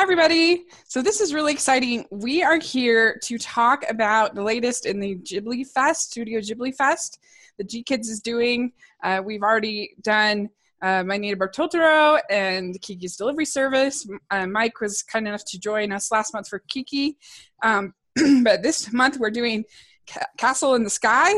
Hi, 0.00 0.04
everybody. 0.04 0.64
So, 0.88 1.02
this 1.02 1.20
is 1.20 1.34
really 1.34 1.52
exciting. 1.52 2.06
We 2.10 2.42
are 2.42 2.58
here 2.58 3.20
to 3.24 3.36
talk 3.36 3.84
about 3.86 4.34
the 4.34 4.42
latest 4.42 4.86
in 4.86 4.98
the 4.98 5.16
Ghibli 5.16 5.66
Fest, 5.66 6.12
Studio 6.12 6.40
Ghibli 6.40 6.74
Fest, 6.74 7.18
that 7.58 7.68
GKIDS 7.68 8.08
is 8.08 8.20
doing. 8.20 8.72
Uh, 9.02 9.20
we've 9.22 9.42
already 9.42 9.90
done 10.00 10.48
uh, 10.80 11.04
My 11.04 11.18
Neighbor 11.18 11.52
Totoro 11.54 12.18
and 12.30 12.80
Kiki's 12.80 13.14
Delivery 13.18 13.44
Service. 13.44 14.08
Uh, 14.30 14.46
Mike 14.46 14.80
was 14.80 15.02
kind 15.02 15.28
enough 15.28 15.44
to 15.44 15.60
join 15.60 15.92
us 15.92 16.10
last 16.10 16.32
month 16.32 16.48
for 16.48 16.60
Kiki. 16.60 17.18
Um, 17.62 17.92
but 18.42 18.62
this 18.62 18.90
month, 18.94 19.18
we're 19.18 19.30
doing 19.30 19.64
Ca- 20.08 20.24
Castle 20.38 20.76
in 20.76 20.82
the 20.82 20.88
Sky, 20.88 21.30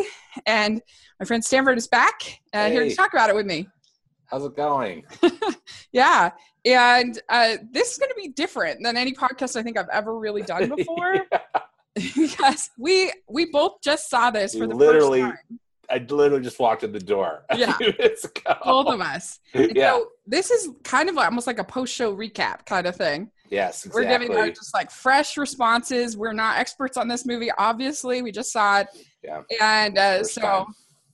and 0.46 0.80
my 1.18 1.26
friend 1.26 1.44
Stanford 1.44 1.78
is 1.78 1.88
back 1.88 2.40
uh, 2.54 2.70
here 2.70 2.84
to 2.84 2.94
talk 2.94 3.12
about 3.12 3.28
it 3.28 3.34
with 3.34 3.44
me. 3.44 3.66
How's 4.26 4.44
it 4.44 4.54
going? 4.54 5.04
Yeah, 5.92 6.30
and 6.64 7.20
uh, 7.28 7.56
this 7.70 7.92
is 7.92 7.98
going 7.98 8.10
to 8.10 8.14
be 8.16 8.28
different 8.28 8.82
than 8.82 8.96
any 8.96 9.12
podcast 9.12 9.56
I 9.56 9.62
think 9.62 9.76
I've 9.78 9.88
ever 9.92 10.18
really 10.18 10.42
done 10.42 10.68
before 10.76 11.26
because 11.94 12.70
we 12.78 13.12
we 13.28 13.46
both 13.46 13.80
just 13.82 14.08
saw 14.08 14.30
this 14.30 14.54
for 14.54 14.66
the 14.66 14.74
literally- 14.74 15.22
first 15.22 15.34
time, 15.48 15.58
I 15.90 15.98
literally 15.98 16.42
just 16.42 16.58
walked 16.58 16.84
in 16.84 16.92
the 16.92 16.98
door 17.00 17.44
Yeah. 17.54 17.72
few 17.74 17.92
minutes 17.98 18.24
ago. 18.24 18.54
both 18.64 18.86
of 18.88 19.00
us. 19.02 19.40
Yeah. 19.54 19.90
So 19.92 20.06
this 20.26 20.50
is 20.50 20.70
kind 20.84 21.10
of 21.10 21.18
almost 21.18 21.46
like 21.46 21.58
a 21.58 21.64
post-show 21.64 22.16
recap 22.16 22.64
kind 22.64 22.86
of 22.86 22.96
thing. 22.96 23.30
yes. 23.50 23.86
We're 23.92 24.04
giving 24.04 24.34
our 24.34 24.48
just 24.48 24.72
like 24.72 24.90
fresh 24.90 25.36
responses. 25.36 26.16
We're 26.16 26.32
not 26.32 26.56
experts 26.58 26.96
on 26.96 27.08
this 27.08 27.26
movie, 27.26 27.50
obviously. 27.58 28.22
We 28.22 28.32
just 28.32 28.52
saw 28.52 28.78
it, 28.80 28.86
Yeah. 29.22 29.42
and 29.60 29.98
uh, 29.98 30.24
so 30.24 30.40
time. 30.40 30.64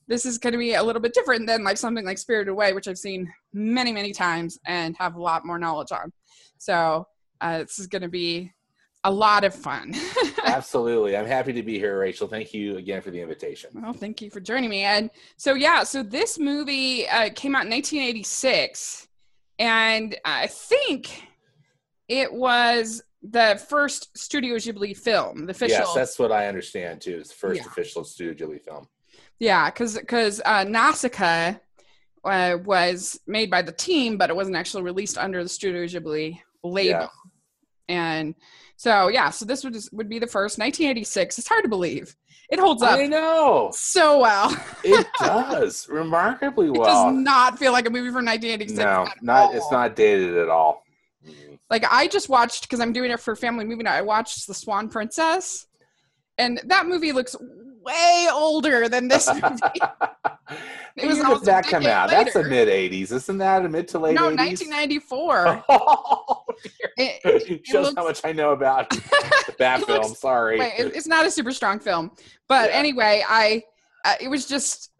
This 0.08 0.26
is 0.26 0.38
going 0.38 0.52
to 0.52 0.58
be 0.58 0.74
a 0.74 0.82
little 0.82 1.00
bit 1.02 1.14
different 1.14 1.46
than 1.46 1.62
like 1.62 1.76
something 1.76 2.04
like 2.04 2.18
Spirited 2.18 2.48
Away, 2.50 2.72
which 2.72 2.88
I've 2.88 2.98
seen 2.98 3.32
many, 3.52 3.92
many 3.92 4.12
times 4.12 4.58
and 4.66 4.96
have 4.98 5.14
a 5.14 5.22
lot 5.22 5.44
more 5.46 5.58
knowledge 5.58 5.92
on. 5.92 6.12
So 6.56 7.06
uh, 7.40 7.58
this 7.58 7.78
is 7.78 7.86
going 7.86 8.02
to 8.02 8.08
be 8.08 8.52
a 9.04 9.10
lot 9.12 9.44
of 9.44 9.54
fun. 9.54 9.94
Absolutely. 10.44 11.16
I'm 11.16 11.26
happy 11.26 11.52
to 11.52 11.62
be 11.62 11.78
here, 11.78 11.98
Rachel. 11.98 12.26
Thank 12.26 12.52
you 12.52 12.78
again 12.78 13.00
for 13.00 13.10
the 13.10 13.20
invitation. 13.20 13.70
well, 13.74 13.92
thank 13.92 14.20
you 14.20 14.30
for 14.30 14.40
joining 14.40 14.70
me. 14.70 14.82
And 14.82 15.10
so 15.36 15.54
yeah, 15.54 15.84
so 15.84 16.02
this 16.02 16.38
movie 16.38 17.06
uh, 17.08 17.30
came 17.34 17.54
out 17.54 17.64
in 17.64 17.70
1986, 17.70 19.08
and 19.58 20.16
I 20.24 20.46
think 20.46 21.22
it 22.08 22.32
was 22.32 23.02
the 23.22 23.60
first 23.68 24.16
Studio 24.16 24.56
Ghibli 24.56 24.96
film, 24.96 25.46
the 25.46 25.50
official. 25.50 25.78
Yes, 25.78 25.94
that's 25.94 26.18
what 26.18 26.32
I 26.32 26.46
understand 26.46 27.00
too. 27.00 27.18
It's 27.18 27.30
the 27.30 27.36
first 27.36 27.60
Yeah. 27.60 27.66
official 27.66 28.04
Studio 28.04 28.34
Ghibli 28.48 28.62
film. 28.62 28.88
Yeah, 29.38 29.70
because 29.70 29.96
because 29.96 30.40
uh, 30.44 30.64
Nausicaa 30.64 31.54
uh, 32.24 32.58
was 32.64 33.20
made 33.26 33.50
by 33.50 33.62
the 33.62 33.72
team, 33.72 34.16
but 34.16 34.30
it 34.30 34.36
wasn't 34.36 34.56
actually 34.56 34.82
released 34.82 35.18
under 35.18 35.42
the 35.42 35.48
Studio 35.48 35.84
Ghibli 35.84 36.40
label. 36.62 37.00
Yeah. 37.00 37.08
And 37.88 38.34
so 38.76 39.08
yeah, 39.08 39.30
so 39.30 39.44
this 39.44 39.64
would 39.64 39.72
just, 39.72 39.92
would 39.92 40.08
be 40.08 40.18
the 40.18 40.26
first 40.26 40.58
1986. 40.58 41.38
It's 41.38 41.48
hard 41.48 41.64
to 41.64 41.68
believe. 41.68 42.14
It 42.50 42.58
holds 42.58 42.82
up 42.82 42.98
I 42.98 43.06
know. 43.06 43.70
so 43.74 44.20
well. 44.20 44.56
It 44.82 45.06
does 45.20 45.86
remarkably 45.90 46.70
well. 46.70 46.82
It 46.82 46.86
does 46.86 47.24
not 47.24 47.58
feel 47.58 47.72
like 47.72 47.86
a 47.86 47.90
movie 47.90 48.08
from 48.08 48.24
1986. 48.24 48.78
no, 48.78 49.06
not 49.20 49.54
it's 49.54 49.70
not 49.70 49.94
dated 49.94 50.36
at 50.36 50.48
all. 50.48 50.84
Like 51.70 51.84
I 51.90 52.08
just 52.08 52.30
watched 52.30 52.62
because 52.62 52.80
I'm 52.80 52.92
doing 52.92 53.10
it 53.10 53.20
for 53.20 53.36
family 53.36 53.64
movie 53.64 53.82
night. 53.82 53.98
I 53.98 54.02
watched 54.02 54.46
The 54.46 54.54
Swan 54.54 54.88
Princess, 54.88 55.66
and 56.38 56.60
that 56.64 56.86
movie 56.86 57.12
looks 57.12 57.36
way 57.82 58.26
older 58.32 58.88
than 58.88 59.08
this 59.08 59.28
movie. 59.32 59.80
It 60.96 61.06
was 61.06 61.18
a 61.18 61.44
that 61.44 61.66
come 61.66 61.86
out? 61.86 62.10
That's 62.10 62.32
the 62.34 62.42
mid 62.44 62.68
'80s, 62.68 63.12
isn't 63.12 63.38
that? 63.38 63.64
A 63.64 63.68
mid 63.68 63.88
to 63.88 63.98
late 63.98 64.14
no, 64.14 64.30
80s. 64.30 64.36
1994. 64.36 65.64
Oh, 65.68 66.44
It- 66.96 67.20
it 67.24 67.66
shows 67.66 67.84
looks- 67.86 67.96
how 67.96 68.04
much 68.04 68.20
I 68.24 68.32
know 68.32 68.50
about 68.52 68.90
that 69.58 69.84
film. 69.84 70.02
looks- 70.02 70.18
Sorry. 70.18 70.58
Wait, 70.58 70.74
it- 70.78 70.96
it's 70.96 71.06
not 71.06 71.24
a 71.26 71.30
super 71.30 71.52
strong 71.52 71.78
film, 71.78 72.10
but 72.48 72.70
Yeah. 72.70 72.76
anyway, 72.76 73.22
I 73.28 73.62
uh, 74.04 74.14
it 74.20 74.28
was 74.28 74.46
just 74.46 74.90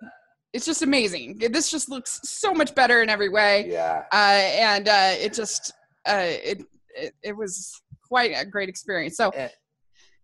it's 0.52 0.64
just 0.64 0.82
amazing. 0.82 1.38
This 1.50 1.70
just 1.70 1.88
looks 1.90 2.20
so 2.24 2.54
much 2.54 2.74
better 2.74 3.02
in 3.02 3.08
every 3.10 3.28
way, 3.28 3.66
yeah. 3.68 4.04
uh, 4.12 4.16
and 4.16 4.88
uh, 4.88 5.14
it 5.18 5.32
just 5.34 5.72
uh, 6.08 6.22
it, 6.24 6.62
it 6.96 7.14
it 7.22 7.36
was 7.36 7.80
quite 8.06 8.32
a 8.36 8.44
great 8.46 8.68
experience. 8.68 9.16
So 9.16 9.30
Eh. 9.30 9.48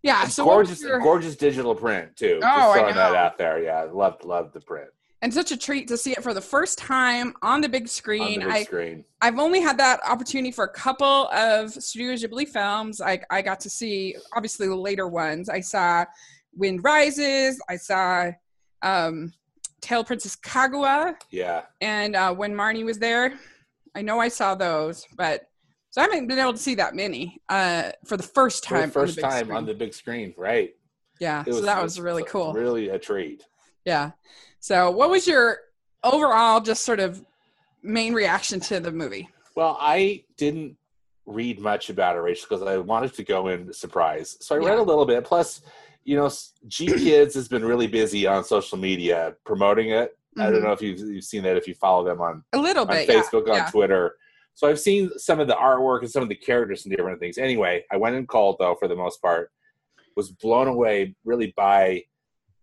Yeah, 0.05 0.27
so 0.29 0.45
gorgeous, 0.45 0.83
your- 0.83 1.01
gorgeous 1.01 1.35
digital 1.35 1.75
print 1.75 2.15
too. 2.15 2.37
Oh, 2.37 2.47
Just 2.47 2.73
throwing 2.75 2.95
that 2.95 3.15
out 3.17 3.39
there. 3.39 3.61
Yeah, 3.63 3.89
loved, 3.91 4.25
loved 4.25 4.53
the 4.55 4.61
print 4.61 4.91
and 5.25 5.33
such 5.33 5.51
a 5.53 5.57
treat 5.57 5.89
to 5.89 5.97
see 5.97 6.13
it 6.13 6.23
for 6.23 6.35
the 6.35 6.41
first 6.41 6.77
time 6.77 7.33
on 7.41 7.63
the 7.63 7.69
big 7.69 7.85
on 7.85 7.89
screen. 7.89 8.41
the 8.41 8.45
big 8.47 8.55
I 8.55 8.63
screen. 8.65 9.05
I've 9.23 9.39
only 9.39 9.59
had 9.63 9.79
that 9.79 10.01
opportunity 10.07 10.51
for 10.51 10.65
a 10.65 10.69
couple 10.69 11.29
of 11.31 11.73
Studio 11.73 12.13
Ghibli 12.13 12.47
films. 12.47 13.01
I 13.01 13.21
I 13.31 13.41
got 13.41 13.59
to 13.61 13.71
see 13.71 14.15
obviously 14.37 14.69
the 14.69 14.77
later 14.77 15.09
ones. 15.09 15.49
I 15.49 15.61
saw 15.61 16.05
Wind 16.55 16.85
Rises. 16.85 17.59
I 17.71 17.77
saw 17.77 18.33
um, 18.83 19.33
Tale 19.81 20.05
Princess 20.05 20.37
Kaguya, 20.37 21.17
Yeah, 21.31 21.63
and 21.81 22.15
uh, 22.15 22.35
when 22.35 22.55
Marnie 22.55 22.85
was 22.85 22.99
there, 22.99 23.33
I 23.95 24.03
know 24.03 24.21
I 24.21 24.29
saw 24.29 24.55
those, 24.55 25.07
but 25.17 25.49
so 25.95 26.01
I 26.01 26.05
haven't 26.07 26.27
been 26.27 26.41
able 26.41 26.53
to 26.55 26.59
see 26.59 26.75
that 26.75 26.97
many 26.97 27.41
uh, 27.49 27.93
for 28.05 28.17
the 28.17 28.25
first 28.25 28.67
for 28.67 28.75
time. 28.75 28.89
the 28.89 28.93
first 28.93 29.15
big 29.15 29.23
time 29.25 29.45
screen. 29.45 29.57
on 29.57 29.65
the 29.65 29.75
big 29.75 29.95
screen. 29.95 30.35
Right. 30.37 30.75
yeah. 31.21 31.45
It 31.47 31.53
so 31.55 31.61
that 31.61 31.81
was 31.81 32.01
really 32.01 32.25
cool. 32.25 32.53
Really 32.53 32.89
a 32.89 32.99
treat. 32.99 33.45
Yeah. 33.85 34.11
So 34.59 34.91
what 34.91 35.09
was 35.09 35.25
your 35.29 35.59
overall 36.03 36.61
just 36.61 36.85
sort 36.85 36.99
of 36.99 37.25
main 37.81 38.13
reaction 38.13 38.59
to 38.59 38.81
the 38.81 38.91
movie? 38.91 39.29
Well, 39.55 39.77
I 39.81 40.25
didn't 40.37 40.77
read 41.27 41.61
much 41.61 41.91
about 41.91 42.17
it, 42.17 42.21
Rachel, 42.21 42.47
because 42.51 42.67
I 42.67 42.77
wanted 42.79 43.15
to 43.15 43.23
go 43.23 43.47
in 43.47 43.73
surprise. 43.73 44.37
So 44.41 44.57
I 44.57 44.59
read 44.59 44.79
a 44.79 44.83
little 44.83 45.07
bit. 45.07 45.23
Plus, 45.23 45.61
you 46.03 46.17
know, 46.17 46.29
G 46.67 46.87
Kids 47.07 47.35
has 47.37 47.47
been 47.47 47.65
really 47.65 47.87
busy 47.87 48.27
on 48.27 48.43
social 48.43 48.79
media 48.79 49.37
promoting 49.47 49.91
it. 49.91 50.19
I 50.37 50.47
Mhm. 50.47 50.51
don't 50.55 50.63
know 50.65 50.73
if 50.73 50.83
you've, 50.83 50.99
you've 50.99 51.23
seen 51.25 51.45
that 51.45 51.57
if 51.57 51.69
you 51.69 51.75
follow 51.75 52.03
them 52.05 52.21
on, 52.21 52.43
A 52.53 52.59
little 52.59 52.83
on 52.83 52.89
bit. 52.89 53.09
yeah, 53.09 53.23
Facebook, 53.23 53.49
on 53.49 53.55
yeah. 53.59 53.71
Twitter. 53.71 54.17
So 54.55 54.69
I've 54.69 54.81
seen 54.81 55.11
some 55.19 55.41
of 55.41 55.49
the 55.49 55.55
artwork 55.55 56.01
and 56.01 56.11
some 56.11 56.23
of 56.23 56.29
the 56.29 56.35
characters 56.37 56.85
and 56.87 56.95
different 56.97 57.19
things. 57.21 57.39
Anyway, 57.39 57.85
I 57.91 57.97
went 57.97 58.17
and 58.17 58.27
called 58.27 58.57
though 58.61 58.77
for 58.79 58.89
the 58.89 58.97
most 58.97 59.21
part. 59.21 59.51
Was 60.17 60.31
blown 60.31 60.69
away 60.69 61.17
really 61.25 61.53
by 61.57 62.05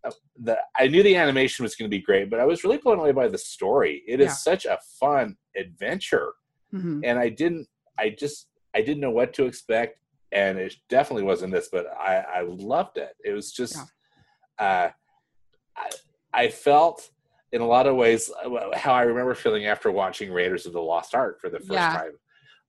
uh, 0.05 0.11
the. 0.41 0.57
I 0.79 0.87
knew 0.87 1.03
the 1.03 1.17
animation 1.17 1.63
was 1.63 1.75
going 1.75 1.91
to 1.91 1.95
be 1.95 2.01
great, 2.01 2.29
but 2.29 2.39
I 2.39 2.45
was 2.45 2.63
really 2.63 2.77
blown 2.77 2.97
away 2.99 3.11
by 3.11 3.27
the 3.27 3.37
story. 3.37 4.03
It 4.07 4.21
is 4.21 4.27
Yeah. 4.27 4.33
such 4.33 4.65
a 4.65 4.79
fun 4.99 5.35
adventure 5.55 6.33
Mhm. 6.73 7.01
and 7.03 7.19
I 7.19 7.27
didn't. 7.27 7.67
I 7.99 8.09
just 8.09 8.47
I 8.73 8.81
didn't 8.81 9.01
know 9.01 9.11
what 9.11 9.33
to 9.33 9.45
expect, 9.45 9.99
and 10.31 10.57
it 10.57 10.75
definitely 10.87 11.23
wasn't 11.23 11.51
this. 11.51 11.67
But 11.69 11.87
I 11.87 12.19
I 12.37 12.41
loved 12.43 12.97
it. 12.97 13.13
It 13.25 13.33
was 13.33 13.51
just, 13.51 13.77
uh, 14.57 14.89
I 15.75 15.89
I 16.33 16.47
felt 16.47 17.11
in 17.51 17.61
a 17.61 17.67
lot 17.67 17.87
of 17.87 17.95
ways 17.95 18.31
uh, 18.43 18.49
how 18.77 18.93
I 18.93 19.03
remember 19.03 19.35
feeling 19.35 19.65
after 19.65 19.91
watching 19.91 20.31
Raiders 20.31 20.65
of 20.65 20.73
the 20.73 20.81
Lost 20.81 21.13
Ark 21.15 21.39
for 21.41 21.49
the 21.49 21.59
first 21.59 21.71
Yeah. 21.71 21.93
time. 21.97 22.11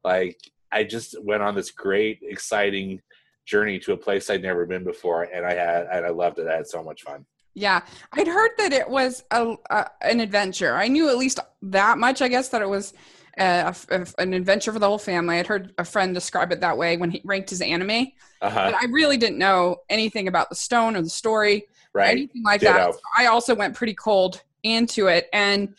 Like 0.04 0.38
I 0.72 0.84
just 0.84 1.22
went 1.22 1.42
on 1.42 1.54
this 1.54 1.70
great, 1.70 2.18
exciting 2.22 3.00
journey 3.46 3.78
to 3.80 3.92
a 3.92 3.96
place 3.96 4.30
I'd 4.30 4.42
never 4.42 4.66
been 4.66 4.84
before, 4.84 5.24
and 5.24 5.44
I 5.46 5.54
had 5.54 5.86
and 5.92 6.04
I 6.06 6.10
loved 6.10 6.38
it. 6.38 6.46
I 6.48 6.56
had 6.56 6.66
so 6.66 6.82
much 6.82 7.02
fun. 7.02 7.24
Yeah, 7.54 7.82
I'd 8.12 8.26
heard 8.26 8.52
that 8.58 8.72
it 8.72 8.88
was 8.88 9.24
a, 9.30 9.54
a 9.70 9.86
an 10.00 10.20
adventure. 10.20 10.74
I 10.74 10.88
knew 10.88 11.08
at 11.10 11.18
least 11.18 11.38
that 11.62 11.98
much. 11.98 12.22
I 12.22 12.28
guess 12.28 12.48
that 12.48 12.62
it 12.62 12.68
was 12.68 12.94
uh, 13.38 13.72
a, 13.90 14.00
a- 14.00 14.06
an 14.22 14.32
adventure 14.34 14.72
for 14.72 14.78
the 14.78 14.86
whole 14.88 14.98
family. 14.98 15.38
I'd 15.38 15.46
heard 15.46 15.72
a 15.78 15.84
friend 15.84 16.14
describe 16.14 16.50
it 16.52 16.60
that 16.62 16.76
way 16.78 16.96
when 16.96 17.10
he 17.10 17.20
ranked 17.24 17.50
his 17.50 17.60
anime, 17.60 18.08
Uh-huh, 18.40 18.70
but 18.70 18.74
I 18.74 18.86
really 18.90 19.16
didn't 19.18 19.38
know 19.38 19.76
anything 19.90 20.28
about 20.28 20.48
the 20.48 20.54
stone 20.56 20.96
or 20.96 21.02
the 21.02 21.10
story 21.10 21.66
or 21.94 22.00
right. 22.00 22.10
anything 22.10 22.42
like 22.42 22.60
that. 22.62 22.94
So 22.94 23.00
I 23.16 23.26
also 23.26 23.54
went 23.54 23.74
pretty 23.76 23.94
cold 23.94 24.42
into 24.62 25.06
it, 25.06 25.28
and 25.32 25.74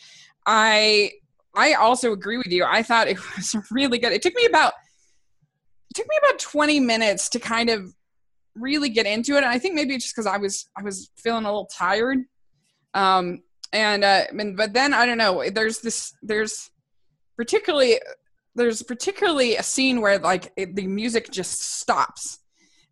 I 0.46 1.12
I 1.56 1.74
also 1.74 2.12
agree 2.12 2.38
with 2.38 2.48
you. 2.48 2.64
I 2.64 2.84
thought 2.84 3.08
it 3.08 3.18
was 3.36 3.56
really 3.72 3.98
good. 3.98 4.14
It 4.14 4.22
took 4.22 4.36
me 4.36 4.46
about 4.46 4.74
it 5.90 5.96
took 5.96 6.08
me 6.08 6.18
about 6.24 6.40
twenty 6.40 6.80
minutes 6.80 7.30
to 7.30 7.40
kind 7.40 7.70
of 7.70 7.94
really 8.56 8.90
get 8.90 9.06
into 9.06 9.34
it, 9.34 9.38
and 9.38 9.48
I 9.48 9.60
think 9.60 9.76
maybe 9.76 9.98
just 9.98 10.16
because 10.16 10.28
I 10.28 10.38
was 10.38 10.70
I 10.78 10.84
was 10.84 11.10
feeling 11.18 11.46
a 11.46 11.48
little 11.48 11.70
tired. 11.72 12.20
Um, 12.94 13.42
and 13.72 14.04
uh, 14.04 14.26
and 14.38 14.56
but 14.56 14.74
then 14.74 14.94
I 14.94 15.06
don't 15.06 15.18
know. 15.18 15.50
There's 15.50 15.80
this 15.80 16.14
there's 16.22 16.70
particularly 17.36 18.00
there's 18.56 18.84
particularly 18.84 19.56
a 19.56 19.64
scene 19.64 20.00
where 20.00 20.20
like 20.20 20.52
it, 20.56 20.76
the 20.76 20.88
music 20.88 21.32
just 21.32 21.80
stops, 21.80 22.40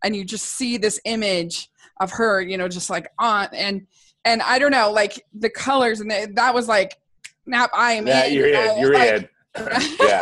and 0.04 0.16
you 0.16 0.26
just 0.26 0.46
see 0.46 0.78
this 0.78 1.00
image 1.06 1.70
of 2.00 2.12
her, 2.12 2.42
you 2.42 2.58
know, 2.58 2.68
just 2.68 2.90
like 2.90 3.12
on 3.20 3.48
and 3.54 3.86
and 4.26 4.42
I 4.42 4.60
don't 4.60 4.72
know, 4.72 4.92
like 4.92 5.26
the 5.34 5.50
colors 5.50 6.00
and 6.00 6.10
the, 6.12 6.32
that 6.36 6.54
was 6.54 6.68
like, 6.68 6.98
snap, 7.46 7.70
I 7.74 7.94
am 7.94 8.08
Yeah, 8.08 8.26
in. 8.26 8.34
you're 8.34 8.48
in. 8.48 8.80
You're 8.80 8.94
like, 8.94 9.14
in. 9.14 9.30
yeah, 10.00 10.22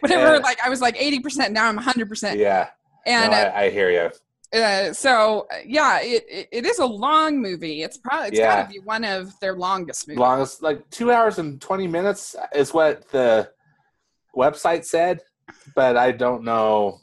Whatever, 0.00 0.34
And- 0.36 0.44
like 0.44 0.58
I 0.64 0.68
was 0.68 0.80
like 0.80 0.96
eighty 1.00 1.18
percent. 1.20 1.52
Now 1.52 1.66
I'm 1.68 1.76
hundred 1.76 2.08
percent. 2.08 2.38
yeah. 2.38 2.68
And 3.06 3.32
no, 3.32 3.36
uh, 3.38 3.52
I, 3.54 3.62
I 3.64 3.70
hear 3.70 3.90
you. 3.90 4.58
uh, 4.60 4.92
so 4.92 5.46
yeah, 5.66 6.00
it, 6.02 6.24
it 6.28 6.48
it 6.52 6.66
is 6.66 6.78
a 6.78 6.86
long 6.86 7.40
movie. 7.40 7.82
It's 7.82 7.96
probably 7.98 8.28
it's 8.28 8.38
Yeah. 8.38 8.56
got 8.62 8.68
to 8.68 8.72
be 8.72 8.78
one 8.80 9.04
of 9.04 9.38
their 9.40 9.54
longest 9.56 10.06
movies. 10.06 10.20
longest 10.20 10.62
like 10.62 10.88
two 10.90 11.10
hours 11.10 11.38
and 11.38 11.60
20 11.60 11.88
minutes 11.88 12.36
is 12.54 12.72
what 12.72 13.08
the 13.10 13.50
website 14.36 14.84
said 14.84 15.20
but 15.74 15.96
i 15.96 16.12
don't 16.12 16.44
know 16.44 17.00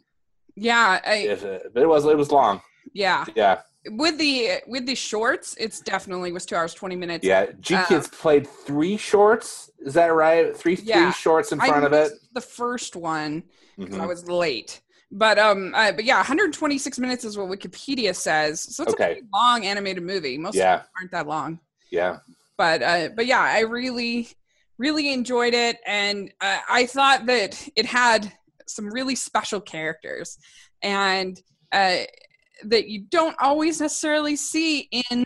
Yeah, 0.56 1.00
I, 1.06 1.16
If, 1.16 1.42
but 1.74 1.84
it 1.84 1.88
was 1.88 2.06
it 2.06 2.18
was 2.18 2.31
long. 2.31 2.62
yeah. 2.94 3.25
Yeah, 3.36 3.60
With 3.89 4.18
the 4.18 4.62
with 4.68 4.86
the 4.86 4.95
shorts, 4.95 5.56
it's 5.60 5.80
definitely 5.81 6.31
was 6.31 6.45
two 6.45 6.56
hours 6.56 6.74
twenty 6.74 6.95
minutes. 6.95 7.25
yeah. 7.25 7.48
G 7.60 7.75
Uh, 7.75 7.86
Kids 7.88 8.07
played 8.07 8.48
three 8.48 8.98
shorts. 8.98 9.69
Is 9.80 9.94
that 9.94 10.07
right? 10.07 10.56
Three 10.56 10.75
Yeah. 10.75 11.12
three 11.12 11.12
shorts 11.13 11.51
in 11.51 11.60
I 11.60 11.68
front 11.68 11.86
of 11.86 11.94
it. 11.94 12.12
The 12.34 12.42
first 12.42 12.95
one, 12.95 13.44
'cause 13.80 13.94
I 13.98 14.06
Mhm. 14.06 14.07
was 14.07 14.28
late. 14.28 14.81
But 15.12 15.39
um, 15.39 15.74
uh, 15.74 15.94
but 15.94 16.04
yeah, 16.04 16.18
126 16.18 17.00
minutes 17.00 17.24
is 17.24 17.38
what 17.38 17.48
Wikipedia 17.48 18.13
says. 18.16 18.62
So 18.75 18.84
it's 18.84 18.94
Okay. 18.94 19.04
a 19.04 19.07
pretty 19.07 19.28
long 19.34 19.66
animated 19.66 20.04
movie. 20.04 20.38
Most 20.38 20.56
of 20.56 20.60
Yeah, 20.60 20.78
them 20.78 20.86
aren't 21.00 21.12
that 21.12 21.28
long. 21.28 21.60
yeah. 21.92 22.19
But 22.57 22.84
uh, 22.84 23.10
but 23.16 23.25
yeah, 23.25 23.42
I 23.42 23.62
really 23.62 24.28
really 24.78 25.12
enjoyed 25.13 25.54
it, 25.54 25.78
and 25.88 26.31
uh, 26.42 26.60
I 26.69 26.86
thought 26.86 27.25
that 27.28 27.68
it 27.75 27.86
had 27.86 28.31
some 28.68 28.88
really 28.88 29.16
special 29.16 29.62
characters, 29.62 30.38
and 30.84 31.39
uh, 31.72 32.00
that 32.65 32.88
you 32.88 33.01
don't 33.09 33.36
always 33.39 33.80
necessarily 33.81 34.36
see 34.36 34.89
in 35.09 35.25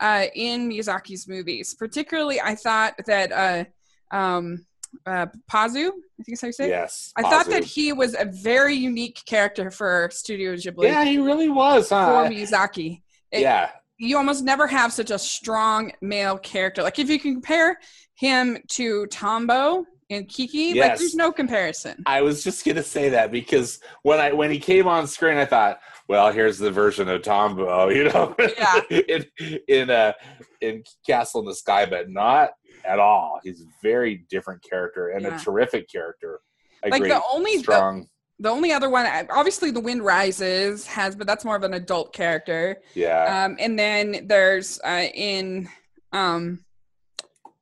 uh, 0.00 0.26
in 0.34 0.68
Miyazaki's 0.68 1.26
movies. 1.28 1.74
Particularly, 1.74 2.40
I 2.40 2.54
thought 2.54 2.94
that 3.06 3.32
uh, 3.32 4.16
um, 4.16 4.64
uh, 5.06 5.26
Pazu, 5.50 5.88
I 5.88 6.22
think 6.22 6.34
is 6.34 6.40
how 6.40 6.46
you 6.46 6.52
say. 6.52 6.68
Yes. 6.68 7.12
I 7.16 7.22
thought 7.22 7.46
that 7.46 7.64
he 7.64 7.92
was 7.92 8.14
a 8.14 8.24
very 8.24 8.74
unique 8.74 9.20
character 9.26 9.70
for 9.70 10.08
Studio 10.12 10.54
Ghibli 10.54 10.84
Yeah, 10.84 11.04
he 11.04 11.18
really 11.18 11.48
was, 11.48 11.88
for? 11.88 11.94
Miyazaki. 11.96 13.02
It- 13.30 13.40
yeah, 13.40 13.70
You 13.98 14.16
almost 14.16 14.44
never 14.44 14.66
have 14.66 14.92
such 14.92 15.10
a 15.10 15.18
strong 15.18 15.92
male 16.00 16.38
character. 16.38 16.82
Like 16.82 16.98
if 16.98 17.10
you 17.10 17.18
can 17.18 17.34
compare 17.34 17.78
him 18.14 18.58
to 18.68 19.06
Tombo 19.06 19.84
and 20.10 20.28
Kiki, 20.28 20.78
like 20.80 20.96
there's 20.96 21.14
no 21.14 21.30
comparison. 21.30 22.02
I 22.06 22.22
was 22.22 22.42
just 22.42 22.64
gonna 22.64 22.82
say 22.82 23.10
that 23.10 23.30
because 23.30 23.80
when 24.02 24.18
I 24.18 24.32
when 24.32 24.50
he 24.50 24.58
came 24.58 24.88
on 24.88 25.06
screen, 25.06 25.36
I 25.36 25.44
thought, 25.44 25.80
well, 26.08 26.32
here's 26.32 26.58
the 26.58 26.70
version 26.70 27.08
of 27.08 27.22
Tombo, 27.22 27.88
you 27.98 28.04
know, 28.04 28.34
Yeah. 28.58 28.80
in 28.90 29.26
in 29.68 29.90
uh 29.90 30.12
in 30.60 30.82
Castle 31.06 31.40
in 31.40 31.46
the 31.46 31.54
Sky, 31.54 31.86
but 31.86 32.10
not 32.10 32.50
at 32.84 32.98
all. 32.98 33.38
He's 33.44 33.60
a 33.60 33.66
very 33.82 34.24
different 34.30 34.62
character 34.68 35.10
and 35.10 35.22
Yeah. 35.22 35.36
a 35.36 35.38
terrific 35.38 35.90
character. 35.90 36.40
A 36.84 36.88
Like 36.90 37.02
great, 37.02 37.12
the 37.12 37.22
only 37.32 37.56
the, 37.56 37.62
strong, 37.62 38.08
the 38.38 38.48
only 38.48 38.72
other 38.72 38.88
one, 38.88 39.06
obviously, 39.30 39.70
The 39.70 39.80
Wind 39.80 40.02
Rises 40.04 40.86
has, 40.86 41.14
but 41.16 41.26
that's 41.26 41.44
more 41.44 41.56
of 41.56 41.64
an 41.64 41.74
adult 41.74 42.12
character. 42.12 42.76
yeah, 42.94 43.44
Um, 43.44 43.56
and 43.60 43.78
then 43.78 44.26
there's 44.28 44.80
uh, 44.84 45.06
in 45.14 45.68
um, 46.12 46.64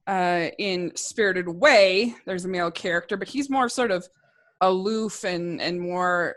uh, 0.06 0.48
in 0.58 0.93
Spirited 0.94 1.48
Away, 1.48 2.14
there's 2.26 2.44
a 2.44 2.48
male 2.48 2.70
character, 2.70 3.16
but 3.16 3.26
he's 3.26 3.50
more 3.50 3.69
sort 3.69 3.90
of 3.90 4.06
aloof 4.60 5.25
and 5.25 5.60
and 5.60 5.81
more, 5.81 6.37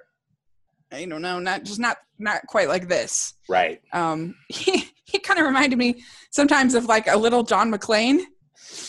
I 0.91 1.05
don't 1.05 1.21
know, 1.21 1.39
not 1.39 1.63
just 1.63 1.79
not 1.79 1.97
not 2.17 2.41
quite 2.47 2.67
like 2.67 2.87
this. 2.87 3.33
right. 3.47 3.79
Um, 3.93 4.35
he 4.49 4.89
he 5.05 5.19
kind 5.19 5.39
of 5.39 5.45
reminded 5.45 5.77
me 5.77 6.03
sometimes 6.31 6.73
of 6.75 6.85
like 6.85 7.07
a 7.07 7.17
little 7.17 7.43
John 7.43 7.71
McClane. 7.71 8.19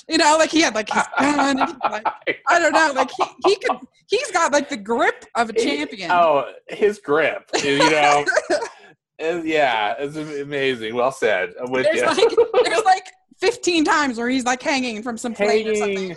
You 0.09 0.19
know, 0.19 0.37
like 0.39 0.51
he 0.51 0.61
had 0.61 0.75
like 0.75 0.91
his 0.91 1.03
gun. 1.19 1.57
like, 1.91 2.07
I 2.49 2.59
don't 2.59 2.73
know, 2.73 2.93
like 2.95 3.11
he, 3.11 3.25
he 3.47 3.57
could. 3.57 3.79
He's 4.09 4.31
got 4.33 4.53
like 4.53 4.69
the 4.69 4.77
grip 4.77 5.25
of 5.37 5.51
a 5.51 5.53
champion. 5.53 6.11
Oh, 6.11 6.51
his 6.69 6.99
grip, 6.99 7.49
you 7.63 7.79
know. 7.91 8.25
is- 9.19 9.45
yeah, 9.45 9.95
it's 9.99 10.17
amazing. 10.17 10.95
Well 10.95 11.13
said. 11.13 11.51
I'm 11.63 11.71
with 11.71 11.85
there's 11.85 11.97
you. 12.01 12.07
like 12.07 12.65
there's 12.65 12.85
like 12.85 13.05
15 13.41 13.85
times 13.85 14.19
where 14.19 14.29
he's 14.29 14.45
like 14.45 14.61
hanging 14.63 15.03
from 15.03 15.17
some 15.17 15.33
plane 15.35 15.69
or 15.69 15.75
something. 15.77 16.17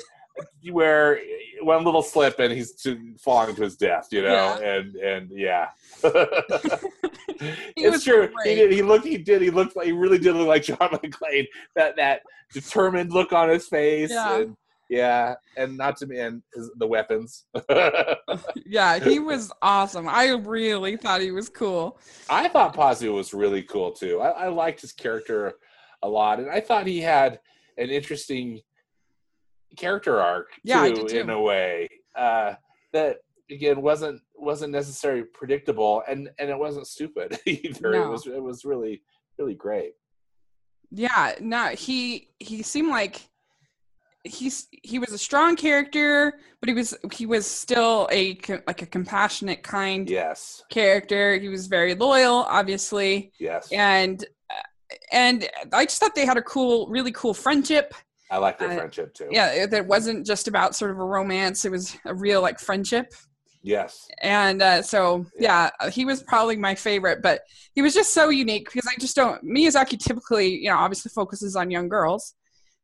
Where 0.72 1.20
one 1.62 1.84
little 1.84 2.02
slip 2.02 2.40
and 2.40 2.52
he's 2.52 2.74
to, 2.82 3.14
falling 3.20 3.56
to 3.56 3.64
his 3.64 3.76
death, 3.76 4.08
you 4.12 4.22
know, 4.22 4.34
Yeah. 4.34 4.72
and 4.72 4.96
and 4.96 5.30
yeah. 5.32 5.70
It's 7.76 7.92
was 7.92 8.04
true. 8.04 8.30
He 8.46 8.56
did. 8.56 8.72
He 8.72 8.82
looked. 8.82 9.06
He 9.06 9.18
did. 9.18 9.42
He 9.42 9.50
looked 9.50 9.76
like. 9.76 9.86
He 9.88 9.92
really 9.92 10.18
did 10.18 10.36
look 10.36 10.48
like 10.48 10.64
John 10.64 10.78
McClane. 10.80 11.46
That 11.76 11.96
that 11.98 12.22
determined 12.54 13.12
look 13.12 13.34
on 13.34 13.50
his 13.50 13.68
face. 13.68 14.12
Yeah. 14.12 14.40
And, 14.40 14.58
yeah, 14.90 15.36
and 15.58 15.76
not 15.78 15.98
to 15.98 16.20
and 16.20 16.42
the 16.78 16.88
weapons. 16.88 17.46
Yeah, 18.66 19.00
he 19.00 19.20
was 19.20 19.52
awesome. 19.62 20.08
I 20.08 20.30
really 20.32 20.98
thought 20.98 21.22
he 21.22 21.32
was 21.32 21.50
cool. 21.50 22.00
I 22.30 22.48
thought 22.48 22.76
Pazu 22.76 23.14
was 23.14 23.34
really 23.34 23.64
cool 23.64 23.92
too. 23.92 24.20
I, 24.22 24.46
I 24.46 24.48
liked 24.50 24.82
his 24.82 24.92
character 24.92 25.54
a 26.02 26.08
lot, 26.10 26.40
and 26.40 26.50
I 26.50 26.60
thought 26.60 26.88
he 26.88 27.00
had 27.02 27.40
an 27.78 27.90
interesting 27.90 28.62
character 29.76 30.20
arc 30.20 30.50
too, 30.54 30.60
Yeah, 30.64 30.90
did 30.90 31.08
too. 31.08 31.18
in 31.18 31.30
a 31.30 31.42
way 31.42 31.90
uh, 32.16 32.56
that 32.94 33.18
again 33.52 33.82
wasn't 33.82 34.22
wasn't 34.36 34.72
necessarily 34.72 35.24
predictable, 35.24 36.04
and 36.08 36.30
and 36.40 36.50
it 36.50 36.58
wasn't 36.58 36.88
stupid 36.88 37.40
either. 37.46 37.94
It 37.94 38.10
was 38.10 38.28
it 38.28 38.42
was 38.42 38.66
really 38.66 39.02
really 39.38 39.56
great. 39.56 39.94
Yeah, 40.92 41.34
no, 41.40 41.68
he 41.70 42.30
he 42.40 42.62
seemed 42.62 42.90
like 42.90 43.30
he's 44.24 44.68
he 44.84 45.00
was 45.00 45.12
a 45.12 45.18
strong 45.18 45.56
character, 45.56 46.40
but 46.60 46.70
he 46.70 46.76
was 46.76 46.96
he 47.12 47.26
was 47.26 47.46
still 47.46 48.08
a 48.12 48.38
like 48.68 48.82
a 48.82 48.86
compassionate, 48.86 49.64
kind 49.64 50.10
Yes, 50.10 50.64
character. 50.70 51.38
He 51.40 51.50
was 51.50 51.68
very 51.68 51.96
loyal, 51.96 52.46
obviously, 52.48 53.32
yes, 53.40 53.72
and 53.72 54.24
uh, 54.50 54.96
and 55.12 55.50
I 55.72 55.86
just 55.86 56.00
thought 56.00 56.16
they 56.16 56.26
had 56.26 56.38
a 56.38 56.42
cool, 56.44 56.88
really 56.88 57.12
cool 57.12 57.34
friendship. 57.34 57.94
I 58.34 58.38
like 58.38 58.58
their 58.58 58.72
uh, 58.72 58.76
friendship 58.76 59.14
too. 59.14 59.28
Yeah, 59.30 59.68
that 59.68 59.86
wasn't 59.86 60.26
just 60.26 60.48
about 60.48 60.76
sort 60.76 60.90
of 60.92 60.98
a 61.00 61.06
romance; 61.06 61.66
it 61.66 61.72
was 61.72 61.96
a 62.06 62.16
real 62.16 62.42
like 62.42 62.60
friendship. 62.60 63.14
Yes, 63.62 64.08
and 64.22 64.62
uh, 64.62 64.82
so 64.82 65.26
yeah 65.40 65.70
he 65.90 66.04
was 66.04 66.22
probably 66.24 66.58
my 66.58 66.76
favorite 66.76 67.22
but 67.22 67.42
he 67.76 67.82
was 67.82 67.94
just 67.94 68.14
so 68.14 68.28
unique 68.28 68.66
because 68.66 68.86
i 68.92 69.00
just 69.00 69.16
don't 69.16 69.42
miyazaki 69.46 69.98
typically 69.98 70.50
you 70.50 70.70
know 70.70 70.76
obviously 70.76 71.10
focuses 71.16 71.56
on 71.56 71.72
young 71.72 71.88
girls 71.88 72.36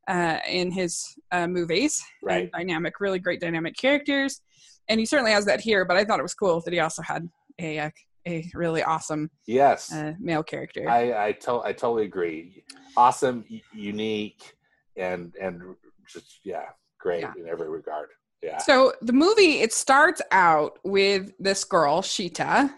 uh, 0.07 0.37
in 0.47 0.71
his 0.71 1.03
uh, 1.33 1.47
movies 1.47 2.01
Right. 2.23 2.49
dynamic 2.53 3.01
really 3.01 3.19
great 3.19 3.41
dynamic 3.41 3.75
characters 3.75 4.41
and 4.87 5.01
he 5.01 5.05
certainly 5.05 5.31
has 5.33 5.45
that 5.47 5.59
here 5.59 5.83
but 5.83 5.97
i 5.97 6.05
thought 6.05 6.19
it 6.19 6.23
was 6.23 6.33
cool 6.33 6.61
that 6.61 6.73
he 6.73 6.79
also 6.79 7.01
had 7.01 7.27
a 7.59 7.79
uh, 7.79 7.89
a 8.25 8.49
really 8.53 8.81
awesome 8.83 9.29
yes. 9.47 9.91
uh, 9.93 10.13
male 10.19 10.43
character 10.43 10.87
I 10.89 11.25
I, 11.27 11.31
to- 11.43 11.61
I 11.65 11.73
totally 11.73 12.05
agree. 12.05 12.63
Awesome, 12.95 13.45
unique, 13.73 14.55
and 14.99 15.33
and 15.41 15.61
just 16.07 16.39
yeah, 16.43 16.65
great 16.99 17.21
Yeah. 17.21 17.33
in 17.37 17.47
every 17.47 17.69
regard. 17.69 18.09
Yeah. 18.43 18.57
So 18.59 18.93
the 19.01 19.13
movie 19.13 19.59
it 19.61 19.73
starts 19.73 20.21
out 20.31 20.79
with 20.83 21.31
this 21.39 21.63
girl 21.63 22.01
Sheeta 22.01 22.73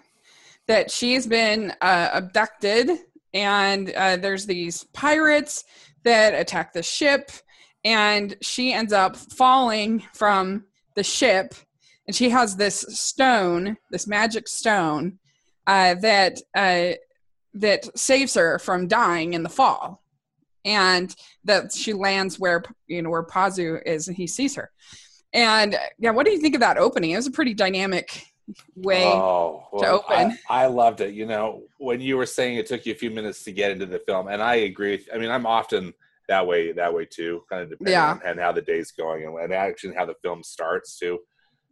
that 0.68 0.90
she's 0.90 1.28
been 1.28 1.74
uh, 1.82 2.10
abducted 2.14 2.90
and 3.34 3.92
uh, 3.92 4.18
there's 4.18 4.46
these 4.46 4.86
pirates 4.94 5.64
that 6.04 6.34
attack 6.34 6.74
the 6.74 6.84
ship 6.84 7.32
and 7.84 8.36
she 8.42 8.74
ends 8.74 8.94
up 8.94 9.16
falling 9.16 10.04
from 10.14 10.66
the 10.96 11.04
ship 11.04 11.54
and 12.08 12.16
she 12.16 12.30
has 12.30 12.56
this 12.56 12.82
stone 12.90 13.78
this 13.92 14.08
magic 14.08 14.48
stone 14.48 15.20
uh, 15.68 15.94
that 15.96 16.40
uh, 16.56 16.92
that 17.54 17.98
saves 17.98 18.34
her 18.34 18.58
from 18.60 18.88
dying 18.88 19.34
in 19.34 19.44
the 19.44 19.50
fall 19.50 20.01
and 20.66 21.16
that 21.44 21.72
she 21.72 21.94
lands 21.94 22.40
where 22.40 22.64
you 22.88 23.02
know 23.02 23.10
where 23.10 23.24
Pazu 23.24 23.82
is 23.86 24.08
and 24.08 24.16
he 24.18 24.28
sees 24.28 24.56
her 24.56 24.72
and 25.34 25.78
yeah, 25.98 26.12
what 26.12 26.26
do 26.26 26.32
you 26.34 26.40
think 26.40 26.56
of 26.56 26.62
that 26.62 26.78
opening? 26.78 27.12
It 27.12 27.16
was 27.16 27.28
a 27.28 27.32
pretty 27.32 27.54
dynamic 27.54 28.28
way. 28.76 29.06
oh, 29.06 29.64
to 29.80 29.88
open. 29.88 30.38
I, 30.50 30.64
I 30.64 30.66
loved 30.66 31.00
it. 31.00 31.14
You 31.14 31.26
know, 31.26 31.64
when 31.78 32.02
you 32.02 32.18
were 32.18 32.26
saying 32.26 32.58
it 32.58 32.66
took 32.66 32.86
you 32.86 32.92
a 32.92 32.96
few 32.98 33.12
minutes 33.12 33.44
to 33.46 33.54
get 33.54 33.72
into 33.72 33.86
the 33.86 34.00
film, 34.00 34.28
and 34.28 34.42
I 34.44 34.56
agree. 34.56 34.92
with- 34.98 35.08
I 35.14 35.18
mean, 35.18 35.30
I'm 35.32 35.46
often 35.46 35.94
that 36.28 36.46
way 36.46 36.74
that 36.74 36.94
way 36.94 37.06
too, 37.06 37.44
kind 37.50 37.62
of 37.64 37.70
depending 37.70 37.94
Yeah. 37.94 38.12
on 38.12 38.22
and 38.26 38.40
how 38.42 38.52
the 38.52 38.62
day's 38.62 38.92
going 38.92 39.26
and, 39.26 39.38
and 39.38 39.54
actually 39.54 39.96
how 39.96 40.06
the 40.06 40.16
film 40.22 40.44
starts 40.44 41.00
too. 41.00 41.20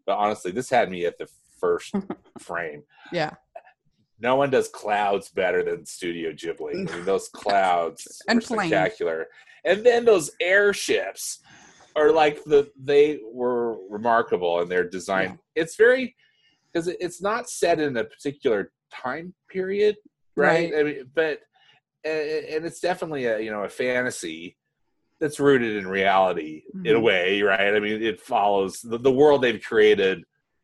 But 0.05 0.17
honestly, 0.17 0.51
this 0.51 0.69
had 0.69 0.89
me 0.89 1.05
at 1.05 1.17
the 1.17 1.27
first 1.60 1.93
frame. 2.39 2.84
Yeah, 3.12 3.31
no 4.21 4.35
one 4.35 4.49
does 4.49 4.67
clouds 4.67 5.29
better 5.29 5.63
than 5.63 5.85
Studio 5.85 6.31
Ghibli. 6.31 6.89
I 6.89 6.95
mean, 6.95 7.05
those 7.05 7.29
clouds 7.33 8.21
And 8.27 8.41
planes. 8.41 8.69
spectacular, 8.69 9.27
and 9.65 9.85
then 9.85 10.05
those 10.05 10.31
airships 10.41 11.39
are 11.95 12.11
like 12.11 12.43
the 12.45 12.69
they 12.81 13.19
were 13.31 13.77
remarkable 13.89 14.61
in 14.61 14.69
their 14.69 14.88
design. 14.88 15.39
It's 15.55 15.75
very 15.75 16.15
because 16.71 16.88
it's 16.88 17.21
not 17.21 17.49
set 17.49 17.79
in 17.79 17.97
a 17.97 18.03
particular 18.03 18.71
time 18.93 19.33
period, 19.49 19.95
right? 20.35 20.71
Right. 20.71 20.79
I 20.79 20.83
mean, 20.83 21.03
but 21.13 21.39
and 22.03 22.45
and 22.45 22.65
it's 22.65 22.79
definitely 22.79 23.25
a 23.25 23.39
you 23.39 23.51
know 23.51 23.63
a 23.63 23.69
fantasy 23.69 24.57
that's 25.19 25.39
rooted 25.39 25.75
in 25.75 25.88
reality 25.88 26.63
in 26.85 26.95
a 26.95 26.99
Mhm. 26.99 27.03
way, 27.03 27.41
right? 27.41 27.75
I 27.75 27.79
mean, 27.81 28.01
it 28.01 28.21
follows 28.21 28.79
the, 28.81 28.97
the 28.97 29.11
world 29.11 29.41
they've 29.41 29.61
created 29.61 30.23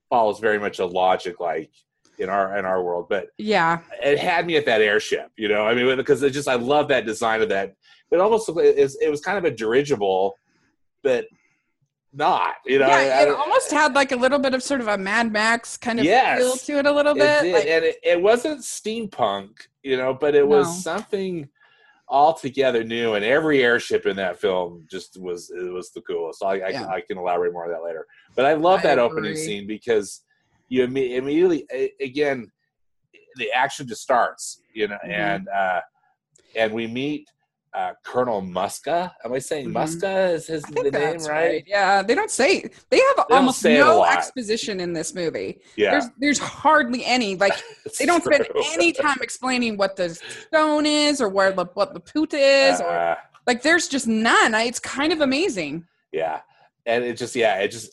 follows 0.09 0.39
very 0.39 0.59
much 0.59 0.79
a 0.79 0.85
logic 0.85 1.39
like 1.39 1.71
in 2.19 2.29
our 2.29 2.57
in 2.57 2.65
our 2.65 2.81
world, 2.83 3.07
but 3.09 3.27
yeah, 3.37 3.79
it 4.03 4.17
had 4.19 4.45
me 4.45 4.55
at 4.57 4.65
that 4.65 4.81
airship, 4.81 5.31
you 5.37 5.47
know. 5.47 5.65
I 5.65 5.73
mean, 5.75 5.95
because 5.97 6.21
it 6.23 6.31
just 6.31 6.47
I 6.47 6.55
love 6.55 6.87
that 6.89 7.05
design 7.05 7.41
of 7.41 7.49
that. 7.49 7.75
It 8.11 8.19
almost 8.19 8.49
it, 8.49 9.09
was- 9.09 9.21
kind 9.21 9.37
of 9.37 9.45
a 9.45 9.51
dirigible, 9.51 10.35
but 11.03 11.25
not. 12.13 12.53
You 12.65 12.79
know, 12.79 12.87
yeah, 12.87 12.93
I- 12.95 13.23
it 13.23 13.29
almost 13.29 13.71
had 13.71 13.93
like 13.93 14.11
a 14.11 14.15
little 14.15 14.39
bit 14.39 14.53
of 14.53 14.63
sort 14.63 14.81
of 14.81 14.87
a 14.87 14.97
Mad 14.97 15.31
Max 15.31 15.75
kind 15.77 15.99
of 15.99 16.05
Yes. 16.05 16.39
feel 16.39 16.55
to 16.55 16.79
it 16.79 16.85
a 16.85 16.91
little 16.91 17.13
it 17.13 17.19
bit. 17.19 17.41
did, 17.43 17.53
like- 17.53 17.67
and 17.67 17.83
it, 17.85 17.95
it 18.03 18.21
wasn't 18.21 18.61
steampunk, 18.61 19.49
you 19.83 19.97
know, 19.97 20.13
but 20.13 20.35
it 20.35 20.47
was 20.47 20.67
No. 20.67 20.73
something 20.93 21.49
altogether 22.07 22.83
new. 22.83 23.15
And 23.15 23.25
every 23.25 23.63
airship 23.63 24.05
in 24.05 24.15
that 24.17 24.39
film 24.39 24.85
just 24.89 25.19
was 25.19 25.49
it 25.49 25.71
was 25.73 25.91
the 25.91 26.01
coolest. 26.01 26.43
I, 26.43 26.63
I, 26.63 26.71
can, 26.71 26.83
I 26.85 27.01
can 27.01 27.17
elaborate 27.17 27.51
more 27.51 27.65
on 27.65 27.71
that 27.71 27.83
later. 27.83 28.05
But 28.35 28.45
I 28.45 28.53
love 28.53 28.81
I 28.81 28.83
that 28.83 28.99
opening 28.99 29.35
scene 29.35 29.65
because 29.67 30.21
you 30.67 30.83
immediately 30.83 31.65
again 32.01 32.51
the 33.37 33.51
action 33.51 33.87
just 33.87 34.01
starts, 34.01 34.61
you 34.73 34.87
know, 34.87 34.97
Mhm. 35.05 35.09
and 35.11 35.47
uh, 35.49 35.81
and 36.55 36.73
we 36.73 36.87
meet. 36.87 37.27
Uh, 37.73 37.91
Colonel 38.05 38.41
Muska. 38.41 39.11
Am 39.25 39.33
I 39.33 39.39
saying 39.39 39.67
Mhm. 39.67 39.73
Muska? 39.73 40.31
Is 40.31 40.47
his 40.47 40.63
the 40.63 40.89
name 40.91 40.91
right? 40.93 41.27
right. 41.29 41.63
Yeah, 41.67 42.01
they 42.03 42.15
don't 42.15 42.31
say 42.31 42.61
they 42.89 42.99
have 42.99 43.17
don't 43.17 43.31
almost 43.33 43.59
say 43.59 43.73
it 43.75 43.81
a 43.81 43.83
no 43.83 44.05
exposition 44.05 44.79
in 44.79 44.93
this 44.93 45.13
movie. 45.13 45.59
Yeah, 45.75 45.91
There's 45.91 46.05
there's 46.17 46.39
hardly 46.39 47.03
any. 47.03 47.35
Like 47.35 47.51
they 47.99 48.05
don't 48.05 48.23
spend 48.23 48.47
any 48.71 48.93
time 48.93 49.17
explaining 49.21 49.75
what 49.75 49.97
the 49.97 50.07
stone 50.47 50.85
is 50.85 51.19
or 51.19 51.27
where 51.27 51.51
the 51.51 51.65
what 51.73 51.93
the 51.93 51.99
poot 51.99 52.33
is 52.33 52.79
or 52.79 52.87
Uh, 52.89 53.15
like 53.45 53.61
there's 53.61 53.89
just 53.89 54.07
none. 54.07 54.55
I, 54.55 54.63
it's 54.63 54.79
kind 54.79 55.11
of 55.11 55.19
amazing. 55.19 55.85
yeah 56.13 56.39
and 56.85 57.03
it 57.03 57.17
just 57.17 57.35
yeah 57.35 57.55
it 57.59 57.71
just 57.71 57.89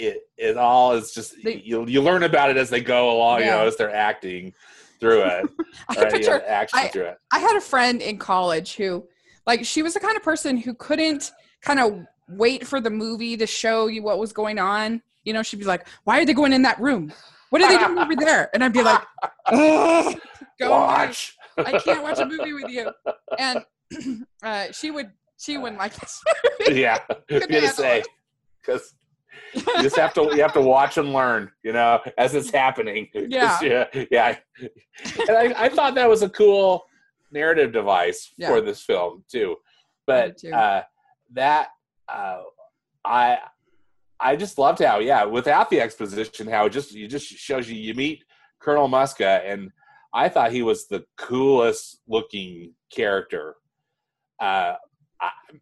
it 0.00 0.22
it 0.36 0.56
all 0.56 0.92
is 0.92 1.12
just 1.12 1.34
They- 1.42 1.62
you 1.64 1.86
you 1.86 2.00
learn 2.02 2.22
about 2.22 2.50
it 2.50 2.56
as 2.56 2.70
they 2.70 2.80
go 2.80 3.10
along 3.16 3.40
you 3.40 3.46
know 3.46 3.66
as 3.66 3.76
they're 3.76 3.94
acting 3.94 4.52
through 5.00 5.22
it 5.22 5.46
I 5.88 5.94
right, 6.02 6.12
picture 6.12 6.38
know, 6.38 6.44
action 6.46 6.78
I- 6.78 6.88
through 6.88 7.06
it 7.06 7.18
I 7.32 7.38
had 7.38 7.56
a 7.56 7.60
friend 7.60 8.02
in 8.02 8.18
college 8.18 8.74
who, 8.76 9.06
like, 9.46 9.64
she 9.64 9.82
was 9.82 9.94
the 9.94 10.00
kind 10.00 10.16
of 10.16 10.22
person 10.22 10.56
who 10.56 10.74
couldn't 10.74 11.32
kind 11.62 11.80
of 11.80 12.04
wait 12.28 12.66
for 12.66 12.80
the 12.80 12.90
movie 12.90 13.36
to 13.36 13.46
show 13.46 13.86
you 13.86 14.02
what 14.02 14.18
was 14.18 14.32
going 14.32 14.58
on. 14.58 15.02
You 15.24 15.32
know, 15.32 15.42
she'd 15.42 15.58
be 15.58 15.64
like, 15.64 15.86
"Why 16.04 16.20
are 16.20 16.24
they 16.26 16.32
going 16.34 16.52
in 16.52 16.62
that 16.62 16.78
room? 16.80 17.12
What 17.50 17.60
are 17.62 17.68
they 17.68 17.78
doing 17.84 17.98
over 17.98 18.14
there?" 18.16 18.48
And 18.54 18.62
I'd 18.64 18.72
be 18.72 18.82
like, 18.82 19.02
"Ugh, 19.46 20.14
"Go 20.58 20.66
away. 20.68 20.78
watch 20.78 21.36
I 21.58 21.78
can't 21.78 22.02
watch 22.02 22.18
a 22.20 22.26
movie 22.26 22.52
with 22.52 22.70
you." 22.70 22.90
And 23.38 23.64
uh, 24.42 24.70
she 24.72 24.90
would, 24.90 25.10
she 25.38 25.58
wouldn't 25.58 25.78
like 25.78 25.94
this. 25.96 26.22
yeah 26.70 26.98
gonna 27.28 27.68
say 27.68 28.02
because 28.60 28.94
you 29.54 29.82
just 29.82 29.96
have 29.96 30.12
to 30.14 30.22
you 30.34 30.42
have 30.42 30.52
to 30.52 30.60
watch 30.60 30.96
and 30.98 31.12
learn 31.12 31.50
you 31.62 31.72
know 31.72 32.00
as 32.18 32.34
it's 32.34 32.50
happening 32.50 33.08
Yeah. 33.14 33.58
yeah 33.62 33.86
yeah 34.10 34.36
and 35.28 35.36
I, 35.36 35.64
I 35.64 35.68
thought 35.68 35.94
that 35.94 36.08
was 36.08 36.22
a 36.22 36.28
cool 36.28 36.84
narrative 37.32 37.72
device 37.72 38.32
Yeah. 38.36 38.48
for 38.48 38.60
this 38.60 38.82
film 38.82 39.24
too 39.30 39.56
but 40.06 40.38
too. 40.38 40.52
uh 40.52 40.82
that 41.32 41.68
uh 42.08 42.42
i 43.04 43.38
i 44.18 44.36
just 44.36 44.58
loved 44.58 44.80
how 44.82 44.98
yeah 44.98 45.24
without 45.24 45.70
the 45.70 45.80
exposition 45.80 46.46
how 46.48 46.66
it 46.66 46.70
just 46.70 46.92
you 46.92 47.06
just 47.08 47.26
shows 47.26 47.68
you 47.70 47.76
you 47.76 47.94
meet 47.94 48.24
colonel 48.60 48.88
muska 48.88 49.40
and 49.46 49.70
i 50.12 50.28
thought 50.28 50.50
he 50.52 50.62
was 50.62 50.86
the 50.88 51.04
coolest 51.16 52.00
looking 52.08 52.72
character 52.92 53.54
uh 54.40 54.74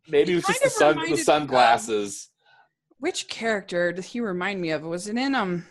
maybe 0.08 0.32
it 0.32 0.36
was 0.36 0.44
just 0.46 0.62
the 0.62 0.70
sun 0.70 0.96
the 1.10 1.16
sunglasses 1.16 2.30
Which 3.00 3.28
character 3.28 3.92
does 3.92 4.06
he 4.06 4.20
remind 4.20 4.60
me 4.60 4.70
of? 4.70 4.82
Was 4.82 5.08
it 5.08 5.16
in 5.16 5.34
um? 5.34 5.66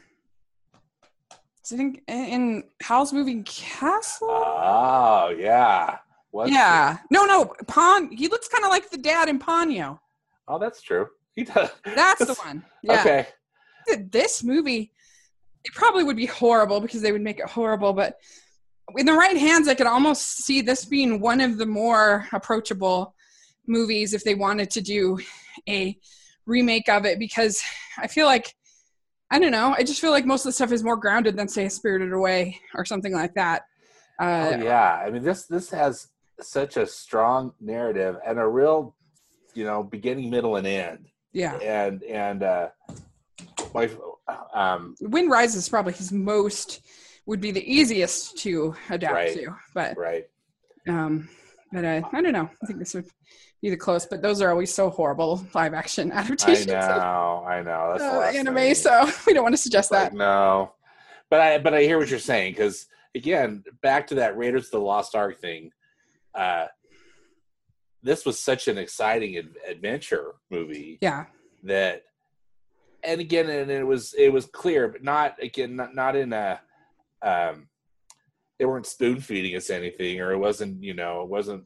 Was 1.62 1.72
it 1.74 1.80
in, 1.80 2.02
in 2.08 2.64
Howl's 2.82 3.12
Moving 3.12 3.44
Castle? 3.44 4.30
oh 4.30 5.36
yeah 5.38 5.98
What's 6.32 6.52
yeah. 6.52 6.98
No, 7.10 7.26
no. 7.26 7.54
Pon. 7.68 8.12
He 8.12 8.28
looks 8.28 8.48
kind 8.48 8.64
of 8.64 8.70
like 8.70 8.90
the 8.90 8.98
dad 8.98 9.30
in 9.30 9.40
Ponyo. 9.40 10.00
oh 10.48 10.60
that's 10.60 10.82
true 10.82 11.08
he 11.36 11.44
does 11.44 11.70
That's 11.84 12.26
the 12.26 12.34
one. 12.46 12.64
Yeah. 12.84 13.00
okay 13.00 13.28
This 14.12 14.44
movie, 14.44 14.92
it 15.64 15.74
probably 15.74 16.04
would 16.04 16.18
be 16.18 16.26
horrible 16.26 16.82
because 16.82 17.02
they 17.02 17.12
would 17.12 17.22
make 17.22 17.40
it 17.40 17.50
horrible. 17.50 17.94
But 17.94 18.18
in 18.98 19.06
the 19.06 19.14
right 19.14 19.38
hands, 19.38 19.68
I 19.68 19.76
could 19.76 19.88
almost 19.88 20.44
see 20.46 20.62
this 20.62 20.86
being 20.86 21.20
one 21.20 21.42
of 21.42 21.58
the 21.58 21.66
more 21.66 22.28
approachable 22.34 23.14
movies 23.68 24.14
if 24.14 24.24
they 24.24 24.36
wanted 24.36 24.70
to 24.72 24.82
do 24.82 25.20
a 25.68 25.98
remake 26.48 26.90
of 26.90 27.06
it 27.06 27.20
because 27.20 27.62
I 27.98 28.08
feel 28.08 28.26
like. 28.26 28.54
I 29.30 29.40
don't 29.40 29.52
know. 29.52 29.76
I 29.78 29.84
just 29.84 30.00
feel 30.00 30.12
like 30.12 30.26
most 30.26 30.46
of 30.46 30.46
the 30.46 30.54
stuff 30.54 30.72
is 30.72 30.86
more 30.86 30.96
grounded 30.96 31.36
than, 31.36 31.50
say, 31.50 31.68
Spirited 31.68 32.14
Away 32.14 32.62
or 32.76 32.86
something 32.86 33.12
like 33.12 33.34
that. 33.34 33.64
Uh, 34.20 34.54
oh 34.56 34.64
yeah 34.64 34.94
i 35.06 35.12
mean 35.12 35.22
this 35.22 35.46
this 35.46 35.70
has 35.70 36.08
such 36.42 36.76
a 36.76 36.88
strong 36.88 37.54
narrative 37.62 38.18
and 38.26 38.40
a 38.40 38.48
real 38.48 38.96
you 39.54 39.64
know 39.64 39.84
beginning 39.84 40.28
middle 40.30 40.56
and 40.56 40.66
end 40.66 41.06
yeah. 41.34 41.56
and 41.58 42.02
and 42.04 42.42
uh 42.42 42.68
my 43.76 43.88
um 44.56 44.96
Wind 45.02 45.30
Rises 45.30 45.56
is 45.56 45.70
probably 45.70 45.94
his 45.94 46.12
most 46.12 46.82
would 47.28 47.42
be 47.42 47.52
the 47.52 47.64
easiest 47.72 48.38
to 48.40 48.76
adapt 48.90 49.14
Right. 49.14 49.34
to, 49.36 49.56
but 49.76 49.96
right 49.98 50.26
um, 50.88 51.30
but 51.72 51.84
uh, 51.84 52.02
I 52.14 52.22
don't 52.22 52.32
know. 52.32 52.50
I 52.64 52.66
think 52.66 52.80
this 52.80 52.94
would 52.94 53.06
be 53.62 53.70
the 53.70 53.78
close, 53.78 54.06
but 54.06 54.22
those 54.22 54.42
are 54.42 54.50
always 54.52 54.74
so 54.74 54.90
horrible 54.90 55.46
live 55.54 55.74
action 55.74 56.12
adaptations. 56.14 56.70
i 56.70 56.74
know 56.74 57.46
i 57.48 57.62
know 57.62 57.92
that's 57.92 58.04
uh, 58.04 58.38
anime. 58.38 58.56
thing. 58.56 58.76
So 58.76 59.10
we 59.28 59.34
don't 59.34 59.44
want 59.44 59.54
to 59.54 59.62
suggest 59.62 59.92
Like, 59.92 60.12
that. 60.12 60.14
no 60.14 60.74
but 61.30 61.40
i 61.42 61.58
but 61.58 61.74
i 61.74 61.82
hear 61.82 61.98
what 61.98 62.10
you're 62.10 62.20
saying 62.20 62.54
because 62.54 62.86
again 63.16 63.64
back 63.82 64.08
to 64.08 64.16
that 64.16 64.38
raiders 64.38 64.66
of 64.66 64.72
the 64.72 64.80
lost 64.80 65.16
ark 65.16 65.40
thing 65.42 65.72
uh 66.36 66.68
this 68.04 68.26
was 68.26 68.40
such 68.40 68.68
an 68.68 68.78
exciting 68.78 69.38
ad- 69.38 69.56
adventure 69.68 70.36
movie 70.52 71.00
Yeah, 71.02 71.26
that 71.64 72.04
and 73.04 73.20
again 73.20 73.50
and 73.50 73.72
it 73.72 73.84
was 73.86 74.14
it 74.18 74.32
was 74.32 74.46
clear 74.46 74.88
but 74.88 75.04
not 75.04 75.36
again 75.42 75.76
not, 75.76 75.96
not 75.96 76.16
in 76.16 76.32
a 76.32 76.60
um 77.24 77.68
they 78.60 78.66
weren't 78.66 78.86
spoon 78.86 79.20
feeding 79.20 79.56
us 79.56 79.70
anything 79.70 80.22
or 80.22 80.32
it 80.32 80.38
wasn't 80.38 80.84
you 80.84 80.94
know 80.94 81.22
it 81.24 81.28
wasn't 81.30 81.66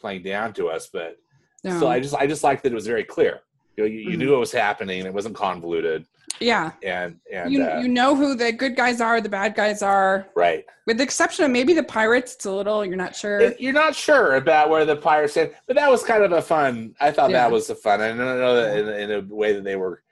playing 0.00 0.22
down 0.22 0.52
to 0.54 0.68
us 0.68 0.88
but 0.92 1.18
no. 1.62 1.78
so 1.78 1.88
i 1.88 2.00
just 2.00 2.14
i 2.14 2.26
just 2.26 2.42
liked 2.42 2.62
that 2.62 2.72
it 2.72 2.74
was 2.74 2.86
very 2.86 3.04
clear 3.04 3.40
you 3.76 3.84
know 3.84 3.88
you, 3.88 4.00
you 4.00 4.16
Mhm. 4.16 4.18
knew 4.18 4.30
what 4.32 4.40
was 4.40 4.52
happening 4.52 5.04
it 5.04 5.12
wasn't 5.14 5.34
convoluted 5.34 6.06
yeah. 6.38 6.70
and 6.84 7.18
and 7.30 7.52
You 7.52 7.64
uh, 7.64 7.80
you 7.80 7.88
know 7.88 8.14
who 8.14 8.34
the 8.36 8.52
good 8.52 8.76
guys 8.76 9.00
are, 9.00 9.20
the 9.20 9.28
bad 9.28 9.54
guys 9.56 9.82
are, 9.82 10.28
right 10.36 10.64
with 10.86 10.96
the 10.98 11.02
exception 11.02 11.44
of 11.44 11.50
maybe 11.50 11.74
the 11.74 11.82
pirates. 11.82 12.34
It's 12.36 12.44
a 12.46 12.52
little 12.52 12.84
you're 12.86 12.96
not 12.96 13.14
sure. 13.16 13.40
It- 13.40 13.60
you're 13.60 13.72
not 13.74 13.94
sure 13.96 14.36
about 14.36 14.70
where 14.70 14.84
the 14.86 14.94
pirates 14.96 15.32
stand, 15.32 15.50
but 15.66 15.74
that 15.76 15.90
was 15.90 16.02
kind 16.04 16.22
of 16.22 16.30
a 16.32 16.40
fun. 16.40 16.94
I 17.00 17.10
thought 17.10 17.30
Yeah. 17.30 17.38
that 17.42 17.50
was 17.50 17.68
a 17.68 17.74
fun. 17.74 18.00
I 18.00 18.08
don't 18.08 18.16
know 18.18 18.54
that 18.54 18.78
in, 18.78 18.88
in 18.88 19.10
a 19.18 19.34
way 19.34 19.52
that 19.52 19.64
they 19.64 19.74
were 19.76 20.02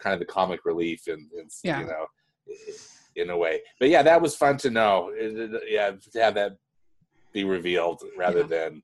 kind 0.00 0.12
of 0.12 0.18
the 0.18 0.26
comic 0.26 0.64
relief 0.64 1.06
and, 1.06 1.30
and 1.38 1.48
Yeah. 1.62 1.80
you 1.80 1.86
know, 1.86 2.06
in 3.16 3.30
a 3.30 3.36
way. 3.38 3.62
But 3.78 3.88
yeah, 3.90 4.02
that 4.02 4.20
was 4.20 4.34
fun 4.36 4.56
to 4.58 4.70
know. 4.70 5.10
It- 5.14 5.38
it- 5.38 5.62
yeah, 5.68 5.92
to 6.12 6.20
have 6.20 6.34
that 6.34 6.56
be 7.32 7.44
revealed 7.44 8.02
rather 8.18 8.40
Yeah. 8.40 8.46
than 8.56 8.82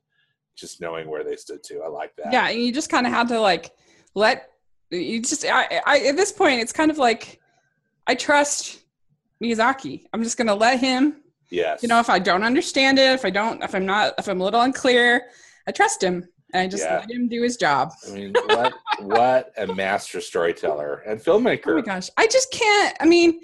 just 0.56 0.80
knowing 0.80 1.08
where 1.08 1.22
they 1.22 1.36
stood 1.36 1.62
too. 1.62 1.82
I 1.84 1.88
like 1.88 2.14
that. 2.16 2.32
yeah 2.32 2.48
and 2.48 2.58
you 2.60 2.72
just 2.72 2.90
kind 2.90 3.06
of 3.06 3.12
had 3.12 3.28
to 3.28 3.38
like 3.40 3.70
let 4.14 4.50
you 4.90 5.20
just 5.20 5.44
I, 5.44 5.80
I 5.86 5.98
at 6.08 6.16
this 6.16 6.32
point 6.32 6.60
it's 6.60 6.72
kind 6.72 6.90
of 6.90 6.98
like 6.98 7.40
i 8.06 8.14
trust 8.14 8.80
miyazaki 9.42 10.04
i'm 10.12 10.22
just 10.22 10.36
gonna 10.38 10.54
let 10.54 10.78
him 10.80 11.16
Yes. 11.50 11.82
you 11.82 11.88
know 11.88 12.00
if 12.00 12.08
i 12.10 12.18
don't 12.18 12.42
understand 12.42 12.98
it 12.98 13.10
if 13.12 13.24
i 13.24 13.30
don't 13.30 13.62
if 13.62 13.74
i'm 13.74 13.84
not 13.86 14.14
if 14.18 14.28
i'm 14.28 14.40
a 14.40 14.44
little 14.44 14.60
unclear 14.62 15.26
i 15.68 15.72
trust 15.72 16.02
him 16.02 16.26
and 16.54 16.62
i 16.62 16.66
just 16.68 16.84
Yeah. 16.84 16.98
let 17.00 17.10
him 17.10 17.28
do 17.28 17.42
his 17.42 17.56
job 17.56 17.92
I 18.08 18.10
mean, 18.12 18.32
what 18.46 18.72
what 19.00 19.52
a 19.58 19.66
master 19.74 20.20
storyteller 20.20 21.02
and 21.06 21.20
filmmaker. 21.20 21.68
oh 21.72 21.74
my 21.76 21.80
gosh 21.82 22.08
i 22.16 22.26
just 22.26 22.50
can't 22.52 22.96
i 23.00 23.04
mean 23.06 23.40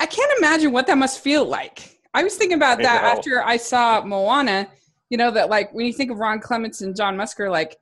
i 0.00 0.06
can't 0.06 0.32
imagine 0.38 0.72
what 0.72 0.86
that 0.88 0.98
must 0.98 1.20
feel 1.20 1.44
like 1.44 1.98
i 2.14 2.22
was 2.22 2.36
thinking 2.36 2.56
about 2.56 2.78
I 2.80 2.82
that 2.82 3.02
know. 3.02 3.08
after 3.08 3.42
i 3.44 3.56
saw 3.56 4.04
moana 4.04 4.68
you 5.10 5.16
know 5.16 5.30
that 5.30 5.48
like 5.48 5.72
when 5.72 5.86
you 5.86 5.92
think 5.92 6.10
of 6.10 6.18
ron 6.18 6.40
clements 6.40 6.80
and 6.80 6.96
john 6.96 7.16
musker 7.16 7.50
like 7.50 7.76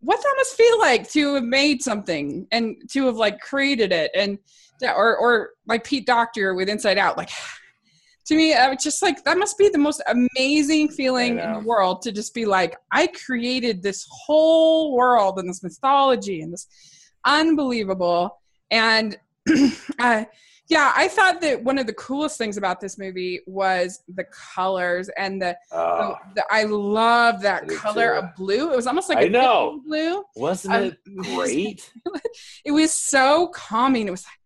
what 0.00 0.20
that 0.20 0.34
must 0.36 0.54
feel 0.54 0.78
like 0.78 1.10
to 1.10 1.34
have 1.34 1.44
made 1.44 1.82
something 1.82 2.46
and 2.52 2.76
to 2.90 3.06
have 3.06 3.16
like 3.16 3.40
created 3.40 3.92
it 3.92 4.10
and 4.14 4.38
or 4.82 5.16
or 5.16 5.50
like 5.66 5.84
pete 5.84 6.06
docter 6.06 6.54
with 6.54 6.68
inside 6.68 6.98
out 6.98 7.16
like 7.16 7.30
to 8.26 8.34
me 8.34 8.54
i 8.54 8.68
was 8.68 8.82
just 8.82 9.02
like 9.02 9.22
that 9.24 9.38
must 9.38 9.58
be 9.58 9.68
the 9.68 9.78
most 9.78 10.02
amazing 10.08 10.88
feeling 10.88 11.38
in 11.38 11.52
the 11.52 11.60
world 11.60 12.00
to 12.02 12.12
just 12.12 12.34
be 12.34 12.46
like 12.46 12.76
i 12.92 13.06
created 13.08 13.82
this 13.82 14.06
whole 14.10 14.94
world 14.94 15.38
and 15.38 15.48
this 15.48 15.62
mythology 15.62 16.40
and 16.40 16.52
this 16.52 16.66
unbelievable 17.24 18.40
and 18.70 19.18
uh, 19.98 20.24
yeah 20.68 20.92
i 20.96 21.06
thought 21.08 21.40
that 21.40 21.62
one 21.62 21.78
of 21.78 21.86
the 21.86 21.92
coolest 21.94 22.38
things 22.38 22.56
about 22.56 22.80
this 22.80 22.96
movie 22.98 23.40
was 23.46 24.00
the 24.14 24.24
colors 24.54 25.08
and 25.16 25.40
the, 25.42 25.56
Oh, 25.72 26.16
the, 26.34 26.40
the 26.40 26.44
i 26.50 26.64
love 26.64 27.42
that 27.42 27.64
I 27.64 27.74
color 27.74 28.12
too. 28.14 28.18
of 28.26 28.34
blue 28.36 28.72
it 28.72 28.76
was 28.76 28.86
almost 28.86 29.08
like 29.08 29.18
I 29.18 29.22
a 29.22 29.28
know. 29.30 29.80
Blue 29.86 30.24
wasn't 30.36 30.74
um, 30.74 30.82
it 30.84 30.98
great? 31.36 31.92
it 32.64 32.70
was 32.72 32.92
so 32.94 33.48
calming 33.48 34.08
it 34.08 34.10
was 34.10 34.24
like 34.24 34.38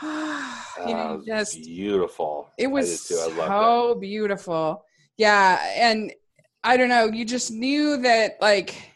you 0.86 0.94
know 0.94 1.22
just 1.26 1.56
beautiful. 1.64 2.48
it 2.56 2.68
was. 2.68 3.10
I 3.10 3.26
so 3.48 3.96
beautiful 4.00 4.84
yeah 5.16 5.60
and 5.76 6.12
i 6.62 6.76
don't 6.76 6.88
know 6.88 7.06
you 7.06 7.24
just 7.24 7.50
knew 7.50 7.96
that 7.98 8.36
like 8.40 8.87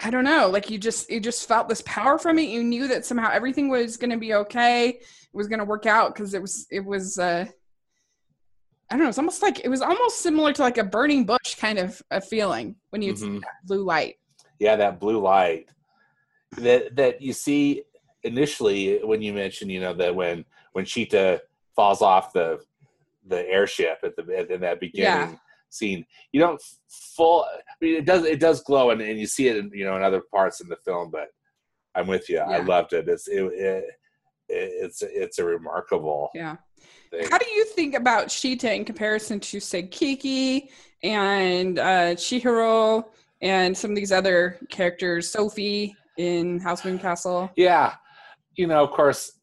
I 0.00 0.10
don't 0.10 0.24
know, 0.24 0.48
like 0.48 0.70
you 0.70 0.78
just 0.78 1.10
you 1.10 1.18
just 1.18 1.48
felt 1.48 1.68
this 1.68 1.82
power 1.82 2.18
from 2.18 2.38
it. 2.38 2.48
You 2.48 2.62
knew 2.62 2.86
that 2.88 3.04
somehow 3.04 3.30
everything 3.32 3.68
was 3.68 3.96
going 3.96 4.10
to 4.10 4.16
be 4.16 4.32
okay. 4.34 4.90
It 4.90 5.04
was 5.32 5.48
going 5.48 5.58
to 5.58 5.64
work 5.64 5.86
out 5.86 6.14
because 6.14 6.34
it 6.34 6.42
was 6.42 6.66
it 6.70 6.84
was 6.84 7.18
uh 7.18 7.46
I 8.90 8.94
don't 8.94 9.02
know, 9.02 9.08
it's 9.08 9.18
almost 9.18 9.42
like 9.42 9.64
it 9.64 9.68
was 9.68 9.82
almost 9.82 10.20
similar 10.20 10.52
to 10.52 10.62
like 10.62 10.78
a 10.78 10.84
burning 10.84 11.26
bush 11.26 11.56
kind 11.56 11.78
of 11.78 12.00
a 12.10 12.20
feeling 12.20 12.76
when 12.90 13.02
you 13.02 13.12
mm-hmm. 13.12 13.34
see 13.34 13.38
that 13.40 13.66
blue 13.66 13.84
light. 13.84 14.16
Yeah, 14.60 14.76
that 14.76 15.00
blue 15.00 15.20
light 15.20 15.68
that 16.56 16.94
that 16.96 17.20
you 17.20 17.32
see 17.32 17.82
initially 18.22 19.00
when 19.04 19.20
you 19.20 19.32
mentioned, 19.32 19.70
you 19.70 19.80
know, 19.80 19.94
that 19.94 20.14
when 20.14 20.44
when 20.72 20.84
Sheeta 20.84 21.42
falls 21.74 22.02
off 22.02 22.32
the 22.32 22.60
the 23.26 23.46
airship 23.48 23.98
at 24.04 24.16
the 24.16 24.52
in 24.52 24.60
that 24.60 24.80
beginning 24.80 25.32
yeah. 25.32 25.36
Scene, 25.70 26.04
you 26.32 26.40
don't 26.40 26.60
full. 26.88 27.44
I 27.44 27.60
mean, 27.80 27.96
it 27.96 28.04
does 28.06 28.24
it 28.24 28.40
does 28.40 28.62
glow, 28.62 28.90
and, 28.90 29.00
and 29.00 29.18
you 29.18 29.26
see 29.26 29.48
it, 29.48 29.56
in, 29.56 29.70
you 29.74 29.84
know, 29.84 29.96
in 29.96 30.02
other 30.02 30.22
parts 30.32 30.60
in 30.60 30.68
the 30.68 30.76
film. 30.76 31.10
But 31.10 31.28
I'm 31.94 32.06
with 32.06 32.28
you. 32.28 32.36
Yeah. 32.36 32.48
I 32.48 32.58
loved 32.58 32.92
it. 32.92 33.08
It's 33.08 33.28
it, 33.28 33.42
it, 33.42 33.84
it's 34.48 35.02
it's 35.02 35.38
a 35.38 35.44
remarkable. 35.44 36.30
Yeah. 36.34 36.56
Thing. 37.10 37.28
How 37.30 37.38
do 37.38 37.48
you 37.50 37.64
think 37.64 37.94
about 37.94 38.30
Sheeta 38.30 38.72
in 38.72 38.84
comparison 38.84 39.40
to 39.40 39.60
say 39.60 39.84
Kiki 39.84 40.70
and 41.02 41.78
uh, 41.78 42.14
Chihiro 42.14 43.04
and 43.40 43.76
some 43.76 43.90
of 43.90 43.96
these 43.96 44.12
other 44.12 44.58
characters, 44.68 45.30
Sophie 45.30 45.96
in 46.18 46.60
Howl's 46.60 46.84
Moving 46.84 47.00
Castle? 47.00 47.50
Yeah, 47.56 47.94
you 48.56 48.66
know, 48.66 48.84
of 48.84 48.90
course, 48.90 49.37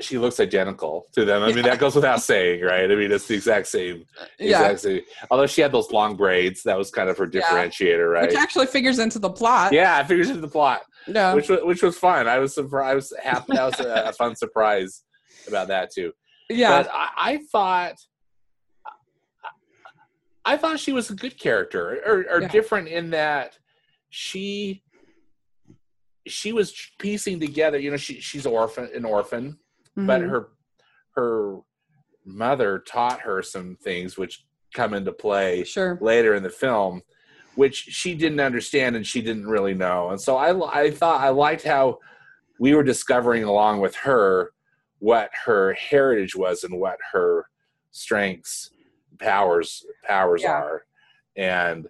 she 0.00 0.16
looks 0.18 0.38
identical 0.38 1.06
to 1.12 1.24
them. 1.24 1.42
I 1.42 1.52
mean, 1.52 1.64
that 1.64 1.78
goes 1.78 1.94
without 1.94 2.22
saying, 2.22 2.62
right? 2.62 2.90
I 2.90 2.94
mean, 2.94 3.10
it's 3.10 3.26
the 3.26 3.34
exact 3.34 3.66
same. 3.66 4.04
Exact 4.38 4.72
yeah. 4.72 4.76
Same. 4.76 5.00
Although 5.30 5.46
she 5.46 5.60
had 5.60 5.72
those 5.72 5.90
long 5.90 6.16
braids, 6.16 6.62
that 6.62 6.78
was 6.78 6.90
kind 6.90 7.08
of 7.08 7.18
her 7.18 7.26
differentiator, 7.26 7.80
yeah. 7.80 7.94
right? 7.96 8.28
Which 8.28 8.36
actually 8.36 8.66
figures 8.66 8.98
into 9.00 9.18
the 9.18 9.30
plot. 9.30 9.72
Yeah, 9.72 10.00
it 10.00 10.06
figures 10.06 10.28
into 10.28 10.40
the 10.40 10.48
plot. 10.48 10.82
Yeah. 11.06 11.34
Which 11.34 11.48
was 11.48 11.60
which 11.62 11.82
was 11.82 11.98
fun. 11.98 12.28
I 12.28 12.38
was 12.38 12.54
surprised. 12.54 12.90
I 12.90 12.94
was 12.94 13.12
happy. 13.22 13.54
That 13.54 13.64
was 13.64 13.80
a, 13.80 14.08
a 14.08 14.12
fun 14.12 14.36
surprise 14.36 15.02
about 15.48 15.68
that 15.68 15.90
too. 15.92 16.12
Yeah. 16.48 16.82
But 16.82 16.90
I, 16.92 17.08
I 17.16 17.38
thought. 17.50 17.94
I 20.44 20.56
thought 20.56 20.80
she 20.80 20.92
was 20.92 21.10
a 21.10 21.14
good 21.14 21.38
character, 21.38 22.00
or, 22.06 22.24
or 22.30 22.40
yeah. 22.40 22.48
different 22.48 22.88
in 22.88 23.10
that 23.10 23.58
she 24.08 24.82
she 26.26 26.52
was 26.52 26.74
piecing 26.98 27.40
together. 27.40 27.78
You 27.78 27.90
know, 27.90 27.98
she 27.98 28.20
she's 28.20 28.46
orphan, 28.46 28.88
an 28.94 29.04
orphan, 29.04 29.58
mm-hmm. 29.98 30.06
but 30.06 30.20
her 30.22 30.48
her 31.14 31.58
mother 32.24 32.78
taught 32.78 33.20
her 33.20 33.42
some 33.42 33.76
things 33.82 34.16
which 34.16 34.44
come 34.74 34.94
into 34.94 35.12
play 35.12 35.64
sure. 35.64 35.98
later 36.00 36.34
in 36.34 36.42
the 36.42 36.50
film, 36.50 37.02
which 37.54 37.76
she 37.76 38.14
didn't 38.14 38.40
understand 38.40 38.94
and 38.94 39.06
she 39.06 39.20
didn't 39.20 39.46
really 39.48 39.74
know. 39.74 40.10
And 40.10 40.20
so 40.20 40.36
I 40.36 40.84
I 40.84 40.90
thought 40.90 41.20
I 41.20 41.30
liked 41.30 41.64
how 41.64 41.98
we 42.60 42.74
were 42.74 42.84
discovering 42.84 43.44
along 43.44 43.80
with 43.80 43.94
her 43.96 44.52
what 45.00 45.30
her 45.44 45.74
heritage 45.74 46.34
was 46.34 46.64
and 46.64 46.78
what 46.78 46.98
her 47.12 47.46
strengths 47.90 48.70
powers 49.18 49.84
powers 50.04 50.42
yeah. 50.42 50.52
are 50.52 50.84
and 51.38 51.88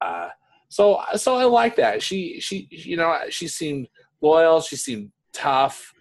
uh, 0.00 0.28
so 0.68 1.00
so 1.16 1.36
I 1.36 1.44
like 1.44 1.76
that. 1.76 2.02
She 2.02 2.40
she 2.40 2.68
you 2.70 2.96
know 2.96 3.16
she 3.30 3.48
seemed 3.48 3.88
loyal. 4.20 4.60
She 4.60 4.76
seemed 4.76 5.12
tough, 5.32 5.94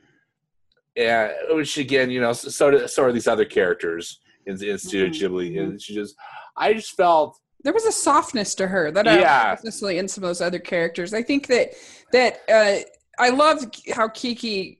and 0.95 1.31
which 1.51 1.77
again 1.77 2.09
you 2.09 2.19
know 2.19 2.33
so 2.33 2.71
do, 2.71 2.87
so 2.87 3.03
are 3.03 3.11
these 3.11 3.27
other 3.27 3.45
characters 3.45 4.19
in, 4.49 4.63
in 4.63 4.77
Studio 4.77 5.07
mm-hmm. 5.07 5.35
Ghibli. 5.35 5.61
And 5.61 5.81
she 5.81 5.93
just 5.93 6.15
I 6.57 6.73
just 6.73 6.95
felt 6.95 7.37
there 7.63 7.73
was 7.73 7.85
a 7.85 7.91
softness 7.91 8.55
to 8.55 8.67
her 8.67 8.91
that 8.91 9.07
I 9.07 9.19
yeah. 9.19 9.55
necessarily 9.63 9.97
in 9.97 10.07
some 10.07 10.23
of 10.23 10.29
those 10.29 10.41
other 10.41 10.59
characters. 10.59 11.13
I 11.13 11.23
think 11.23 11.47
that 11.47 11.73
that 12.11 12.39
uh, 12.49 12.83
I 13.19 13.29
love 13.29 13.65
how 13.93 14.07
Kiki 14.09 14.79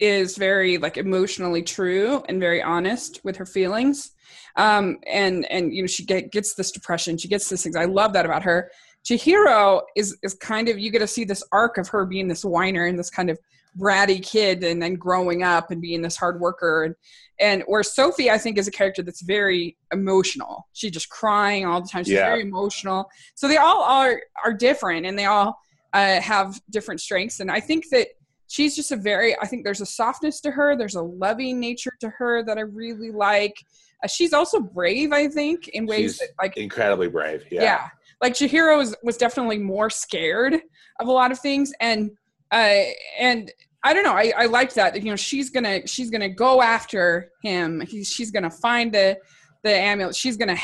is 0.00 0.36
very 0.36 0.78
like 0.78 0.96
emotionally 0.96 1.62
true 1.62 2.22
and 2.28 2.40
very 2.40 2.62
honest 2.62 3.20
with 3.24 3.36
her 3.36 3.46
feelings 3.46 4.12
um 4.54 4.96
and 5.08 5.44
and 5.50 5.74
you 5.74 5.82
know 5.82 5.88
she 5.88 6.04
get, 6.04 6.30
gets 6.30 6.54
this 6.54 6.70
depression 6.70 7.18
she 7.18 7.26
gets 7.26 7.48
this 7.48 7.64
things 7.64 7.74
i 7.74 7.84
love 7.84 8.12
that 8.12 8.24
about 8.24 8.44
her 8.44 8.70
Chihiro 9.04 9.80
is 9.96 10.16
is 10.22 10.34
kind 10.34 10.68
of 10.68 10.78
you 10.78 10.92
get 10.92 11.00
to 11.00 11.06
see 11.08 11.24
this 11.24 11.42
arc 11.50 11.78
of 11.78 11.88
her 11.88 12.06
being 12.06 12.28
this 12.28 12.44
whiner 12.44 12.86
and 12.86 12.96
this 12.96 13.10
kind 13.10 13.28
of 13.28 13.40
bratty 13.76 14.22
kid 14.22 14.62
and 14.64 14.80
then 14.80 14.94
growing 14.94 15.42
up 15.42 15.70
and 15.70 15.80
being 15.80 16.02
this 16.02 16.16
hard 16.16 16.40
worker 16.40 16.84
and 16.84 16.94
and 17.40 17.62
where 17.66 17.84
Sophie 17.84 18.30
I 18.30 18.38
think 18.38 18.58
is 18.58 18.66
a 18.66 18.70
character 18.72 19.02
that's 19.02 19.22
very 19.22 19.76
emotional. 19.92 20.66
She's 20.72 20.90
just 20.90 21.08
crying 21.08 21.66
all 21.66 21.80
the 21.80 21.88
time. 21.88 22.02
She's 22.04 22.14
yeah. 22.14 22.26
very 22.26 22.42
emotional. 22.42 23.08
So 23.34 23.46
they 23.46 23.58
all 23.58 23.82
are 23.82 24.20
are 24.44 24.52
different 24.52 25.06
and 25.06 25.18
they 25.18 25.26
all 25.26 25.58
uh, 25.92 26.20
have 26.20 26.60
different 26.70 27.00
strengths. 27.00 27.40
And 27.40 27.50
I 27.50 27.60
think 27.60 27.88
that 27.90 28.08
she's 28.48 28.74
just 28.74 28.90
a 28.90 28.96
very 28.96 29.38
I 29.40 29.46
think 29.46 29.64
there's 29.64 29.80
a 29.80 29.86
softness 29.86 30.40
to 30.42 30.50
her. 30.50 30.76
There's 30.76 30.96
a 30.96 31.02
loving 31.02 31.60
nature 31.60 31.92
to 32.00 32.10
her 32.10 32.42
that 32.44 32.58
I 32.58 32.62
really 32.62 33.12
like. 33.12 33.54
Uh, 34.02 34.08
she's 34.08 34.32
also 34.32 34.60
brave, 34.60 35.12
I 35.12 35.28
think, 35.28 35.68
in 35.68 35.86
ways 35.86 36.12
she's 36.12 36.18
that, 36.18 36.28
like 36.40 36.56
incredibly 36.56 37.08
brave. 37.08 37.44
Yeah. 37.50 37.62
Yeah 37.62 37.88
like 38.20 38.34
Chihiro 38.34 38.76
was, 38.76 38.94
was 39.02 39.16
definitely 39.16 39.58
more 39.58 39.90
scared 39.90 40.54
of 41.00 41.08
a 41.08 41.12
lot 41.12 41.30
of 41.30 41.38
things 41.38 41.72
and 41.80 42.10
uh 42.50 42.82
and 43.18 43.52
I 43.84 43.94
don't 43.94 44.02
know. 44.02 44.14
I, 44.14 44.32
I 44.36 44.46
liked 44.46 44.74
that. 44.74 45.00
You 45.02 45.10
know, 45.10 45.16
she's 45.16 45.50
gonna 45.50 45.86
she's 45.86 46.10
gonna 46.10 46.28
go 46.28 46.60
after 46.60 47.30
him. 47.42 47.80
He's, 47.80 48.08
she's 48.08 48.30
gonna 48.30 48.50
find 48.50 48.92
the 48.92 49.18
the 49.62 49.70
amulet. 49.70 50.16
She's 50.16 50.36
gonna 50.36 50.58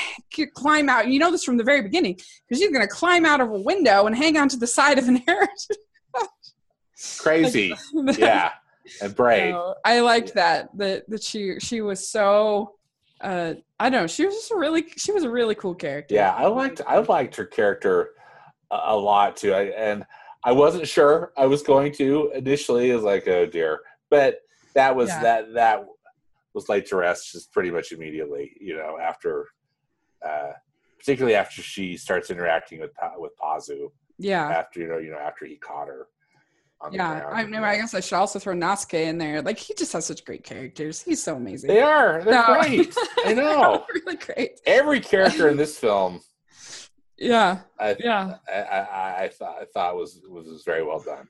climb 0.55 0.89
out. 0.89 1.09
You 1.09 1.19
know 1.19 1.31
this 1.31 1.45
from 1.45 1.57
the 1.57 1.65
very 1.65 1.83
beginning 1.83 2.15
because 2.15 2.61
she's 2.61 2.73
gonna 2.73 2.89
climb 2.89 3.25
out 3.25 3.41
of 3.41 3.51
a 3.51 3.61
window 3.61 4.07
and 4.07 4.17
hang 4.17 4.37
onto 4.37 4.57
the 4.57 4.67
side 4.67 4.99
of 4.99 5.09
an 5.09 5.23
air. 5.29 5.49
Crazy, 7.19 7.75
like, 7.93 8.19
yeah, 8.19 8.53
and 9.01 9.15
brave. 9.17 9.47
You 9.47 9.53
know, 9.53 9.75
I 9.85 10.01
liked 10.01 10.35
that 10.35 10.71
that 10.77 11.09
that 11.09 11.23
she 11.23 11.61
she 11.61 11.81
was 11.83 12.09
so 12.09 12.75
uh, 13.21 13.55
I 13.79 13.91
don't 13.91 14.03
know. 14.03 14.07
She 14.07 14.27
was 14.27 14.35
just 14.35 14.51
a 14.51 14.57
really 14.57 14.87
she 14.97 15.13
was 15.13 15.25
a 15.25 15.31
really 15.31 15.55
cool 15.55 15.75
character. 15.75 16.15
Yeah, 16.15 16.35
I 16.35 16.47
liked 16.47 16.81
I 16.87 16.99
liked 16.99 17.37
her 17.37 17.47
character 17.47 18.11
a, 18.71 18.81
a 18.87 18.97
lot 18.97 19.37
too. 19.37 19.53
I, 19.53 19.63
and 19.65 20.05
I 20.45 20.53
wasn't 20.53 20.87
sure 20.87 21.33
I 21.37 21.47
was 21.47 21.63
going 21.63 21.93
to 21.95 22.31
initially. 22.35 22.91
Is 22.91 23.03
like, 23.03 23.27
oh 23.29 23.47
dear, 23.47 23.81
but 24.11 24.41
that 24.75 24.95
was 24.95 25.09
yeah. 25.09 25.23
that 25.23 25.55
that 25.55 25.87
was 26.53 26.69
laid 26.69 26.87
to 26.87 26.97
rest 26.97 27.33
just 27.33 27.53
pretty 27.53 27.71
much 27.71 27.93
immediately. 27.93 28.53
You 28.61 28.77
know, 28.77 28.99
after 29.01 29.49
uh, 30.27 30.53
particularly 30.99 31.37
after 31.37 31.63
she 31.63 31.97
starts 31.97 32.31
interacting 32.31 32.81
with 32.81 32.93
with 33.17 33.33
Pazu. 33.37 33.91
Yeah. 34.19 34.49
After 34.49 34.81
you 34.81 34.89
know, 34.89 34.99
you 34.99 35.11
know, 35.11 35.19
after 35.19 35.45
he 35.45 35.57
caught 35.57 35.89
her 35.89 36.07
yeah, 36.93 37.27
I 37.31 37.45
mean, 37.45 37.63
I 37.63 37.77
guess 37.77 37.95
I 37.95 38.01
should 38.01 38.17
also 38.17 38.39
throw 38.39 38.55
Nasuke 38.55 38.95
in 38.95 39.19
there. 39.19 39.43
Like, 39.43 39.59
he 39.59 39.75
just 39.75 39.93
has 39.93 40.07
such 40.07 40.25
great 40.25 40.45
characters. 40.45 41.03
He's 41.03 41.23
so 41.23 41.37
amazing. 41.37 41.69
They 41.69 41.81
are. 41.81 42.23
They're 42.23 42.35
no. 42.35 42.61
great. 42.61 42.95
I 43.25 43.35
know. 43.35 43.85
really 43.93 44.17
great. 44.17 44.61
Every 44.67 45.01
character 45.01 45.49
in 45.49 45.57
this 45.57 45.79
film. 45.79 46.21
Yeah. 47.19 47.61
I, 47.79 47.97
yeah. 47.99 48.37
I, 48.49 48.61
I, 48.61 49.25
I, 49.25 49.29
thought 49.29 49.57
I 49.61 49.65
thought 49.67 49.97
was, 49.97 50.21
was 50.29 50.47
was 50.47 50.65
very 50.65 50.85
well 50.85 51.01
done. 51.01 51.29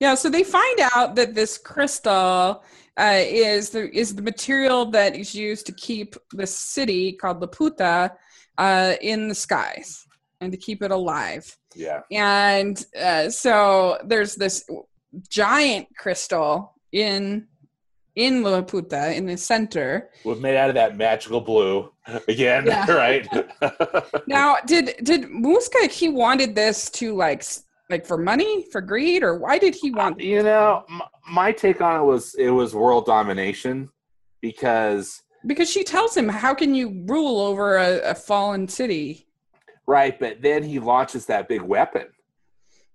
Yeah. 0.00 0.14
So 0.14 0.28
they 0.28 0.42
find 0.42 0.80
out 0.94 1.14
that 1.16 1.34
this 1.34 1.58
crystal 1.58 2.62
uh, 2.98 3.22
is 3.24 3.70
the 3.70 3.90
is 3.96 4.14
the 4.14 4.22
material 4.22 4.86
that 4.90 5.16
is 5.16 5.34
used 5.34 5.66
to 5.66 5.72
keep 5.72 6.14
the 6.32 6.46
city 6.46 7.12
called 7.12 7.40
Laputa 7.40 8.10
uh, 8.58 8.94
in 9.00 9.28
the 9.28 9.34
skies 9.34 10.06
and 10.40 10.52
to 10.52 10.58
keep 10.58 10.82
it 10.82 10.90
alive. 10.90 11.56
Yeah. 11.74 12.00
And 12.10 12.84
uh, 13.00 13.30
so 13.30 13.98
there's 14.04 14.34
this 14.34 14.68
giant 15.28 15.88
crystal 15.96 16.74
in 16.92 17.46
in 18.16 18.42
Laputa 18.42 19.14
in 19.14 19.26
the 19.26 19.36
center. 19.36 20.10
Was 20.24 20.40
made 20.40 20.56
out 20.56 20.68
of 20.68 20.74
that 20.74 20.96
magical 20.96 21.40
blue 21.40 21.90
again, 22.28 22.66
yeah. 22.66 22.90
right? 22.90 23.28
now, 24.26 24.56
did 24.66 24.96
did 25.02 25.22
Muska 25.24 25.90
he 25.90 26.08
wanted 26.08 26.54
this 26.54 26.90
to 26.90 27.14
like 27.14 27.44
like 27.90 28.06
for 28.06 28.18
money, 28.18 28.64
for 28.70 28.80
greed, 28.80 29.22
or 29.22 29.36
why 29.36 29.58
did 29.58 29.74
he 29.74 29.90
want? 29.90 30.20
Uh, 30.20 30.24
you 30.24 30.42
know, 30.42 30.84
my 31.30 31.52
take 31.52 31.80
on 31.80 32.00
it 32.00 32.04
was 32.04 32.34
it 32.34 32.50
was 32.50 32.74
world 32.74 33.06
domination 33.06 33.88
because 34.40 35.22
because 35.46 35.70
she 35.70 35.84
tells 35.84 36.16
him, 36.16 36.28
"How 36.28 36.54
can 36.54 36.74
you 36.74 37.04
rule 37.06 37.40
over 37.40 37.76
a, 37.76 38.10
a 38.10 38.14
fallen 38.14 38.68
city?" 38.68 39.26
Right, 39.86 40.18
but 40.18 40.42
then 40.42 40.62
he 40.62 40.78
launches 40.78 41.26
that 41.26 41.48
big 41.48 41.62
weapon. 41.62 42.06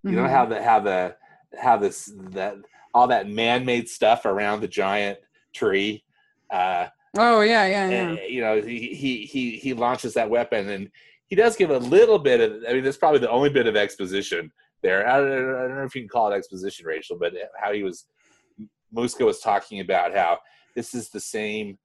You 0.04 0.12
mm-hmm. 0.12 0.16
know 0.24 0.28
how 0.28 0.46
the 0.46 0.64
how 0.64 0.80
the 0.80 1.16
how 1.60 1.78
this 1.78 2.12
that 2.32 2.56
all 2.98 3.08
that 3.08 3.30
man-made 3.30 3.88
stuff 3.88 4.26
around 4.26 4.62
the 4.62 4.68
giant 4.68 5.20
tree. 5.54 6.04
Uh, 6.50 6.88
oh 7.16 7.42
yeah, 7.42 7.68
yeah, 7.68 7.90
yeah. 7.90 7.96
And, 7.96 8.20
you 8.28 8.42
know, 8.42 8.60
he 8.60 8.96
he 8.96 9.26
he 9.26 9.58
he 9.58 9.74
launches 9.74 10.16
that 10.16 10.30
weapon, 10.30 10.70
and 10.70 10.90
he 11.28 11.36
does 11.36 11.56
give 11.56 11.70
a 11.70 11.78
little 11.78 12.18
bit 12.18 12.42
of. 12.42 12.64
I 12.68 12.74
mean, 12.74 12.84
that's 12.84 12.98
probably 12.98 13.20
the 13.20 13.30
only 13.30 13.52
bit 13.52 13.68
of 13.68 13.76
exposition 13.76 14.52
there. 14.82 15.08
I 15.08 15.18
don't, 15.18 15.32
I 15.32 15.68
don't 15.68 15.78
know 15.78 15.84
if 15.84 15.96
you 15.96 16.02
can 16.02 16.10
call 16.10 16.32
it 16.32 16.36
exposition, 16.36 16.88
Rachel, 16.88 17.18
but 17.20 17.34
how 17.62 17.72
he 17.72 17.84
was 17.84 18.08
Muska 18.96 19.26
was 19.26 19.42
talking 19.42 19.80
about 19.80 20.16
how 20.16 20.40
this 20.76 20.96
is 20.96 21.10
the 21.10 21.20
same 21.20 21.78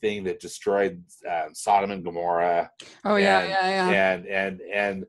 thing 0.00 0.24
that 0.24 0.40
destroyed 0.40 1.04
um, 1.30 1.54
Sodom 1.54 1.92
and 1.92 2.04
Gomorrah. 2.04 2.68
Oh 3.04 3.14
yeah, 3.14 3.40
and, 3.40 3.48
yeah, 3.48 3.90
yeah. 3.90 4.12
And 4.12 4.26
and 4.26 4.60
and 4.72 5.06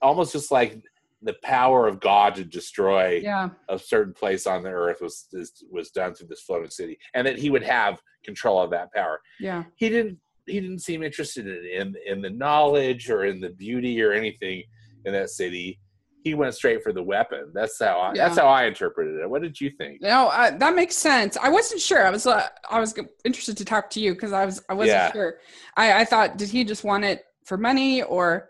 almost 0.00 0.32
just 0.32 0.50
like 0.50 0.82
the 1.22 1.36
power 1.42 1.86
of 1.86 2.00
God 2.00 2.34
to 2.36 2.44
destroy 2.44 3.20
Yeah. 3.22 3.50
a 3.68 3.78
certain 3.78 4.14
place 4.14 4.46
on 4.46 4.62
the 4.62 4.70
earth 4.70 5.00
was 5.00 5.26
is, 5.32 5.64
was 5.70 5.90
done 5.90 6.14
through 6.14 6.28
this 6.28 6.40
floating 6.42 6.70
city, 6.70 6.98
and 7.14 7.26
that 7.26 7.38
he 7.38 7.50
would 7.50 7.62
have 7.62 8.00
control 8.24 8.60
of 8.60 8.70
that 8.70 8.92
power. 8.92 9.20
Yeah. 9.38 9.64
He 9.76 9.88
didn't 9.88 10.18
he 10.46 10.60
didn't 10.60 10.80
seem 10.80 11.02
interested 11.02 11.46
in 11.46 11.64
in, 11.80 11.94
in 12.06 12.22
the 12.22 12.30
knowledge 12.30 13.10
or 13.10 13.24
in 13.24 13.40
the 13.40 13.50
beauty 13.50 14.02
or 14.02 14.12
anything 14.12 14.62
in 15.04 15.12
that 15.12 15.30
city. 15.30 15.78
He 16.22 16.34
went 16.34 16.54
straight 16.54 16.82
for 16.82 16.92
the 16.92 17.02
weapon. 17.02 17.50
That's 17.54 17.78
how 17.78 17.98
I, 17.98 18.14
that's 18.14 18.36
how 18.36 18.46
I 18.46 18.64
interpreted 18.64 19.20
it. 19.20 19.30
What 19.30 19.40
did 19.40 19.58
you 19.58 19.70
think? 19.70 20.02
No, 20.02 20.28
uh, 20.28 20.50
that 20.58 20.74
makes 20.74 20.94
sense. 20.94 21.38
I 21.38 21.48
wasn't 21.48 21.80
sure. 21.80 22.06
I 22.06 22.10
was 22.10 22.26
uh, 22.26 22.46
I 22.70 22.78
was 22.78 22.94
interested 23.24 23.56
to 23.56 23.64
talk 23.64 23.88
to 23.90 24.00
you 24.00 24.12
because 24.12 24.32
I 24.32 24.44
was 24.44 24.62
I 24.68 24.74
wasn't 24.74 24.96
Yeah. 24.96 25.12
sure. 25.12 25.38
I 25.76 26.00
I 26.00 26.04
thought 26.04 26.36
did 26.36 26.50
he 26.50 26.62
just 26.64 26.84
want 26.84 27.04
it 27.04 27.24
for 27.46 27.56
money 27.56 28.02
or 28.02 28.49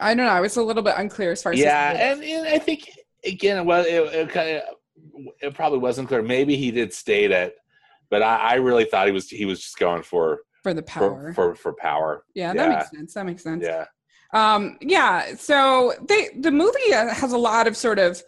I 0.00 0.14
don't 0.14 0.26
know. 0.26 0.32
I 0.32 0.40
was 0.40 0.56
a 0.56 0.62
little 0.62 0.82
bit 0.82 0.94
unclear 0.96 1.32
as 1.32 1.42
far 1.42 1.52
as 1.52 1.58
Yeah, 1.58 1.90
and, 2.12 2.22
and 2.22 2.48
I 2.48 2.58
think 2.58 2.90
again, 3.24 3.64
well, 3.64 3.84
it, 3.84 4.14
it 4.14 4.28
kind 4.30 4.56
of 4.56 4.62
it 5.40 5.54
probably 5.54 5.78
wasn't 5.78 6.08
clear. 6.08 6.22
Maybe 6.22 6.56
he 6.56 6.70
did 6.70 6.92
state 6.92 7.30
it, 7.30 7.56
but 8.10 8.22
I, 8.22 8.36
I 8.36 8.54
really 8.54 8.84
thought 8.84 9.06
he 9.06 9.12
was 9.12 9.28
he 9.28 9.44
was 9.44 9.60
just 9.60 9.78
going 9.78 10.02
for 10.02 10.40
for 10.62 10.74
the 10.74 10.82
power. 10.82 11.32
for 11.32 11.54
for, 11.54 11.54
for 11.54 11.72
power. 11.74 12.24
yeah, 12.34 12.52
yeah. 12.52 12.54
that 12.54 12.68
makes 12.68 12.90
sense. 12.90 13.14
That 13.14 13.26
makes 13.26 13.42
sense. 13.42 13.64
Yeah, 13.64 13.84
Um, 14.32 14.78
yeah. 14.80 15.34
So 15.34 15.94
they 16.08 16.30
the 16.38 16.50
movie 16.52 16.92
uh, 16.94 17.12
has 17.12 17.32
a 17.32 17.38
lot 17.38 17.66
of 17.66 17.76
sort 17.76 17.98
of 17.98 18.22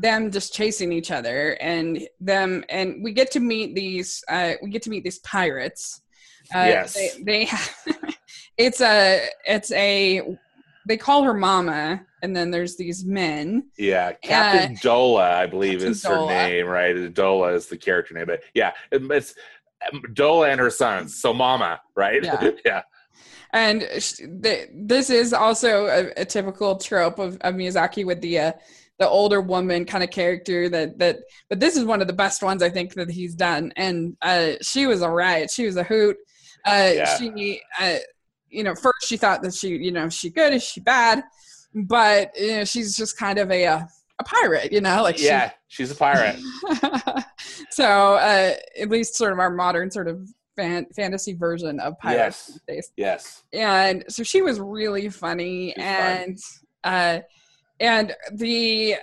them 0.00 0.30
just 0.30 0.54
chasing 0.54 0.92
each 0.92 1.10
other 1.10 1.56
and 1.60 2.06
them 2.20 2.64
and 2.68 3.02
we 3.02 3.12
get 3.12 3.32
to 3.32 3.40
meet 3.40 3.74
these 3.74 4.22
uh 4.28 4.52
we 4.62 4.70
get 4.70 4.80
to 4.80 4.90
meet 4.90 5.02
these 5.02 5.18
pirates 5.20 6.02
uh 6.54 6.58
Yes. 6.58 6.94
they, 6.94 7.10
they 7.24 7.48
it's 8.56 8.80
a 8.80 9.26
it's 9.44 9.72
a 9.72 10.38
they 10.88 10.96
call 10.96 11.22
her 11.22 11.34
mama 11.34 12.04
and 12.22 12.34
then 12.34 12.50
there's 12.50 12.76
these 12.76 13.04
men 13.04 13.68
yeah. 13.78 14.12
Captain 14.22 14.74
Dola, 14.76 15.30
I 15.34 15.46
believe, 15.46 15.78
Captain 15.80 15.92
is 15.92 16.02
her 16.04 16.14
Dola. 16.16 16.28
name, 16.28 16.66
right? 16.66 16.96
Dola 17.14 17.54
is 17.54 17.66
the 17.66 17.76
character 17.76 18.14
name, 18.14 18.26
but 18.26 18.42
yeah, 18.54 18.72
it's 18.90 19.34
um, 19.92 20.02
Dola 20.14 20.50
and 20.50 20.60
her 20.60 20.70
sons. 20.70 21.14
So 21.20 21.32
Mama, 21.32 21.80
right? 21.94 22.24
Yeah. 22.24 22.50
yeah, 22.64 22.82
and 23.52 23.86
sh- 23.98 24.18
the, 24.18 24.68
this 24.74 25.10
is 25.10 25.32
also 25.32 25.86
a, 25.86 26.20
a 26.20 26.24
typical 26.24 26.76
trope 26.76 27.18
of, 27.18 27.36
of 27.42 27.54
Miyazaki 27.54 28.04
with 28.04 28.20
the 28.20 28.38
uh, 28.38 28.52
the 28.98 29.08
older 29.08 29.40
woman 29.40 29.84
kind 29.84 30.02
of 30.02 30.10
character 30.10 30.68
that 30.68 30.98
that 30.98 31.18
but 31.48 31.60
this 31.60 31.76
is 31.76 31.84
one 31.84 32.00
of 32.00 32.08
the 32.08 32.12
best 32.12 32.42
ones 32.42 32.62
I 32.62 32.70
think 32.70 32.94
that 32.94 33.10
he's 33.10 33.34
done 33.34 33.72
and 33.76 34.16
uh, 34.22 34.52
she 34.60 34.86
was 34.86 35.02
a 35.02 35.08
riot 35.08 35.50
she 35.50 35.66
was 35.66 35.76
a 35.76 35.84
hoot 35.84 36.16
uh, 36.66 36.90
Yeah. 36.94 37.16
she 37.16 37.60
uh, 37.80 37.98
you 38.50 38.62
know 38.64 38.74
first 38.74 39.06
she 39.06 39.16
thought 39.16 39.42
that 39.42 39.54
she 39.54 39.68
you 39.68 39.90
know 39.92 40.06
is 40.06 40.14
she 40.14 40.30
good 40.30 40.52
is 40.54 40.62
she 40.62 40.80
bad 40.80 41.22
but 41.74 42.30
you 42.38 42.48
know 42.56 42.64
she's 42.64 42.96
just 42.96 43.16
kind 43.18 43.38
of 43.38 43.50
a 43.50 43.66
uh, 43.66 43.80
a 44.20 44.24
pirate 44.24 44.72
you 44.72 44.80
know 44.80 45.02
like 45.02 45.18
she- 45.18 45.26
yeah. 45.26 45.50
She's 45.70 45.90
a 45.90 45.94
pirate. 45.94 46.36
so 47.70 48.14
uh, 48.14 48.54
at 48.80 48.88
least 48.88 49.14
sort 49.16 49.32
of 49.32 49.38
our 49.38 49.50
modern 49.50 49.90
sort 49.90 50.08
of 50.08 50.26
fan- 50.56 50.86
fantasy 50.96 51.34
version 51.34 51.78
of 51.80 51.98
pirates 51.98 52.58
Yes. 52.68 52.90
yes. 52.96 53.42
and 53.52 54.04
so 54.08 54.22
she 54.22 54.42
was 54.42 54.60
really 54.60 55.08
funny 55.08 55.72
She's 55.76 55.84
and 55.84 56.38
uh 56.84 57.18
and 57.80 58.14
the 58.32 58.96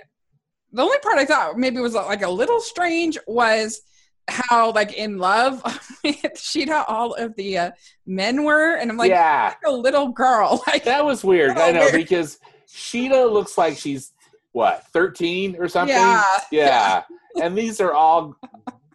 the 0.72 0.82
only 0.82 0.98
part 0.98 1.18
i 1.18 1.24
thought 1.24 1.56
maybe 1.58 1.78
was 1.80 1.94
like 1.94 2.22
a 2.22 2.28
little 2.28 2.60
strange 2.60 3.16
was 3.26 3.80
how 4.28 4.72
like 4.72 4.92
in 4.94 5.18
love 5.18 5.62
with 6.04 6.38
sheeta 6.38 6.84
all 6.88 7.14
of 7.14 7.34
the 7.36 7.56
uh, 7.56 7.70
men 8.06 8.42
were 8.44 8.76
and 8.76 8.90
i'm 8.90 8.96
like 8.96 9.10
yeah, 9.10 9.54
a 9.64 9.70
little 9.70 10.08
girl 10.08 10.62
like 10.66 10.84
that 10.84 11.04
was 11.04 11.22
weird. 11.24 11.56
I 11.56 11.72
know 11.72 11.80
weird. 11.92 11.92
because 11.92 12.38
Sheeta 12.68 13.24
looks 13.24 13.56
like 13.56 13.76
she's 13.78 14.12
what 14.52 14.84
thirteen 14.88 15.56
or 15.56 15.68
something. 15.68 15.96
yeah 15.96 16.24
yeah. 16.50 17.02
and 17.40 17.56
these 17.56 17.80
are 17.80 17.92
all 17.92 18.36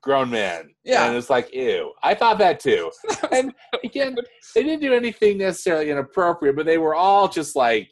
grown 0.02 0.30
men. 0.32 0.74
Yeah. 0.84 1.06
And 1.06 1.16
it's 1.16 1.30
like, 1.30 1.54
ew. 1.54 1.94
I 2.02 2.16
thought 2.16 2.40
that 2.40 2.60
too. 2.60 2.92
And 3.32 3.54
again, 3.84 4.18
they 4.56 4.64
didn't 4.64 4.82
do 4.82 4.94
anything 4.94 5.38
necessarily 5.38 5.92
inappropriate, 5.92 6.56
but 6.56 6.66
they 6.66 6.80
were 6.80 6.96
all 6.96 7.28
just 7.28 7.56
like 7.56 7.92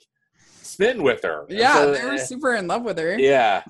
smitten 0.62 1.04
with 1.04 1.24
her. 1.24 1.46
Yeah 1.50 1.74
so- 1.76 1.94
they 1.94 2.06
were 2.06 2.18
super 2.18 2.56
in 2.56 2.68
love 2.68 2.84
with 2.84 2.98
her 2.98 3.18
yeah. 3.18 3.64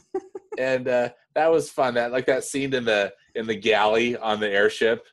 and 0.58 0.88
uh, 0.88 1.10
that 1.36 1.51
was 1.51 1.69
fun. 1.69 1.93
That 1.95 2.12
like 2.12 2.25
that 2.25 2.43
scene 2.43 2.73
in 2.73 2.86
the 2.86 3.13
in 3.39 3.47
the 3.47 3.56
galley 3.56 4.15
on 4.17 4.39
the 4.39 4.49
airship, 4.49 5.06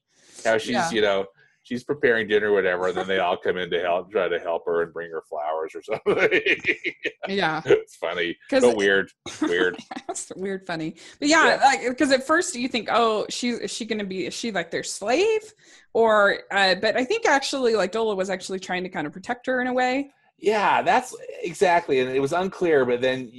how 0.44 0.58
she's 0.58 0.70
Yeah. 0.72 0.90
you 0.90 1.00
know 1.00 1.26
she's 1.62 1.82
preparing 1.82 2.28
dinner, 2.28 2.50
or 2.50 2.54
whatever, 2.54 2.86
and 2.88 2.96
then 2.96 3.08
they 3.08 3.18
all 3.18 3.36
come 3.36 3.56
in 3.56 3.68
to 3.70 3.80
help, 3.80 4.08
try 4.12 4.28
to 4.28 4.38
help 4.38 4.62
her 4.66 4.82
and 4.82 4.92
bring 4.92 5.10
her 5.10 5.22
flowers 5.28 5.74
or 5.74 5.82
something. 5.82 6.30
yeah 7.28 7.60
it's 7.64 7.96
funny, 7.96 8.36
but 8.50 8.76
weird, 8.76 9.10
weird. 9.42 9.76
That's 10.06 10.30
weird, 10.36 10.64
funny. 10.66 10.94
But 11.18 11.28
yeah, 11.28 11.56
Yeah. 11.56 11.64
like 11.64 11.80
because 11.88 12.12
at 12.12 12.26
first 12.26 12.54
you 12.54 12.68
think, 12.68 12.88
oh, 12.92 13.26
she's 13.30 13.58
is 13.58 13.70
she 13.72 13.84
gonna 13.84 14.04
be? 14.04 14.26
Is 14.26 14.34
she 14.34 14.52
like 14.52 14.70
their 14.70 14.84
slave? 14.84 15.42
Or, 15.92 16.40
uh, 16.52 16.74
but 16.74 16.94
I 16.96 17.04
think 17.04 17.26
actually, 17.26 17.74
like 17.74 17.90
Dola 17.90 18.14
was 18.16 18.28
actually 18.28 18.60
trying 18.60 18.82
to 18.82 18.90
kind 18.90 19.06
of 19.06 19.12
protect 19.14 19.46
her 19.46 19.60
in 19.62 19.66
a 19.66 19.72
way. 19.72 20.10
Yeah, 20.38 20.82
that's 20.82 21.16
exactly, 21.42 22.00
and 22.00 22.10
it 22.10 22.20
was 22.20 22.34
unclear. 22.34 22.84
But 22.84 23.00
then, 23.00 23.32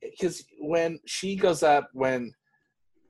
because 0.00 0.44
when 0.60 1.00
she 1.06 1.34
goes 1.34 1.62
up, 1.64 1.90
when 1.92 2.32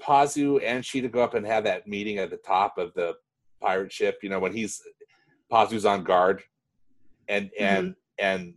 Pazu 0.03 0.61
and 0.65 0.85
Sheeta 0.85 1.09
go 1.09 1.23
up 1.23 1.35
and 1.35 1.47
have 1.47 1.65
that 1.65 1.87
meeting 1.87 2.19
at 2.19 2.31
the 2.31 2.37
top 2.37 2.79
of 2.79 2.95
the 2.95 3.15
pirate 3.61 3.93
ship, 3.93 4.19
you 4.23 4.29
know, 4.29 4.39
when 4.39 4.53
he's 4.53 4.81
Pazu's 5.53 5.85
on 5.85 6.05
guard, 6.05 6.43
and 7.29 7.51
and 7.59 7.95
and 8.19 8.55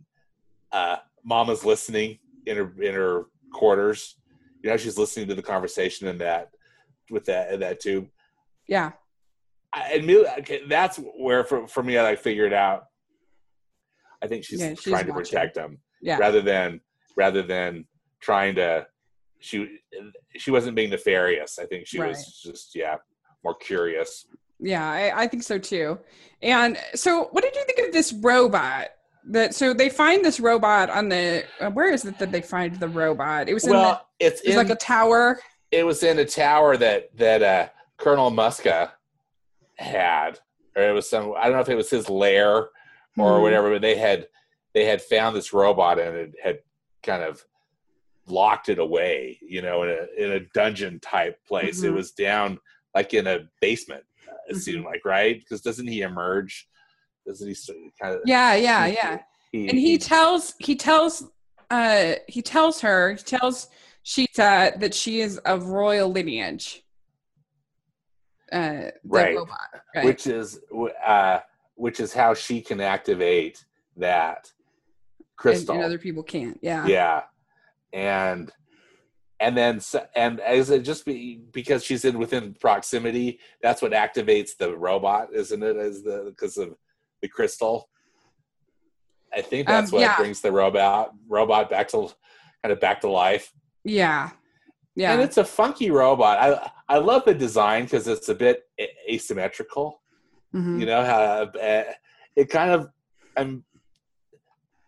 uh, 0.72 0.96
Mama's 1.24 1.64
listening 1.64 2.18
in 2.46 2.56
her 2.56 2.72
in 2.82 2.94
her 2.94 3.26
quarters. 3.52 4.16
You 4.62 4.70
know, 4.70 4.76
she's 4.76 4.98
listening 4.98 5.28
to 5.28 5.34
the 5.34 5.42
conversation 5.42 6.06
in 6.08 6.18
that 6.18 6.50
with 7.10 7.24
that 7.26 7.52
in 7.52 7.60
that 7.60 7.80
tube. 7.80 8.08
Yeah, 8.66 8.92
I 9.72 9.92
admit 9.92 10.26
okay, 10.40 10.62
that's 10.68 10.98
where 10.98 11.44
for 11.44 11.66
for 11.66 11.82
me 11.82 11.98
I 11.98 12.02
like 12.02 12.20
figured 12.20 12.52
out. 12.52 12.84
I 14.22 14.28
think 14.28 14.44
she's, 14.44 14.60
Yeah, 14.60 14.74
she's 14.74 14.84
trying 14.84 15.06
to 15.06 15.12
protect 15.12 15.56
him 15.56 15.78
yeah, 16.00 16.16
rather 16.16 16.40
than 16.40 16.80
rather 17.16 17.42
than 17.42 17.86
trying 18.20 18.54
to. 18.56 18.86
She 19.42 19.78
she 20.36 20.50
wasn't 20.50 20.76
being 20.76 20.90
nefarious. 20.90 21.58
I 21.58 21.66
think 21.66 21.86
she 21.86 21.98
Right. 22.00 22.08
was 22.08 22.40
just 22.42 22.74
yeah 22.74 22.96
more 23.44 23.54
curious. 23.56 24.26
yeah. 24.60 24.88
I, 24.88 25.22
I 25.22 25.26
think 25.26 25.42
so 25.42 25.58
too. 25.58 25.98
And 26.42 26.78
so, 26.94 27.28
what 27.32 27.42
did 27.42 27.54
you 27.56 27.64
think 27.66 27.86
of 27.88 27.92
this 27.92 28.12
robot? 28.12 28.88
That 29.30 29.54
so 29.54 29.72
they 29.72 29.88
find 29.88 30.24
this 30.24 30.40
robot 30.40 30.90
on 30.90 31.08
the 31.08 31.44
uh, 31.60 31.70
where 31.70 31.92
is 31.92 32.04
it 32.04 32.18
that 32.18 32.32
they 32.32 32.40
find 32.42 32.74
the 32.80 32.88
robot? 32.88 33.48
It 33.48 33.54
was 33.54 33.64
in 33.64 33.70
Well, 33.70 34.06
it's 34.18 34.40
the, 34.40 34.46
it 34.46 34.50
was 34.50 34.56
in, 34.60 34.68
like 34.68 34.76
a 34.76 34.80
tower. 34.80 35.40
it 35.70 35.84
was 35.84 36.02
in 36.02 36.18
a 36.18 36.24
tower 36.24 36.76
that 36.76 37.16
that 37.18 37.42
uh, 37.42 37.68
Colonel 37.98 38.30
Muska 38.32 38.90
had, 39.76 40.38
or 40.76 40.82
it 40.88 40.92
was 40.92 41.08
some. 41.08 41.34
I 41.36 41.44
don't 41.44 41.52
know 41.52 41.60
if 41.60 41.68
it 41.68 41.76
was 41.76 41.90
his 41.90 42.08
lair 42.10 42.68
or 43.18 43.36
Hmm. 43.36 43.42
whatever, 43.42 43.70
but 43.70 43.82
they 43.82 43.96
had 43.96 44.26
they 44.74 44.84
had 44.86 45.02
found 45.02 45.36
this 45.36 45.52
robot 45.52 45.98
and 45.98 46.16
it 46.16 46.32
had 46.42 46.58
kind 47.02 47.22
of 47.22 47.44
locked 48.26 48.68
it 48.68 48.78
away, 48.78 49.38
you 49.42 49.62
know, 49.62 49.82
in 49.82 49.90
a 49.90 50.24
in 50.24 50.32
a 50.32 50.40
dungeon 50.54 51.00
type 51.00 51.36
place. 51.46 51.82
It 51.82 51.90
Mhm. 51.90 51.94
was 51.94 52.12
down 52.12 52.58
like 52.94 53.14
in 53.14 53.26
a 53.26 53.40
basement. 53.60 54.04
uh, 54.28 54.32
It 54.48 54.56
seemed 54.56 54.84
like 54.84 55.04
right 55.04 55.38
because 55.38 55.60
doesn't 55.60 55.86
he 55.86 56.02
emerge? 56.02 56.68
Doesn't 57.26 57.48
he 57.48 57.56
kind 58.00 58.14
of? 58.16 58.20
Yeah, 58.24 58.54
yeah, 58.54 58.86
yeah. 58.86 59.18
and 59.52 59.78
he 59.78 59.98
tells 59.98 60.54
he 60.58 60.74
tells 60.76 61.24
uh 61.70 62.14
he 62.28 62.42
tells 62.42 62.80
her 62.80 63.12
he 63.12 63.22
tells 63.22 63.68
Sheeta 64.02 64.74
that 64.78 64.94
she 64.94 65.20
is 65.20 65.38
of 65.38 65.66
royal 65.66 66.10
lineage. 66.10 66.82
Uh, 68.50 68.90
Right. 69.04 69.34
robot, 69.36 69.58
right? 69.94 70.04
which 70.04 70.26
is 70.26 70.60
uh, 71.06 71.40
which 71.74 72.00
is 72.00 72.12
how 72.12 72.34
she 72.34 72.60
can 72.60 72.80
activate 72.80 73.64
that 73.96 74.50
and, 75.18 75.26
crystal. 75.36 75.74
and 75.76 75.84
other 75.84 75.98
people 75.98 76.22
can't. 76.22 76.58
Yeah. 76.60 76.86
yeah 76.86 77.22
and 77.92 78.50
and 79.40 79.56
then 79.56 79.80
and 80.14 80.40
as 80.40 80.70
it 80.70 80.82
just 80.82 81.04
be 81.04 81.40
because 81.52 81.84
she's 81.84 82.04
in 82.04 82.18
within 82.18 82.54
proximity 82.54 83.40
that's 83.62 83.82
what 83.82 83.92
activates 83.92 84.56
the 84.56 84.76
robot 84.76 85.28
isn't 85.34 85.62
it 85.62 85.76
as 85.76 86.02
the 86.02 86.24
because 86.28 86.56
of 86.56 86.74
the 87.22 87.28
crystal 87.28 87.88
i 89.34 89.40
think 89.40 89.66
that's 89.66 89.92
Um, 89.92 89.96
what 89.96 90.02
yeah. 90.02 90.16
brings 90.16 90.40
the 90.40 90.52
robot 90.52 91.12
robot 91.28 91.70
back 91.70 91.88
to 91.88 92.08
kind 92.62 92.72
of 92.72 92.80
back 92.80 93.00
to 93.02 93.10
life 93.10 93.52
Yeah. 93.84 94.30
Yeah. 94.94 95.12
and 95.12 95.20
it's 95.22 95.38
a 95.38 95.44
funky 95.44 95.90
robot 95.90 96.38
i 96.38 96.70
i 96.88 96.98
love 96.98 97.24
the 97.24 97.34
design 97.34 97.84
because 97.84 98.06
it's 98.08 98.28
a 98.28 98.34
bit 98.34 98.62
asymmetrical 99.10 100.00
Mhm. 100.54 100.80
you 100.80 100.86
know 100.86 101.02
how 101.04 101.20
uh, 101.20 101.84
it 102.36 102.48
kind 102.50 102.70
of 102.70 102.88
i'm 103.38 103.64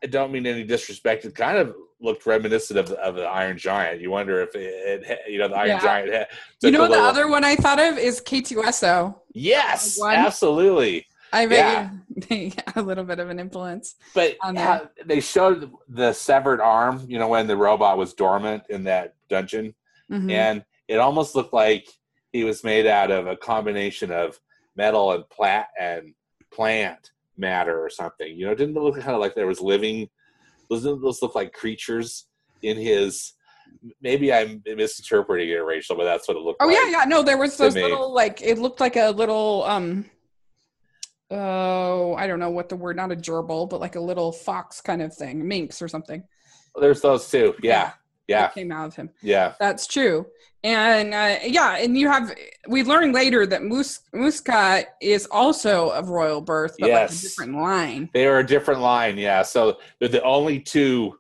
i 0.03 0.07
don't 0.07 0.31
mean 0.31 0.47
any 0.47 0.63
disrespect 0.63 1.25
it 1.25 1.35
kind 1.35 1.57
of 1.59 1.75
looked 2.01 2.27
reminiscent 2.27 2.79
of, 2.79 2.91
of 2.93 3.15
the 3.15 3.23
iron 3.25 3.57
giant 3.57 4.01
you 4.01 4.11
wonder 4.11 4.43
if 4.43 4.55
it, 4.55 5.05
it 5.07 5.21
you 5.29 5.39
know 5.39 5.49
the 5.49 5.55
iron 5.55 5.69
Yeah. 5.69 5.81
giant 5.81 6.13
had, 6.13 6.29
You 6.63 6.71
know 6.71 6.83
the 6.85 6.91
little- 6.91 7.05
other 7.05 7.29
one 7.29 7.45
I 7.45 7.57
thought 7.57 7.79
of 7.81 7.99
is 7.99 8.21
K2SO. 8.21 9.15
yes 9.33 10.01
absolutely 10.03 11.07
I 11.33 11.47
bet 11.47 11.91
yeah. 12.29 12.51
a 12.77 12.83
little 12.83 13.03
bit 13.03 13.19
of 13.19 13.29
an 13.29 13.41
influence. 13.41 13.97
But 14.15 14.37
they 15.05 15.19
showed 15.19 15.73
the 15.89 16.13
severed 16.13 16.61
arm, 16.61 17.05
you 17.09 17.19
know, 17.19 17.27
when 17.27 17.49
the 17.49 17.57
robot 17.57 17.99
was 17.99 18.15
dormant 18.15 18.63
in 18.71 18.85
that 18.85 19.15
dungeon, 19.29 19.75
mm-hmm. 20.09 20.31
and 20.31 20.65
it 20.87 20.99
almost 20.99 21.35
looked 21.35 21.53
like 21.53 21.89
he 22.33 22.45
was 22.45 22.63
made 22.63 22.87
out 22.87 23.11
of 23.11 23.27
a 23.27 23.37
combination 23.37 24.13
of 24.13 24.39
metal 24.77 25.11
and 25.13 25.29
plat 25.29 25.69
and 25.79 26.15
plant 26.53 27.11
matter 27.37 27.85
or 27.85 27.91
something. 27.91 28.37
You 28.37 28.47
know, 28.47 28.55
didn't 28.55 28.77
it 28.77 28.81
look 28.81 28.95
kind 28.95 29.09
of 29.15 29.21
like 29.21 29.35
there 29.35 29.49
was 29.49 29.61
living? 29.61 30.09
Doesn't 30.71 31.03
those 31.03 31.23
look 31.23 31.35
like 31.35 31.53
creatures 31.53 32.27
in 32.63 32.77
his? 32.77 33.33
Maybe 34.01 34.33
I'm 34.33 34.63
misinterpreting 34.67 35.49
it, 35.49 35.65
Rachel, 35.65 35.97
but 35.97 36.05
that's 36.05 36.29
what 36.29 36.37
it 36.37 36.41
looked. 36.41 36.61
Like. 36.61 36.69
Oh 36.69 36.73
like 36.73 36.93
yeah, 36.93 37.01
yeah. 37.01 37.05
No, 37.05 37.23
there 37.23 37.39
was 37.39 37.57
those 37.57 37.75
little 37.75 38.13
like 38.13 38.43
it 38.43 38.59
looked 38.59 38.81
like 38.81 38.97
a 38.97 39.11
little 39.11 39.65
um 39.65 40.07
oh, 41.31 42.15
I 42.15 42.27
don't 42.27 42.39
know 42.39 42.51
what 42.51 42.69
the 42.69 42.77
word, 42.77 42.97
not 42.97 43.13
a 43.13 43.17
gerbil, 43.17 43.69
but 43.69 43.81
like 43.81 43.97
a 43.97 44.01
little 44.01 44.33
fox 44.33 44.81
kind 44.81 45.03
of 45.03 45.15
thing, 45.15 45.47
minx 45.47 45.83
or 45.83 45.89
something. 45.89 46.23
There's 46.81 47.01
those 47.01 47.31
too. 47.31 47.55
Yeah. 47.63 47.93
Yeah. 48.29 48.49
Came 48.49 48.73
out 48.73 48.87
of 48.87 48.97
him. 48.97 49.11
Yeah. 49.23 49.55
That's 49.61 49.87
true. 49.87 50.27
And 50.63 51.13
uh, 51.13 51.41
yeah, 51.45 51.77
and 51.77 51.97
you 51.97 52.09
have, 52.09 52.35
we 52.69 52.83
learned 52.83 53.13
later 53.13 53.45
that 53.47 53.63
Mus- 53.63 54.01
Muska 54.15 54.85
is 55.03 55.27
also 55.31 55.91
of 55.91 56.09
royal 56.09 56.41
birth, 56.41 56.77
but 56.79 56.89
yes. 56.89 57.11
like 57.11 57.19
a 57.19 57.23
different 57.23 57.55
line. 57.55 58.11
They 58.15 58.27
are 58.27 58.39
a 58.39 58.47
different 58.47 58.81
line. 58.81 59.19
Yeah. 59.19 59.43
So 59.43 59.79
they're 59.99 60.09
the 60.09 60.23
only 60.23 60.61
two 60.61 61.19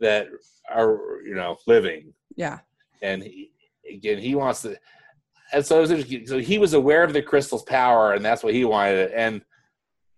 that 0.00 0.26
are, 0.68 1.20
you 1.24 1.34
know, 1.34 1.56
living. 1.68 2.12
Yeah. 2.34 2.58
And 3.00 3.22
he, 3.22 3.52
again, 3.88 4.18
he 4.18 4.34
wants 4.34 4.62
to, 4.62 4.76
and 5.52 5.64
so, 5.64 5.86
so 5.86 6.38
he 6.40 6.58
was 6.58 6.72
aware 6.72 7.04
of 7.04 7.12
the 7.12 7.22
crystal's 7.22 7.62
power, 7.62 8.14
and 8.14 8.24
that's 8.24 8.42
what 8.42 8.54
he 8.54 8.64
wanted. 8.64 9.12
And 9.12 9.42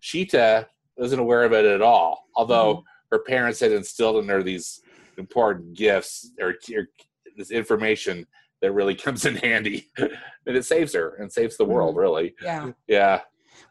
Sheeta 0.01 0.67
wasn't 0.97 1.21
aware 1.21 1.45
of 1.45 1.53
it 1.53 1.67
at 1.67 1.83
all, 1.83 2.29
although 2.35 2.77
mm-hmm. 2.77 3.15
her 3.15 3.19
parents 3.19 3.61
had 3.61 3.73
instilled 3.73 4.23
in 4.23 4.31
her 4.31 4.43
these 4.43 4.81
important 5.19 5.75
gifts 5.75 6.31
or, 6.41 6.55
or, 6.75 6.89
this 7.37 7.51
information 7.51 8.27
that 8.63 8.73
really 8.73 8.95
comes 9.07 9.27
in 9.27 9.37
handy, 9.37 9.91
and 9.99 10.57
it 10.57 10.65
saves 10.65 10.95
her 10.95 11.17
and 11.17 11.31
saves 11.31 11.57
the 11.57 11.65
world. 11.65 11.95
Mm-hmm. 11.95 12.01
Really, 12.01 12.35
yeah, 12.43 12.71
yeah. 12.87 13.21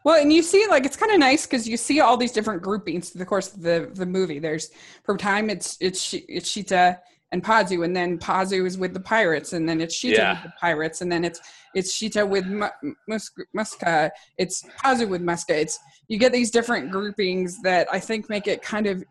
Well, 0.04 0.20
and 0.20 0.32
you 0.32 0.42
see, 0.42 0.66
like, 0.68 0.86
it's 0.86 0.96
kind 0.96 1.12
of 1.12 1.18
nice 1.18 1.46
because 1.46 1.68
you 1.68 1.76
see 1.76 2.00
all 2.00 2.16
these 2.16 2.32
different 2.32 2.62
groupings 2.62 3.10
through 3.10 3.20
the 3.20 3.26
course 3.26 3.52
of 3.52 3.62
the 3.62 3.90
the 3.94 4.06
movie. 4.06 4.38
There's 4.38 4.70
from 5.04 5.18
time 5.18 5.50
it's 5.50 5.76
it's 5.80 6.14
it's 6.28 6.48
Sheeta 6.48 7.00
and 7.32 7.42
Pazu, 7.42 7.84
and 7.84 7.94
then 7.94 8.18
Pazu 8.18 8.66
is 8.66 8.78
with 8.78 8.94
the 8.94 9.00
pirates, 9.00 9.52
and 9.52 9.68
then 9.68 9.80
it's 9.80 9.94
Sheeta 9.94 10.16
yeah. 10.16 10.32
with 10.34 10.42
the 10.44 10.52
pirates, 10.60 11.00
and 11.00 11.10
then 11.10 11.24
it's 11.24 11.40
it's 11.74 11.92
Sheeta 11.92 12.24
with 12.24 12.44
Muska, 13.08 14.10
it's 14.38 14.62
Pazu 14.82 15.08
with 15.08 15.22
Muska. 15.22 15.50
It's 15.50 15.78
you 16.08 16.18
get 16.18 16.32
these 16.32 16.50
different 16.50 16.90
groupings 16.90 17.60
that 17.62 17.88
I 17.92 17.98
think 17.98 18.30
make 18.30 18.46
it 18.46 18.62
kind 18.62 18.86
of 18.86 19.04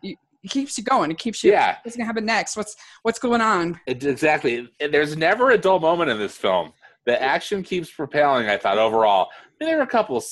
it 0.46 0.50
keeps 0.50 0.78
you 0.78 0.84
going. 0.84 1.10
It 1.10 1.18
keeps 1.18 1.42
you. 1.42 1.50
Yeah. 1.50 1.76
What's 1.82 1.96
gonna 1.96 2.06
happen 2.06 2.24
next? 2.24 2.56
What's 2.56 2.76
what's 3.02 3.18
going 3.18 3.40
on? 3.40 3.80
It, 3.86 4.04
exactly. 4.04 4.68
There's 4.78 5.16
never 5.16 5.50
a 5.50 5.58
dull 5.58 5.80
moment 5.80 6.08
in 6.08 6.18
this 6.18 6.36
film. 6.36 6.72
The 7.04 7.20
action 7.20 7.64
keeps 7.64 7.90
propelling. 7.90 8.48
I 8.48 8.56
thought 8.56 8.78
overall. 8.78 9.28
I 9.32 9.64
mean, 9.64 9.70
there 9.70 9.80
are 9.80 9.82
a 9.82 9.88
couple 9.88 10.22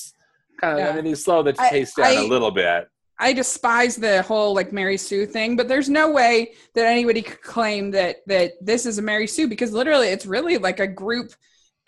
kind 0.60 0.78
of. 0.78 0.78
Yeah. 0.78 0.96
I 0.96 1.02
mean, 1.02 1.16
slow 1.16 1.42
the 1.42 1.52
pace 1.52 1.94
down 1.94 2.06
I, 2.06 2.12
a 2.12 2.26
little 2.26 2.52
bit. 2.52 2.88
I 3.18 3.32
despise 3.32 3.96
the 3.96 4.22
whole 4.22 4.54
like 4.54 4.72
Mary 4.72 4.96
Sue 4.96 5.26
thing, 5.26 5.56
but 5.56 5.66
there's 5.66 5.90
no 5.90 6.12
way 6.12 6.52
that 6.74 6.86
anybody 6.86 7.20
could 7.20 7.42
claim 7.42 7.90
that 7.90 8.18
that 8.28 8.52
this 8.60 8.86
is 8.86 8.98
a 8.98 9.02
Mary 9.02 9.26
Sue 9.26 9.48
because 9.48 9.72
literally 9.72 10.08
it's 10.08 10.26
really 10.26 10.58
like 10.58 10.78
a 10.78 10.86
group 10.86 11.32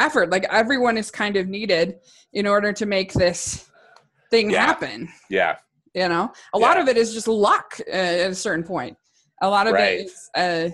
effort. 0.01 0.31
Like 0.31 0.45
everyone 0.51 0.99
is 0.99 1.13
kind 1.13 1.37
of 1.37 1.47
needed 1.47 2.01
in 2.33 2.49
order 2.49 2.73
to 2.73 2.87
make 2.87 3.13
this 3.13 3.71
thing 4.33 4.51
yeah. 4.51 4.67
happen. 4.67 5.09
Yeah. 5.31 5.59
You 5.97 6.11
know, 6.11 6.31
a 6.53 6.59
yeah. 6.59 6.67
lot 6.67 6.79
of 6.79 6.89
it 6.89 6.99
is 6.99 7.15
just 7.15 7.27
luck 7.27 7.81
uh, 7.89 7.91
at 7.91 8.31
a 8.31 8.35
certain 8.35 8.65
point. 8.65 8.99
A 9.41 9.49
lot 9.49 9.67
of 9.67 9.73
right. 9.73 10.01
it 10.01 10.07
is, 10.07 10.31
uh, 10.37 10.69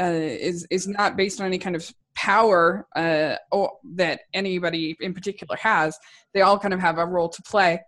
uh, 0.00 0.04
is 0.04 0.68
is 0.70 0.86
not 0.86 1.16
based 1.16 1.40
on 1.40 1.46
any 1.46 1.58
kind 1.58 1.74
of 1.74 1.92
power 2.14 2.86
uh, 2.94 3.34
or, 3.50 3.72
that 3.96 4.20
anybody 4.32 4.96
in 5.00 5.14
particular 5.14 5.56
has. 5.56 5.98
They 6.32 6.42
all 6.42 6.60
kind 6.60 6.72
of 6.72 6.78
have 6.78 6.98
a 6.98 7.04
role 7.04 7.28
to 7.28 7.42
play, 7.42 7.80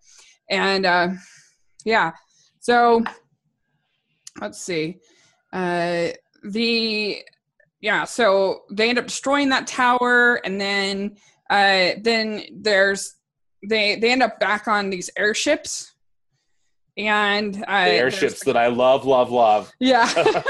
and 0.51 0.85
uh, 0.85 1.09
yeah. 1.85 2.11
So 2.59 3.05
let's 4.41 4.61
see. 4.61 4.99
Uh, 5.53 6.09
the 6.43 7.23
yeah, 7.81 8.03
so 8.03 8.63
they 8.73 8.89
end 8.89 8.99
up 8.99 9.07
destroying 9.07 9.51
that 9.51 9.69
tower, 9.69 10.41
and 10.45 10.61
then 10.61 11.17
uh, 11.51 11.91
then 12.01 12.43
there's 12.53 13.15
they 13.65 13.95
they 13.95 14.11
end 14.11 14.25
up 14.25 14.41
back 14.41 14.67
on 14.67 14.91
these 14.91 15.09
airships, 15.17 15.94
and 16.97 17.65
uh, 17.67 17.85
the 17.85 17.93
airships 17.93 18.45
that 18.45 18.57
I 18.57 18.69
love, 18.69 19.05
love, 19.05 19.31
love. 19.31 19.73
Yeah. 19.81 20.09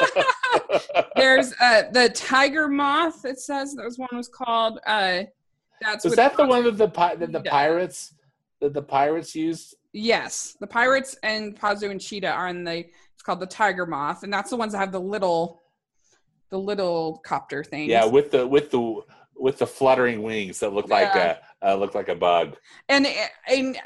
there's 1.17 1.53
uh, 1.61 1.85
the 1.93 2.11
tiger 2.15 2.69
moth. 2.69 3.25
It 3.25 3.39
says 3.39 3.75
that 3.75 3.85
was 3.85 3.99
one 3.99 4.11
was 4.13 4.29
called. 4.29 4.79
Uh, 4.87 5.25
that's 5.81 6.05
was 6.05 6.17
that 6.17 6.37
the 6.37 6.47
one 6.47 6.65
that 6.65 6.79
the 6.79 6.87
that 6.87 7.33
the 7.33 7.41
pirates 7.41 8.15
that 8.61 8.73
the 8.73 8.83
pirates 8.83 9.35
used 9.35 9.75
Yes, 9.95 10.57
the 10.59 10.67
pirates 10.67 11.17
and 11.23 11.59
Pazu 11.59 11.89
and 11.89 12.03
Sheeta 12.03 12.29
are 12.29 12.49
in 12.49 12.65
the. 12.65 12.79
It's 12.79 13.23
called 13.23 13.39
the 13.39 13.47
Tiger 13.47 13.87
Moth, 13.87 14.25
and 14.25 14.33
that's 14.33 14.51
the 14.51 14.57
ones 14.57 14.73
that 14.73 14.79
have 14.79 14.91
the 14.91 15.01
little, 15.01 15.63
the 16.51 16.59
little 16.59 17.23
copter 17.25 17.63
thing. 17.63 17.89
Yeah, 17.89 18.05
with 18.05 18.33
the 18.33 18.45
with 18.45 18.73
the 18.73 19.03
with 19.37 19.59
the 19.59 19.69
fluttering 19.69 20.23
wings 20.23 20.59
that 20.61 20.73
look 20.73 20.89
like 20.89 21.15
a 21.15 21.39
uh, 21.63 21.77
look 21.77 21.95
like 21.95 22.09
a 22.09 22.15
bug. 22.17 22.57
And 22.89 23.07
and 23.47 23.79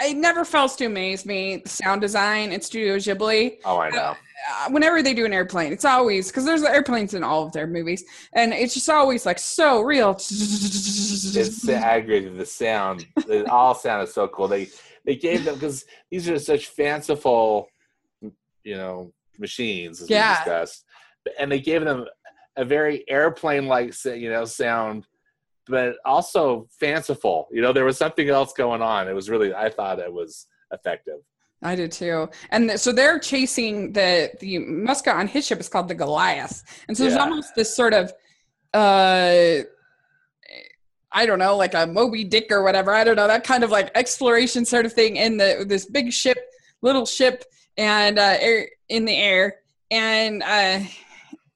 it 0.00 0.16
never 0.16 0.44
fails 0.44 0.76
to 0.76 0.86
amaze 0.86 1.24
me 1.24 1.62
sound 1.66 2.00
design 2.00 2.52
in 2.52 2.60
Studio 2.60 2.96
Ghibli. 2.96 3.58
Oh, 3.64 3.78
I 3.78 3.90
know. 3.90 4.14
Uh, 4.50 4.68
whenever 4.70 5.02
they 5.02 5.14
do 5.14 5.24
an 5.24 5.32
airplane, 5.32 5.72
it's 5.72 5.84
always 5.84 6.28
because 6.28 6.44
there's 6.44 6.62
airplanes 6.62 7.14
in 7.14 7.24
all 7.24 7.46
of 7.46 7.52
their 7.52 7.66
movies, 7.66 8.04
and 8.34 8.52
it's 8.52 8.74
just 8.74 8.90
always 8.90 9.24
like 9.24 9.38
so 9.38 9.80
real. 9.80 10.10
It's 10.10 11.68
agree. 11.68 12.28
The 12.28 12.44
sound, 12.44 13.06
it 13.28 13.48
all 13.48 13.74
sounded 13.74 14.08
so 14.08 14.28
cool. 14.28 14.48
They 14.48 14.68
they 15.04 15.16
gave 15.16 15.44
them 15.44 15.54
because 15.54 15.84
these 16.10 16.28
are 16.28 16.38
such 16.38 16.66
fanciful, 16.66 17.68
you 18.20 18.76
know, 18.76 19.12
machines 19.38 20.02
as 20.02 20.10
yeah. 20.10 20.32
we 20.32 20.36
discussed, 20.38 20.84
and 21.38 21.50
they 21.50 21.60
gave 21.60 21.84
them 21.84 22.04
a 22.56 22.64
very 22.64 23.04
airplane-like, 23.08 23.94
you 24.04 24.30
know, 24.30 24.44
sound, 24.44 25.06
but 25.66 25.96
also 26.04 26.68
fanciful. 26.78 27.48
You 27.50 27.62
know, 27.62 27.72
there 27.72 27.84
was 27.84 27.96
something 27.96 28.28
else 28.28 28.52
going 28.52 28.82
on. 28.82 29.08
It 29.08 29.14
was 29.14 29.30
really, 29.30 29.54
I 29.54 29.70
thought 29.70 29.98
it 29.98 30.12
was 30.12 30.46
effective. 30.72 31.20
I 31.62 31.74
did 31.74 31.92
too. 31.92 32.28
And 32.50 32.78
so 32.78 32.92
they're 32.92 33.18
chasing 33.18 33.92
the 33.92 34.30
the 34.40 34.56
Muska 34.58 35.14
on 35.14 35.26
his 35.26 35.46
ship 35.46 35.60
is 35.60 35.68
called 35.68 35.88
the 35.88 35.94
Goliath, 35.94 36.62
and 36.88 36.96
so 36.96 37.04
there's 37.04 37.16
almost 37.16 37.54
this 37.54 37.74
sort 37.74 37.94
of 37.94 38.12
uh 38.74 39.62
I 41.16 41.26
don't 41.26 41.38
know, 41.38 41.56
like 41.56 41.74
a 41.74 41.86
Moby 41.86 42.24
Dick 42.24 42.48
or 42.50 42.64
whatever. 42.64 42.92
I 42.92 43.04
don't 43.04 43.14
know 43.16 43.28
that 43.28 43.44
kind 43.44 43.62
of 43.62 43.70
like 43.70 43.90
exploration 43.94 44.64
sort 44.64 44.84
of 44.84 44.92
thing 44.92 45.16
in 45.16 45.36
the 45.36 45.64
this 45.66 45.86
big 45.86 46.12
ship, 46.12 46.38
little 46.82 47.06
ship, 47.06 47.44
and 47.78 48.18
uh, 48.18 48.36
air, 48.40 48.68
in 48.88 49.04
the 49.04 49.16
air, 49.16 49.60
and 49.90 50.42
uh, 50.42 50.80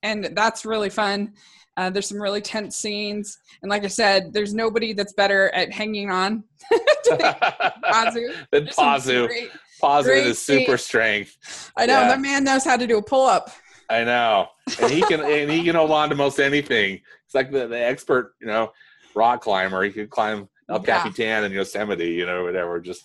and 0.03 0.31
that's 0.33 0.65
really 0.65 0.91
fun. 0.91 1.35
Uh, 1.79 1.89
there's 1.89 2.09
some 2.09 2.21
really 2.21 2.41
tense 2.41 2.77
scenes, 2.77 3.39
and 3.63 3.71
like 3.71 3.85
I 3.85 3.89
said, 3.89 4.33
there's 4.33 4.53
nobody 4.53 4.93
that's 4.93 5.13
better 5.13 5.49
at 5.55 5.73
hanging 5.73 6.11
on 6.11 6.45
Pazu 7.07 8.35
than 8.51 8.67
Pazu. 8.67 9.49
Pazu 9.83 10.27
is 10.27 10.43
super 10.43 10.77
strength. 10.77 11.71
I 11.77 11.87
know 11.87 12.01
yeah. 12.01 12.09
that 12.09 12.21
man 12.21 12.45
knows 12.45 12.65
how 12.65 12.77
to 12.77 12.87
do 12.87 12.99
a 12.99 13.03
pull 13.03 13.27
up. 13.27 13.51
I 13.89 14.05
know, 14.05 14.49
and 14.83 14.91
he 14.91 15.01
can 15.03 15.21
and 15.21 15.51
he 15.51 15.65
can 15.65 15.77
hold 15.77 15.93
on 15.93 16.11
to 16.11 16.15
most 16.15 16.41
anything. 16.41 17.01
It's 17.25 17.35
like 17.35 17.51
the, 17.53 17.67
the 17.67 17.79
expert, 17.79 18.35
you 18.41 18.49
know 18.49 18.73
rock 19.19 19.43
climber. 19.43 19.83
He 19.83 19.91
could 19.91 20.09
climb 20.09 20.49
El 20.71 20.81
yeah. 20.81 21.03
Capitan 21.03 21.45
in 21.45 21.53
Yosemite, 21.53 22.07
you 22.07 22.25
know, 22.25 22.45
whatever. 22.45 22.81
Just 22.81 23.05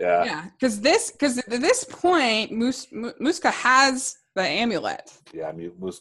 yeah. 0.00 0.24
Yeah, 0.24 0.44
because 0.58 0.80
this 0.80 1.12
because 1.12 1.38
at 1.38 1.48
this 1.48 1.84
point, 1.84 2.50
Mus- 2.50 2.88
Muska 2.92 3.52
has 3.52 4.16
the 4.34 4.42
amulet. 4.42 5.12
Yeah, 5.32 5.48
I 5.48 5.52
mean, 5.52 5.70
Muska. 5.80 6.00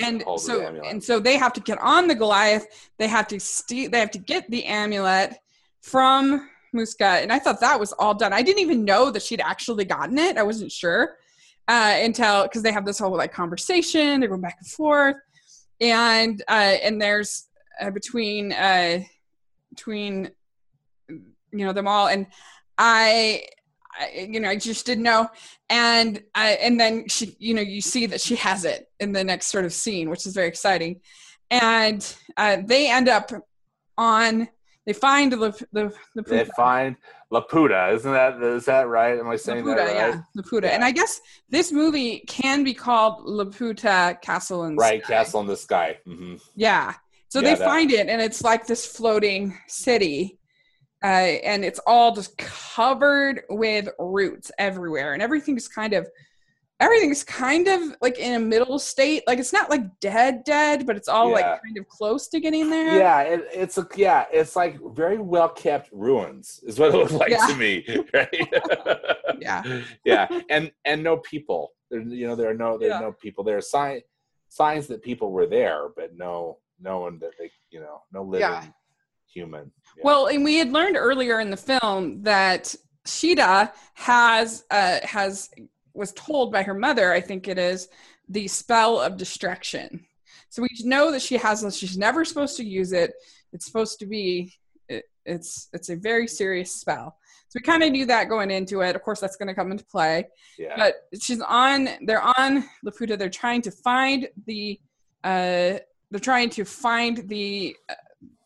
And 0.00 0.22
so 0.38 0.60
and 0.84 1.02
so 1.02 1.20
they 1.20 1.36
have 1.36 1.52
to 1.54 1.60
get 1.60 1.78
on 1.78 2.06
the 2.06 2.14
Goliath. 2.14 2.90
They 2.98 3.08
have 3.08 3.28
to 3.28 3.40
st- 3.40 3.92
They 3.92 4.00
have 4.00 4.10
to 4.12 4.18
get 4.18 4.50
the 4.50 4.64
amulet 4.64 5.38
from 5.80 6.48
Muska, 6.74 7.22
and 7.22 7.32
I 7.32 7.38
thought 7.38 7.60
that 7.60 7.80
was 7.80 7.92
all 7.92 8.14
done. 8.14 8.32
I 8.32 8.42
didn't 8.42 8.60
even 8.60 8.84
know 8.84 9.10
that 9.10 9.22
she'd 9.22 9.40
actually 9.40 9.84
gotten 9.84 10.18
it. 10.18 10.36
I 10.36 10.42
wasn't 10.42 10.70
sure 10.70 11.16
uh, 11.68 11.96
until 11.98 12.42
because 12.44 12.62
they 12.62 12.72
have 12.72 12.84
this 12.84 12.98
whole 12.98 13.16
like 13.16 13.32
conversation. 13.32 14.20
They're 14.20 14.28
going 14.28 14.40
back 14.40 14.58
and 14.58 14.68
forth, 14.68 15.16
and 15.80 16.42
uh, 16.48 16.76
and 16.82 17.00
there's 17.00 17.46
uh, 17.80 17.90
between 17.90 18.52
uh, 18.52 19.00
between 19.70 20.30
you 21.08 21.24
know 21.52 21.72
them 21.72 21.88
all, 21.88 22.08
and 22.08 22.26
I, 22.76 23.44
I, 23.98 24.26
you 24.28 24.40
know 24.40 24.48
I 24.48 24.56
just 24.56 24.86
didn't 24.86 25.04
know, 25.04 25.28
and 25.68 26.22
I, 26.34 26.52
and 26.52 26.78
then 26.78 27.08
she 27.08 27.36
you 27.38 27.54
know 27.54 27.62
you 27.62 27.80
see 27.80 28.06
that 28.06 28.20
she 28.20 28.36
has 28.36 28.64
it 28.64 28.88
in 29.00 29.12
the 29.12 29.24
next 29.24 29.48
sort 29.48 29.64
of 29.64 29.72
scene, 29.72 30.10
which 30.10 30.26
is 30.26 30.34
very 30.34 30.48
exciting, 30.48 31.00
and 31.50 32.16
uh, 32.36 32.58
they 32.64 32.90
end 32.90 33.08
up 33.08 33.30
on 33.98 34.48
they 34.86 34.92
find 34.92 35.32
the 35.32 35.36
the, 35.72 35.92
the 36.14 36.22
they 36.22 36.44
find 36.56 36.96
Laputa. 37.32 37.94
Isn't 37.94 38.12
that 38.12 38.42
is 38.42 38.64
that 38.64 38.88
right? 38.88 39.18
Am 39.18 39.28
I 39.28 39.36
saying 39.36 39.64
Laputa, 39.64 39.76
that 39.76 39.86
right? 39.86 39.94
Yeah, 39.94 40.20
Laputa. 40.36 40.62
Yeah. 40.64 40.68
And 40.70 40.84
I 40.84 40.90
guess 40.90 41.20
this 41.48 41.70
movie 41.70 42.24
can 42.26 42.64
be 42.64 42.74
called 42.74 43.24
Laputa 43.26 44.20
Castle 44.20 44.64
in 44.64 44.74
the 44.74 44.80
right, 44.80 45.04
Sky. 45.04 45.14
Castle 45.14 45.40
in 45.42 45.46
the 45.46 45.56
Sky. 45.56 45.98
Mm-hmm. 46.06 46.36
Yeah. 46.56 46.94
So 47.28 47.40
yeah, 47.40 47.50
they 47.50 47.58
that. 47.60 47.64
find 47.64 47.92
it, 47.92 48.08
and 48.08 48.20
it's 48.20 48.42
like 48.42 48.66
this 48.66 48.84
floating 48.84 49.56
city. 49.68 50.39
Uh, 51.02 51.40
and 51.44 51.64
it's 51.64 51.80
all 51.86 52.14
just 52.14 52.36
covered 52.36 53.42
with 53.48 53.88
roots 53.98 54.50
everywhere, 54.58 55.14
and 55.14 55.22
everything's 55.22 55.66
kind 55.66 55.94
of 55.94 56.06
everything's 56.80 57.22
kind 57.22 57.68
of 57.68 57.96
like 58.00 58.18
in 58.18 58.34
a 58.34 58.38
middle 58.38 58.78
state. 58.78 59.22
Like 59.26 59.38
it's 59.38 59.52
not 59.52 59.70
like 59.70 60.00
dead, 60.00 60.44
dead, 60.44 60.86
but 60.86 60.96
it's 60.96 61.08
all 61.08 61.28
yeah. 61.28 61.34
like 61.34 61.62
kind 61.62 61.78
of 61.78 61.88
close 61.88 62.28
to 62.28 62.40
getting 62.40 62.68
there. 62.68 62.98
Yeah, 62.98 63.20
it, 63.22 63.48
it's 63.52 63.78
a 63.78 63.86
yeah, 63.96 64.24
it's 64.32 64.56
like 64.56 64.78
very 64.94 65.18
well 65.18 65.48
kept 65.48 65.90
ruins 65.92 66.60
is 66.64 66.78
what 66.78 66.94
it 66.94 66.96
looks 66.96 67.12
like 67.12 67.30
yeah. 67.30 67.46
to 67.46 67.56
me. 67.56 67.86
Right? 68.12 69.38
yeah, 69.40 69.82
yeah, 70.04 70.28
and 70.48 70.72
and 70.84 71.02
no 71.02 71.18
people. 71.18 71.72
There, 71.90 72.00
you 72.00 72.26
know, 72.26 72.34
there 72.34 72.50
are 72.50 72.54
no 72.54 72.76
there 72.76 72.90
are 72.90 72.94
yeah. 72.94 73.00
no 73.00 73.12
people. 73.12 73.44
There 73.44 73.56
are 73.56 73.62
sign, 73.62 74.00
signs 74.48 74.86
that 74.88 75.02
people 75.02 75.30
were 75.30 75.46
there, 75.46 75.88
but 75.96 76.16
no 76.16 76.58
no 76.80 77.00
one 77.00 77.18
that 77.20 77.32
they 77.38 77.50
you 77.70 77.80
know 77.80 78.02
no 78.12 78.22
living 78.22 78.72
human. 79.32 79.70
Well, 80.02 80.26
and 80.26 80.44
we 80.44 80.56
had 80.56 80.72
learned 80.72 80.96
earlier 80.96 81.40
in 81.40 81.50
the 81.50 81.56
film 81.56 82.22
that 82.22 82.74
Sheeta 83.06 83.72
has 83.94 84.64
uh, 84.70 84.98
has 85.02 85.50
was 85.94 86.12
told 86.12 86.52
by 86.52 86.62
her 86.62 86.74
mother, 86.74 87.12
I 87.12 87.20
think 87.20 87.48
it 87.48 87.58
is, 87.58 87.88
the 88.28 88.46
spell 88.48 89.00
of 89.00 89.16
distraction. 89.16 90.06
So 90.48 90.62
we 90.62 90.68
know 90.84 91.10
that 91.12 91.22
she 91.22 91.36
has 91.36 91.62
this. 91.62 91.76
She's 91.76 91.98
never 91.98 92.24
supposed 92.24 92.56
to 92.56 92.64
use 92.64 92.92
it. 92.92 93.12
It's 93.52 93.66
supposed 93.66 93.98
to 94.00 94.06
be. 94.06 94.54
It, 94.88 95.04
it's 95.24 95.68
it's 95.72 95.90
a 95.90 95.96
very 95.96 96.26
serious 96.26 96.72
spell. 96.72 97.16
So 97.48 97.58
we 97.58 97.62
kind 97.62 97.82
of 97.82 97.90
knew 97.90 98.06
that 98.06 98.28
going 98.28 98.50
into 98.50 98.80
it. 98.82 98.94
Of 98.94 99.02
course, 99.02 99.20
that's 99.20 99.36
going 99.36 99.48
to 99.48 99.54
come 99.54 99.72
into 99.72 99.84
play. 99.84 100.28
Yeah. 100.58 100.74
But 100.76 100.94
she's 101.20 101.40
on. 101.40 101.88
They're 102.02 102.22
on 102.22 102.64
Laputa. 102.84 103.18
They're 103.18 103.28
trying 103.28 103.62
to 103.62 103.70
find 103.70 104.28
the. 104.46 104.80
Uh, 105.22 105.78
they're 106.10 106.20
trying 106.20 106.50
to 106.50 106.64
find 106.64 107.28
the 107.28 107.76
uh, 107.88 107.94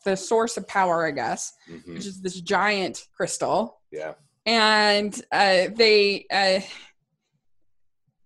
the 0.04 0.16
source 0.16 0.56
of 0.56 0.66
power, 0.68 1.06
I 1.06 1.10
guess, 1.10 1.52
mm-hmm. 1.70 1.94
which 1.94 2.06
is 2.06 2.20
this 2.20 2.40
giant 2.40 3.06
crystal. 3.16 3.80
Yeah. 3.90 4.14
And 4.46 5.14
uh, 5.32 5.68
they. 5.74 6.26
Uh, 6.30 6.60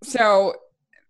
so 0.03 0.55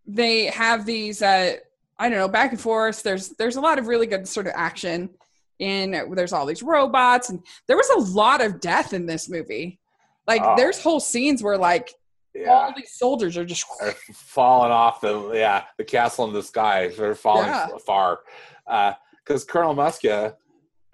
they 0.06 0.46
have 0.46 0.86
these 0.86 1.22
uh 1.22 1.54
i 1.98 2.08
don't 2.08 2.18
know 2.18 2.28
back 2.28 2.50
and 2.50 2.60
forth 2.60 3.02
there's 3.02 3.30
there's 3.30 3.56
a 3.56 3.60
lot 3.60 3.78
of 3.78 3.86
really 3.86 4.06
good 4.06 4.26
sort 4.26 4.46
of 4.46 4.52
action 4.56 5.10
In 5.58 5.90
there's 6.14 6.32
all 6.32 6.46
these 6.46 6.62
robots 6.62 7.28
and 7.28 7.44
there 7.66 7.76
was 7.76 7.90
a 7.90 8.12
lot 8.12 8.40
of 8.40 8.60
death 8.60 8.92
in 8.92 9.06
this 9.06 9.28
movie 9.28 9.78
like 10.26 10.42
oh. 10.42 10.54
there's 10.56 10.82
whole 10.82 11.00
scenes 11.00 11.42
where 11.42 11.58
like 11.58 11.92
yeah. 12.34 12.52
all 12.52 12.72
these 12.74 12.92
soldiers 12.92 13.36
are 13.36 13.44
just 13.44 13.66
are 13.80 13.94
falling 14.12 14.72
off 14.72 15.00
the 15.00 15.32
yeah 15.32 15.64
the 15.76 15.84
castle 15.84 16.26
in 16.26 16.32
the 16.32 16.42
sky 16.42 16.88
they're 16.96 17.14
falling 17.14 17.48
yeah. 17.48 17.68
far 17.84 18.20
because 18.66 19.44
uh, 19.44 19.52
colonel 19.52 19.74
musca 19.74 20.30
ha- 20.30 20.34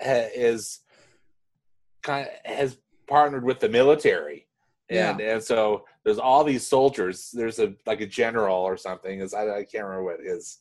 is 0.01 0.81
kind 2.03 2.29
of 2.29 2.57
has 2.57 2.77
partnered 3.07 3.45
with 3.45 3.61
the 3.61 3.69
military 3.69 4.47
and 4.91 5.19
yeah. 5.19 5.35
and 5.35 5.43
so 5.43 5.85
there's 6.05 6.19
all 6.19 6.45
these 6.45 6.67
soldiers. 6.67 7.31
There's 7.33 7.59
a 7.59 7.75
like 7.87 8.01
a 8.01 8.07
general 8.07 8.57
or 8.57 8.77
something. 8.77 9.21
Is 9.21 9.33
I, 9.33 9.49
I 9.49 9.65
can't 9.65 9.85
remember 9.85 10.05
what 10.05 10.21
his 10.21 10.59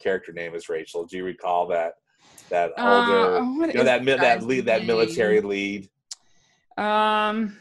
character 0.00 0.32
name 0.32 0.54
is. 0.54 0.68
Rachel, 0.68 1.06
do 1.06 1.16
you 1.16 1.24
recall 1.24 1.66
that 1.68 1.94
that 2.50 2.72
uh, 2.78 3.06
older 3.06 3.36
uh, 3.36 3.66
you 3.66 3.72
know 3.74 3.84
that 3.84 4.04
that 4.04 4.42
lead 4.44 4.66
that 4.66 4.86
military 4.86 5.40
lead? 5.40 5.88
Um, 6.76 7.56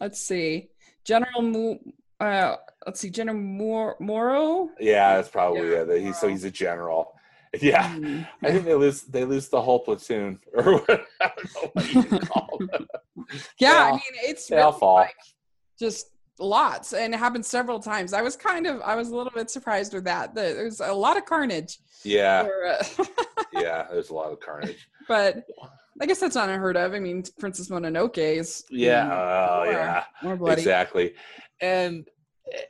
let's 0.00 0.20
see, 0.20 0.68
General. 1.04 1.42
Mo- 1.42 1.80
uh, 2.20 2.56
let's 2.86 3.00
see, 3.00 3.10
General 3.10 3.38
Mor- 3.38 3.96
Moro. 4.00 4.68
Yeah, 4.78 5.16
that's 5.16 5.28
probably 5.28 5.70
yeah. 5.70 5.84
yeah 5.88 5.98
he's 5.98 6.18
so 6.18 6.28
he's 6.28 6.44
a 6.44 6.50
general. 6.50 7.13
Yeah, 7.60 7.94
mm. 7.94 8.26
I 8.42 8.52
think 8.52 8.64
they 8.64 8.74
lose 8.74 9.02
they 9.02 9.24
lose 9.24 9.48
the 9.48 9.60
whole 9.60 9.80
platoon 9.80 10.40
or 10.54 10.78
what, 10.78 11.06
I 11.20 11.32
don't 11.36 11.54
know 11.54 11.70
what 11.72 11.94
you 11.94 12.18
call 12.20 12.58
them. 12.58 12.86
yeah, 13.58 13.84
I 13.84 13.92
mean 13.92 14.00
it's 14.22 14.50
really. 14.50 14.78
Like, 14.80 15.14
just 15.78 16.10
lots 16.38 16.92
and 16.92 17.14
it 17.14 17.16
happened 17.16 17.46
several 17.46 17.78
times 17.78 18.12
i 18.12 18.20
was 18.20 18.36
kind 18.36 18.66
of 18.66 18.80
i 18.82 18.96
was 18.96 19.10
a 19.10 19.16
little 19.16 19.32
bit 19.32 19.48
surprised 19.48 19.94
with 19.94 20.04
that 20.04 20.34
there's 20.34 20.80
a 20.80 20.92
lot 20.92 21.16
of 21.16 21.24
carnage 21.24 21.78
yeah 22.02 22.42
for, 22.42 22.66
uh, 22.66 23.04
yeah 23.52 23.86
there's 23.90 24.10
a 24.10 24.14
lot 24.14 24.32
of 24.32 24.40
carnage 24.40 24.88
but 25.06 25.44
i 26.00 26.06
guess 26.06 26.18
that's 26.18 26.34
not 26.34 26.48
unheard 26.48 26.76
of 26.76 26.92
i 26.92 26.98
mean 26.98 27.22
princess 27.38 27.68
mononoke 27.68 28.18
is 28.18 28.64
yeah 28.70 29.04
oh 29.12 29.64
more, 29.64 29.72
yeah 29.72 30.04
more 30.24 30.36
bloody. 30.36 30.60
exactly 30.60 31.14
and 31.60 32.08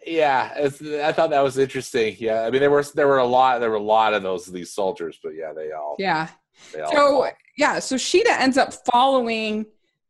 yeah 0.07 0.53
i 0.57 1.13
thought 1.13 1.31
that 1.31 1.43
was 1.43 1.59
interesting 1.59 2.15
yeah 2.19 2.43
i 2.43 2.51
mean 2.51 2.61
there 2.61 2.71
were 2.71 2.85
there 2.95 3.09
were 3.09 3.19
a 3.19 3.27
lot 3.27 3.59
there 3.59 3.71
were 3.71 3.77
a 3.77 3.83
lot 3.83 4.15
of 4.15 4.23
those 4.23 4.47
these 4.47 4.73
soldiers 4.73 5.19
but 5.23 5.31
yeah 5.31 5.53
they 5.53 5.73
all 5.73 5.97
yeah 5.99 6.29
they 6.73 6.81
all 6.81 6.93
so 6.93 7.29
yeah 7.59 7.79
so 7.81 7.97
sheeta 7.97 8.41
ends 8.41 8.57
up 8.57 8.73
following 8.93 9.67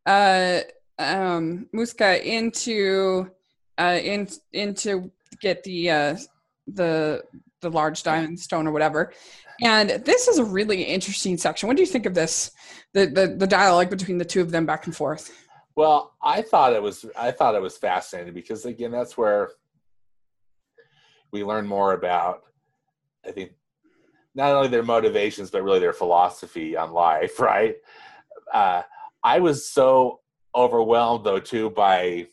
uh 0.06 0.60
um 0.98 1.66
Musca 1.74 2.22
into 2.22 3.30
uh, 3.78 3.98
in 4.02 4.28
into 4.52 5.10
get 5.40 5.62
the 5.64 5.90
uh, 5.90 6.16
the 6.66 7.22
the 7.60 7.70
large 7.70 8.02
diamond 8.02 8.38
stone 8.38 8.66
or 8.66 8.72
whatever. 8.72 9.12
And 9.62 9.90
this 10.04 10.28
is 10.28 10.38
a 10.38 10.44
really 10.44 10.82
interesting 10.82 11.38
section. 11.38 11.68
What 11.68 11.76
do 11.76 11.82
you 11.82 11.86
think 11.86 12.06
of 12.06 12.14
this? 12.14 12.50
The, 12.92 13.06
the 13.06 13.34
the 13.38 13.46
dialogue 13.46 13.90
between 13.90 14.18
the 14.18 14.24
two 14.24 14.40
of 14.40 14.50
them 14.50 14.66
back 14.66 14.86
and 14.86 14.94
forth. 14.94 15.32
Well, 15.76 16.14
I 16.22 16.42
thought 16.42 16.72
it 16.72 16.82
was 16.82 17.04
I 17.16 17.30
thought 17.30 17.54
it 17.54 17.62
was 17.62 17.76
fascinating 17.76 18.34
because 18.34 18.64
again, 18.64 18.92
that's 18.92 19.16
where 19.16 19.50
we 21.32 21.42
learn 21.42 21.66
more 21.66 21.94
about. 21.94 22.42
I 23.26 23.32
think 23.32 23.52
not 24.34 24.52
only 24.52 24.68
their 24.68 24.82
motivations 24.82 25.50
but 25.50 25.62
really 25.62 25.80
their 25.80 25.92
philosophy 25.92 26.76
on 26.76 26.92
life. 26.92 27.38
Right? 27.40 27.76
Uh, 28.52 28.82
I 29.22 29.40
was 29.40 29.68
so 29.68 30.20
overwhelmed 30.54 31.24
though 31.24 31.40
too 31.40 31.70
by 31.70 32.28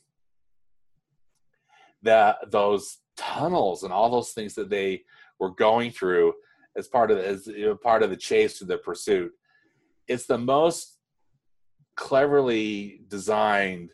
that 2.04 2.52
those 2.52 2.98
tunnels 3.18 3.84
and 3.84 3.94
all 3.94 4.10
those 4.10 4.32
things 4.32 4.56
that 4.56 4.70
they 4.70 5.04
were 5.40 5.52
going 5.52 5.92
through 5.92 6.34
as 6.78 6.88
part 6.88 7.12
of 7.12 7.18
as 7.18 7.48
you 7.48 7.66
know, 7.66 7.76
part 7.76 8.04
of 8.04 8.10
the 8.10 8.18
chase 8.18 8.60
to 8.60 8.66
the 8.66 8.78
pursuit. 8.78 9.32
It's 10.08 10.26
the 10.26 10.38
most 10.38 10.98
cleverly 11.96 13.02
designed 13.08 13.92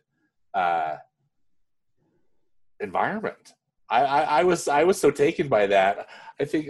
uh, 0.54 0.96
environment. 2.80 3.54
I, 3.90 4.04
I, 4.04 4.22
I, 4.40 4.44
was 4.44 4.68
I 4.68 4.84
was 4.84 5.00
so 5.00 5.12
taken 5.12 5.48
by 5.48 5.68
that. 5.68 6.08
I 6.40 6.46
think 6.46 6.70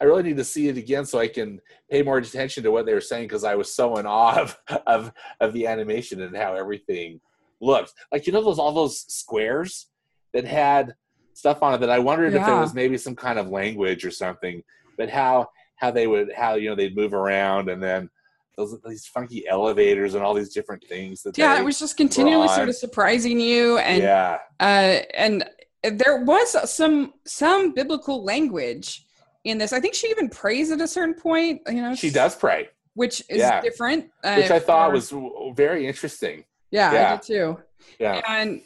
I 0.00 0.04
really 0.04 0.22
need 0.22 0.36
to 0.36 0.44
see 0.44 0.68
it 0.68 0.76
again 0.76 1.04
so 1.04 1.18
I 1.18 1.28
can 1.28 1.60
pay 1.90 2.02
more 2.02 2.18
attention 2.18 2.62
to 2.62 2.70
what 2.70 2.86
they 2.86 2.94
were 2.94 3.00
saying 3.00 3.24
because 3.24 3.44
I 3.44 3.54
was 3.54 3.74
so 3.74 3.96
in 3.96 4.06
awe 4.06 4.40
of, 4.40 4.58
of 4.86 5.12
of 5.40 5.52
the 5.52 5.66
animation 5.66 6.22
and 6.22 6.36
how 6.36 6.54
everything 6.54 7.20
looked. 7.60 7.94
Like 8.12 8.26
you 8.26 8.32
know 8.32 8.42
those 8.42 8.58
all 8.58 8.72
those 8.72 9.00
squares 9.12 9.88
that 10.34 10.44
had 10.44 10.94
stuff 11.34 11.62
on 11.62 11.74
it 11.74 11.78
that 11.78 11.90
I 11.90 11.98
wondered 11.98 12.32
yeah. 12.32 12.40
if 12.40 12.46
there 12.46 12.56
was 12.56 12.74
maybe 12.74 12.98
some 12.98 13.16
kind 13.16 13.38
of 13.38 13.48
language 13.48 14.04
or 14.04 14.10
something, 14.10 14.62
but 14.96 15.08
how 15.10 15.48
how 15.76 15.90
they 15.90 16.06
would 16.06 16.32
how 16.36 16.54
you 16.54 16.68
know 16.68 16.76
they'd 16.76 16.96
move 16.96 17.14
around 17.14 17.68
and 17.68 17.82
then 17.82 18.10
those 18.58 18.76
these 18.86 19.06
funky 19.06 19.46
elevators 19.48 20.14
and 20.14 20.24
all 20.24 20.34
these 20.34 20.52
different 20.52 20.84
things 20.84 21.22
that 21.22 21.38
yeah 21.38 21.58
it 21.58 21.64
was 21.64 21.78
just 21.78 21.96
continually 21.96 22.48
sort 22.48 22.68
of 22.68 22.74
surprising 22.74 23.40
you 23.40 23.78
and 23.78 24.02
yeah 24.02 24.38
uh, 24.60 24.98
and 25.14 25.48
there 25.82 26.24
was 26.24 26.70
some 26.70 27.14
some 27.24 27.72
biblical 27.72 28.24
language 28.24 29.06
in 29.44 29.56
this 29.56 29.72
I 29.72 29.80
think 29.80 29.94
she 29.94 30.08
even 30.08 30.28
prays 30.28 30.70
at 30.72 30.80
a 30.80 30.88
certain 30.88 31.14
point 31.14 31.62
you 31.68 31.80
know 31.80 31.94
she 31.94 32.10
does 32.10 32.34
pray 32.34 32.68
which 32.94 33.22
is 33.28 33.38
yeah. 33.38 33.60
different 33.60 34.10
uh, 34.24 34.34
which 34.34 34.50
I 34.50 34.58
thought 34.58 34.92
was 34.92 35.14
very 35.54 35.86
interesting 35.86 36.44
yeah, 36.70 36.92
yeah. 36.92 37.12
I 37.12 37.16
did 37.16 37.22
too 37.22 37.58
yeah 38.00 38.20
and 38.28 38.60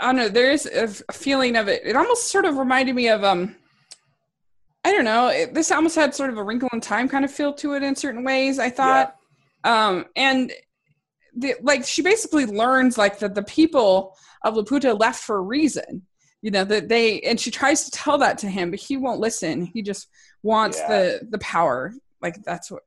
I 0.00 0.06
don't 0.06 0.16
know. 0.16 0.28
There 0.28 0.50
is 0.50 0.66
a 0.66 1.12
feeling 1.12 1.56
of 1.56 1.68
it. 1.68 1.82
It 1.84 1.94
almost 1.94 2.28
sort 2.28 2.44
of 2.44 2.56
reminded 2.56 2.94
me 2.96 3.08
of 3.08 3.22
um, 3.22 3.54
I 4.84 4.90
don't 4.90 5.04
know. 5.04 5.28
It, 5.28 5.54
this 5.54 5.70
almost 5.70 5.94
had 5.96 6.14
sort 6.14 6.30
of 6.30 6.36
a 6.36 6.42
Wrinkle 6.42 6.68
in 6.72 6.80
Time 6.80 7.08
kind 7.08 7.24
of 7.24 7.30
feel 7.30 7.52
to 7.54 7.74
it 7.74 7.82
in 7.82 7.94
certain 7.94 8.24
ways. 8.24 8.58
I 8.58 8.70
thought. 8.70 9.16
Um, 9.64 10.04
and 10.14 10.52
the, 11.36 11.54
like 11.62 11.84
she 11.84 12.02
basically 12.02 12.46
learns 12.46 12.96
like 12.96 13.18
that 13.18 13.34
the 13.34 13.42
people 13.42 14.16
of 14.44 14.54
Laputa 14.54 14.98
left 14.98 15.22
for 15.22 15.36
a 15.36 15.42
reason. 15.42 16.02
You 16.42 16.50
know 16.50 16.64
that 16.64 16.88
they 16.88 17.20
and 17.20 17.40
she 17.40 17.50
tries 17.50 17.84
to 17.86 17.90
tell 17.90 18.18
that 18.18 18.38
to 18.38 18.48
him, 18.48 18.70
but 18.70 18.78
he 18.78 18.98
won't 18.98 19.18
listen. 19.18 19.64
He 19.64 19.82
just 19.82 20.08
wants 20.42 20.78
yeah. 20.78 20.88
the 20.88 21.28
the 21.30 21.38
power. 21.38 21.94
Like 22.20 22.42
that's 22.44 22.70
what. 22.70 22.82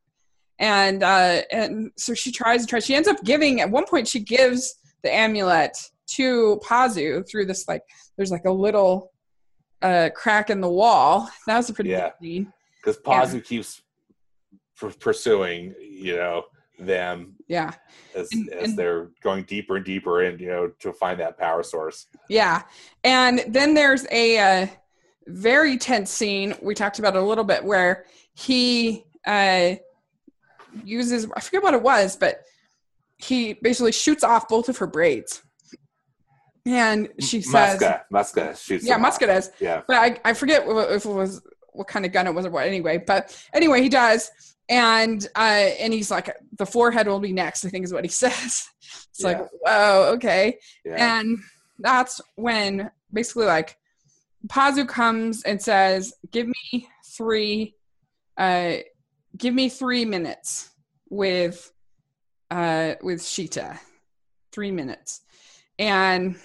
And 0.59 1.03
uh, 1.03 1.41
and 1.51 1.91
so 1.97 2.13
she 2.13 2.32
tries 2.32 2.61
and 2.61 2.69
tries. 2.69 2.86
She 2.86 2.95
ends 2.95 3.07
up 3.07 3.23
giving 3.23 3.61
at 3.61 3.69
one 3.69 3.86
point. 3.86 4.07
She 4.07 4.19
gives 4.19 4.75
the 5.03 5.13
amulet 5.13 5.75
to 6.07 6.59
Pazu 6.63 7.28
through 7.30 7.45
this 7.45 7.67
like 7.67 7.82
there's 8.15 8.32
like 8.32 8.45
a 8.45 8.51
little 8.51 9.11
uh 9.82 10.09
crack 10.15 10.49
in 10.49 10.61
the 10.61 10.69
wall. 10.69 11.30
That 11.47 11.57
was 11.57 11.69
a 11.69 11.73
pretty 11.73 11.91
yeah. 11.91 12.11
Because 12.19 12.99
Pazu 12.99 13.36
yeah. 13.36 13.39
keeps 13.41 13.82
pursuing, 14.99 15.73
you 15.82 16.15
know, 16.15 16.43
them 16.80 17.34
yeah 17.47 17.73
as, 18.15 18.30
And- 18.32 18.49
as 18.49 18.69
and- 18.69 18.78
they're 18.78 19.09
going 19.23 19.43
deeper 19.43 19.78
and 19.78 19.86
deeper 19.86 20.23
in 20.23 20.38
you 20.39 20.47
know 20.47 20.67
to 20.80 20.93
find 20.93 21.19
that 21.19 21.38
power 21.38 21.63
source 21.63 22.07
Yeah. 22.30 22.63
And 23.03 23.43
then 23.47 23.73
there's 23.73 24.05
a 24.11 24.38
uh, 24.38 24.67
very 25.28 25.78
tense 25.78 26.11
scene. 26.11 26.55
We 26.61 26.75
talked 26.75 26.99
about 26.99 27.15
a 27.15 27.21
little 27.21 27.43
bit 27.43 27.63
where 27.63 28.05
he 28.34 29.05
uh, 29.25 29.75
uses, 30.84 31.28
I 31.36 31.39
forget 31.39 31.63
what 31.63 31.73
it 31.73 31.82
was, 31.82 32.15
but 32.15 32.41
he 33.17 33.53
basically 33.53 33.91
shoots 33.93 34.23
off 34.23 34.47
both 34.47 34.69
of 34.69 34.78
her 34.78 34.88
braids. 34.88 35.41
And 36.65 37.09
she 37.19 37.41
says, 37.41 37.80
Muska, 37.80 38.01
Muska 38.11 38.61
shoots 38.61 38.86
yeah, 38.86 38.95
them 38.95 39.05
off. 39.05 39.17
Muska 39.19 39.28
does. 39.28 39.51
yeah 39.59 39.82
But 39.88 39.95
I, 39.97 40.19
I 40.25 40.34
forget 40.34 40.63
wh- 40.65 40.91
if 40.91 41.05
it 41.05 41.09
was 41.09 41.41
what 41.71 41.88
kind 41.88 42.05
of 42.05 42.11
gun 42.11 42.28
it 42.28 42.34
was 42.36 42.45
or 42.45 42.49
what 42.49 42.67
anyway. 42.67 42.97
But 43.05 43.36
anyway, 43.53 43.82
he 43.82 43.89
does. 43.89 44.30
And 44.70 45.26
uh, 45.36 45.70
and 45.80 45.93
he's 45.93 46.11
like, 46.11 46.36
the 46.57 46.65
forehead 46.65 47.07
will 47.07 47.20
be 47.20 47.32
next, 47.32 47.63
I 47.65 47.70
think 47.70 47.86
is 47.86 47.93
what 47.93 48.03
he 48.03 48.09
says. 48.24 48.65
It's 49.11 49.24
like, 49.24 49.38
Yeah. 49.38 49.47
whoa, 49.61 50.11
okay. 50.15 50.57
yeah 50.86 51.20
And 51.22 51.38
that's 51.80 52.20
when 52.36 52.91
basically 53.13 53.45
like 53.45 53.78
Pazu 54.47 54.88
comes 54.88 55.43
and 55.43 55.61
says, 55.61 56.13
"Give 56.32 56.47
me 56.47 56.88
three, 57.18 57.76
uh, 58.38 58.78
give 59.36 59.53
me 59.53 59.70
three 59.70 60.05
minutes 60.05 60.70
with, 61.09 61.72
uh, 62.51 62.93
with 63.01 63.24
Sheeta 63.24 63.80
three 64.51 64.72
minutes," 64.72 65.22
and 65.80 66.36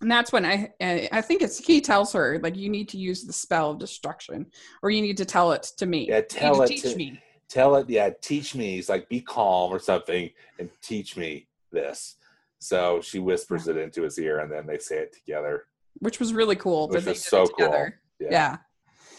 and 0.00 0.10
that's 0.10 0.32
when 0.32 0.44
I 0.44 0.72
I 0.80 1.20
think 1.20 1.42
it's 1.42 1.58
he 1.58 1.80
tells 1.80 2.12
her 2.12 2.38
like 2.42 2.56
you 2.56 2.68
need 2.68 2.88
to 2.90 2.98
use 2.98 3.24
the 3.24 3.32
spell 3.32 3.70
of 3.70 3.78
destruction 3.78 4.46
or 4.82 4.90
you 4.90 5.00
need 5.02 5.16
to 5.18 5.24
tell 5.24 5.52
it 5.52 5.62
to 5.78 5.86
me. 5.86 6.08
Yeah, 6.08 6.20
tell 6.22 6.56
to 6.56 6.62
it 6.62 6.68
teach 6.68 6.82
to- 6.82 6.96
me. 6.96 7.20
tell 7.48 7.76
it 7.76 7.88
yeah 7.88 8.10
teach 8.20 8.54
me 8.54 8.74
he's 8.76 8.88
like 8.88 9.08
be 9.08 9.20
calm 9.20 9.72
or 9.72 9.78
something 9.78 10.28
and 10.58 10.68
teach 10.82 11.16
me 11.16 11.46
this 11.72 12.16
so 12.58 13.00
she 13.00 13.18
whispers 13.18 13.68
it 13.68 13.76
into 13.76 14.02
his 14.02 14.18
ear 14.18 14.40
and 14.40 14.50
then 14.50 14.66
they 14.66 14.78
say 14.78 14.96
it 14.98 15.12
together 15.12 15.64
Which 16.00 16.18
was 16.20 16.32
really 16.34 16.56
cool. 16.56 16.88
Which 16.88 17.04
was 17.06 17.22
so 17.24 17.46
together. 17.46 18.00
yeah 18.18 18.56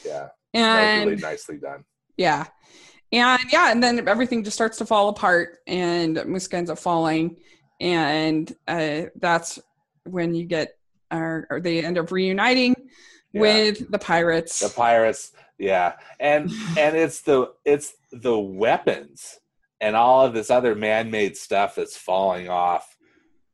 Yeah. 0.05 0.27
yeah 0.53 0.79
And 0.79 1.09
really 1.09 1.21
nicely 1.21 1.57
done 1.57 1.85
Yeah. 2.17 2.45
And 3.13 3.39
yeah, 3.53 3.71
and 3.71 3.81
then 3.81 4.05
everything 4.07 4.43
just 4.43 4.55
starts 4.57 4.77
to 4.79 4.85
fall 4.85 5.07
apart 5.09 5.59
and 5.65 6.17
Muska 6.17 6.55
ends 6.55 6.69
up 6.69 6.77
falling. 6.79 7.37
And 7.79 8.53
uh, 8.67 9.03
that's 9.15 9.59
when 10.09 10.33
you 10.33 10.45
get, 10.45 10.77
or, 11.11 11.47
or 11.49 11.59
they 11.61 11.83
end 11.83 11.97
up 11.97 12.11
reuniting 12.11 12.75
Yeah. 13.33 13.41
with 13.41 13.91
the 13.91 13.99
pirates. 13.99 14.59
the 14.59 14.69
pirates 14.69 15.31
yeah 15.59 15.93
and 16.19 16.51
and 16.77 16.95
it's 16.95 17.21
the 17.21 17.51
it's 17.65 17.95
the 18.11 18.37
weapons 18.37 19.39
and 19.81 19.95
all 19.95 20.25
of 20.25 20.33
this 20.33 20.49
other 20.51 20.75
man-made 20.75 21.35
stuff 21.35 21.75
that's 21.75 21.97
falling 21.97 22.47
off 22.47 22.95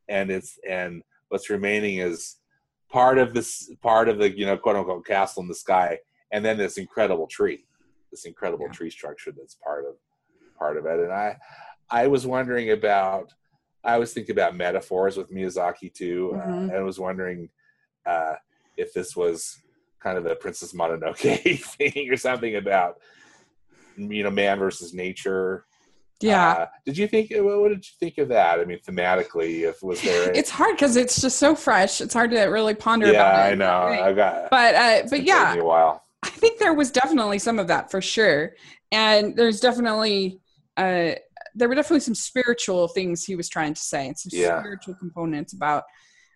and 0.09 0.29
it's 0.29 0.59
and 0.69 1.01
what's 1.29 1.49
remaining 1.49 1.97
is 1.99 2.37
part 2.91 3.17
of 3.17 3.33
this 3.33 3.71
part 3.81 4.09
of 4.09 4.17
the 4.19 4.29
you 4.37 4.45
know 4.45 4.57
quote 4.57 4.75
unquote 4.75 5.05
castle 5.05 5.41
in 5.41 5.47
the 5.47 5.55
sky 5.55 5.97
and 6.31 6.43
then 6.43 6.57
this 6.57 6.77
incredible 6.77 7.27
tree 7.27 7.65
this 8.11 8.25
incredible 8.25 8.65
Yeah. 8.65 8.73
tree 8.73 8.89
structure 8.89 9.31
that's 9.31 9.55
part 9.55 9.85
of 9.85 9.95
part 10.59 10.75
of 10.77 10.85
it 10.85 10.99
and 10.99 11.11
i 11.13 11.37
i 11.89 12.05
was 12.07 12.27
wondering 12.27 12.71
about 12.71 13.31
i 13.84 13.97
was 13.97 14.13
thinking 14.13 14.34
about 14.34 14.55
metaphors 14.55 15.17
with 15.17 15.31
miyazaki 15.31 15.93
too 15.93 16.31
uh, 16.36 16.45
Mhm. 16.47 16.63
and 16.69 16.71
i 16.71 16.81
was 16.81 16.99
wondering 16.99 17.49
uh 18.05 18.34
if 18.77 18.93
this 18.93 19.15
was 19.15 19.59
kind 19.99 20.17
of 20.17 20.25
a 20.25 20.36
princess 20.36 20.73
mononoke 20.73 21.17
thing 21.77 22.09
or 22.11 22.17
something 22.17 22.55
about 22.55 22.99
you 23.97 24.23
know 24.23 24.31
man 24.31 24.59
versus 24.59 24.93
nature 24.93 25.65
yeah. 26.21 26.51
uh, 26.51 26.65
did 26.86 26.97
you 26.97 27.07
think 27.07 27.31
what 27.36 27.67
did 27.69 27.86
you 27.86 27.93
think 27.99 28.17
of 28.17 28.29
that 28.29 28.59
i 28.59 28.65
mean 28.65 28.79
thematically 28.88 29.67
if 29.69 29.84
was 29.84 30.01
there 30.01 30.31
it's 30.31 30.49
hard 30.49 30.75
because 30.75 30.95
it's 30.95 31.19
just 31.21 31.38
so 31.38 31.53
fresh. 31.53 31.99
It's 31.99 32.13
hard 32.13 32.31
to 32.31 32.41
really 32.43 32.73
ponder 32.73 33.07
yeah 33.07 33.11
about 33.29 33.49
it. 33.49 33.51
i 33.51 33.55
know 33.55 33.86
way. 33.88 34.01
i 34.01 34.13
got 34.13 34.49
But, 34.49 34.75
uh, 34.75 35.07
but 35.09 35.23
yeah, 35.23 35.55
a 35.55 35.63
while 35.63 36.01
I 36.25 36.29
think 36.29 36.57
there 36.59 36.73
was 36.73 36.89
definitely 36.89 37.38
some 37.39 37.59
of 37.59 37.67
that 37.67 37.91
for 37.91 37.99
sure. 38.01 38.53
And 38.93 39.36
there's 39.36 39.59
definitely 39.59 40.39
uh 40.77 41.11
there 41.55 41.67
were 41.69 41.75
definitely 41.75 41.99
some 41.99 42.15
spiritual 42.15 42.87
things 42.87 43.23
he 43.23 43.35
was 43.35 43.49
trying 43.49 43.73
to 43.73 43.81
say 43.81 44.07
and 44.07 44.17
some 44.17 44.31
Yeah. 44.33 44.59
spiritual 44.59 44.95
components 44.95 45.53
about 45.53 45.83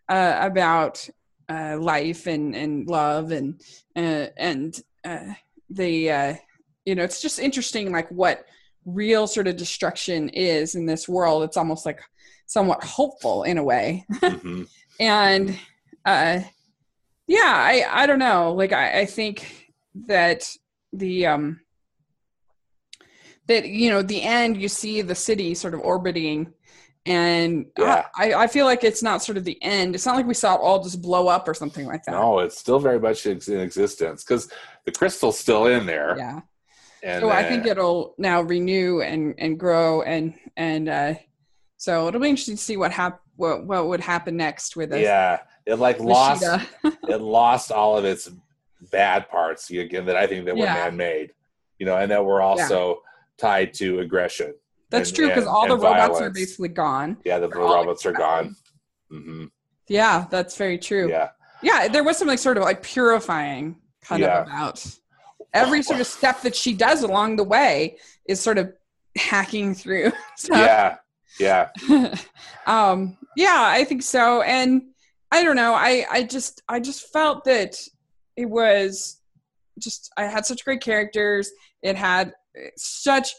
uh 0.09 0.37
about 0.39 1.07
uh 1.49 1.77
life 1.79 2.27
and 2.27 2.55
and 2.55 2.87
love 2.87 3.31
and 3.31 3.61
uh 3.95 4.27
and 4.37 4.79
uh 5.05 5.33
the 5.69 6.11
uh 6.11 6.33
you 6.85 6.95
know 6.95 7.03
it's 7.03 7.21
just 7.21 7.39
interesting 7.39 7.91
like 7.91 8.09
what 8.09 8.45
real 8.85 9.27
sort 9.27 9.47
of 9.47 9.57
destruction 9.57 10.29
is 10.29 10.75
in 10.75 10.85
this 10.85 11.09
world. 11.09 11.43
It's 11.43 11.57
almost 11.57 11.85
like 11.85 11.99
somewhat 12.45 12.83
hopeful 12.83 13.43
in 13.43 13.57
a 13.57 13.63
way. 13.63 14.05
Hmm 14.21 14.63
and 14.99 15.59
uh 16.05 16.39
yeah 17.27 17.53
i 17.53 17.85
i 17.91 18.05
don't 18.07 18.19
know. 18.19 18.53
Like 18.53 18.71
i 18.71 19.01
i 19.01 19.05
think 19.05 19.71
that 20.07 20.49
the 20.93 21.25
um 21.27 21.59
that 23.47 23.67
you 23.67 23.89
know 23.89 24.01
the 24.01 24.21
end 24.21 24.61
you 24.61 24.67
see 24.67 25.01
the 25.01 25.15
city 25.15 25.55
sort 25.55 25.73
of 25.73 25.79
orbiting. 25.81 26.53
And 27.05 27.67
Yeah. 27.77 28.05
I, 28.17 28.33
I 28.33 28.47
feel 28.47 28.65
like 28.65 28.83
it's 28.83 29.01
not 29.01 29.23
sort 29.23 29.37
of 29.37 29.45
the 29.45 29.57
end. 29.63 29.95
It's 29.95 30.05
not 30.05 30.17
like 30.17 30.27
we 30.27 30.33
saw 30.33 30.55
it 30.55 30.61
all 30.61 30.83
just 30.83 31.01
blow 31.01 31.29
up 31.29 31.47
or 31.47 31.53
something 31.53 31.85
like 31.85 32.03
that. 32.03 32.11
No 32.11 32.39
it's 32.39 32.57
still 32.57 32.79
very 32.79 32.99
much 32.99 33.25
in 33.25 33.39
existence 33.61 34.23
because 34.23 34.51
the 34.85 34.91
crystal's 34.91 35.39
still 35.39 35.67
in 35.67 35.85
there. 35.85 36.15
Yeah. 36.17 36.41
And 37.03 37.21
so 37.21 37.29
i 37.29 37.43
uh, 37.43 37.47
think 37.47 37.65
it'll 37.65 38.15
now 38.17 38.41
renew 38.41 39.01
and 39.01 39.35
and 39.37 39.57
grow 39.57 40.01
and 40.01 40.33
and 40.57 40.89
uh 40.89 41.13
so 41.77 42.07
it'll 42.07 42.19
be 42.19 42.27
interesting 42.29 42.57
to 42.57 42.61
see 42.61 42.75
what 42.75 42.91
hap- 42.91 43.21
what 43.37 43.65
what 43.65 43.87
would 43.87 44.01
happen 44.01 44.35
next 44.35 44.75
with 44.75 44.89
this. 44.89 45.03
Yeah. 45.03 45.39
It 45.65 45.75
like 45.75 45.99
lost 45.99 46.43
it 46.83 47.21
lost 47.21 47.71
all 47.71 47.97
of 47.97 48.03
its 48.03 48.29
bad 48.91 49.27
parts 49.29 49.69
again 49.71 50.05
that 50.05 50.15
i 50.15 50.27
think 50.27 50.45
that 50.45 50.55
were 50.55 50.63
Yeah. 50.63 50.73
man-made 50.75 51.33
you 51.79 51.85
know 51.85 51.97
and 51.97 52.11
that 52.11 52.23
were 52.23 52.41
also 52.41 53.01
tied 53.37 53.73
to 53.73 53.99
aggression 53.99 54.53
that's 54.89 55.09
and- 55.09 55.15
true 55.17 55.27
because 55.27 55.45
all 55.45 55.67
the 55.67 55.77
robots 55.77 56.19
are 56.21 56.29
basically 56.29 56.69
gone 56.69 57.17
yeah 57.25 57.39
the, 57.39 57.49
robots 57.49 58.05
are 58.05 58.11
gone 58.13 58.55
hmm 59.09 59.45
Yeah, 59.87 60.25
that's 60.29 60.57
very 60.57 60.77
true. 60.77 61.09
Yeah, 61.09 61.29
yeah 61.61 61.87
there 61.87 62.03
was 62.03 62.17
something 62.17 62.37
sort 62.37 62.57
of 62.57 62.63
like 62.63 62.83
purifying 62.83 63.77
kind 64.01 64.21
Yeah. 64.21 64.41
of 64.41 64.47
about 64.47 64.85
every 65.53 65.81
sort 65.81 66.01
of 66.01 66.07
step 66.07 66.41
that 66.41 66.55
she 66.55 66.73
does 66.73 67.03
along 67.03 67.37
the 67.37 67.43
way 67.43 67.97
is 68.27 68.39
sort 68.41 68.57
of 68.57 68.73
hacking 69.17 69.73
through. 69.75 70.11
stuff. 70.35 70.57
yeah 70.59 70.97
yeah 71.39 71.69
um, 72.65 73.17
yeah, 73.35 73.63
I 73.79 73.83
think 73.83 74.01
so. 74.03 74.41
And 74.41 74.81
I 75.31 75.43
don't 75.43 75.55
know. 75.55 75.73
I 75.73 76.05
I 76.09 76.23
just 76.23 76.61
I 76.67 76.79
just 76.79 77.11
felt 77.13 77.43
that 77.45 77.75
it 78.35 78.49
was 78.49 79.21
just 79.79 80.11
I 80.17 80.23
had 80.23 80.45
such 80.45 80.65
great 80.65 80.81
characters. 80.81 81.51
It 81.81 81.95
had 81.95 82.33
such. 82.77 83.33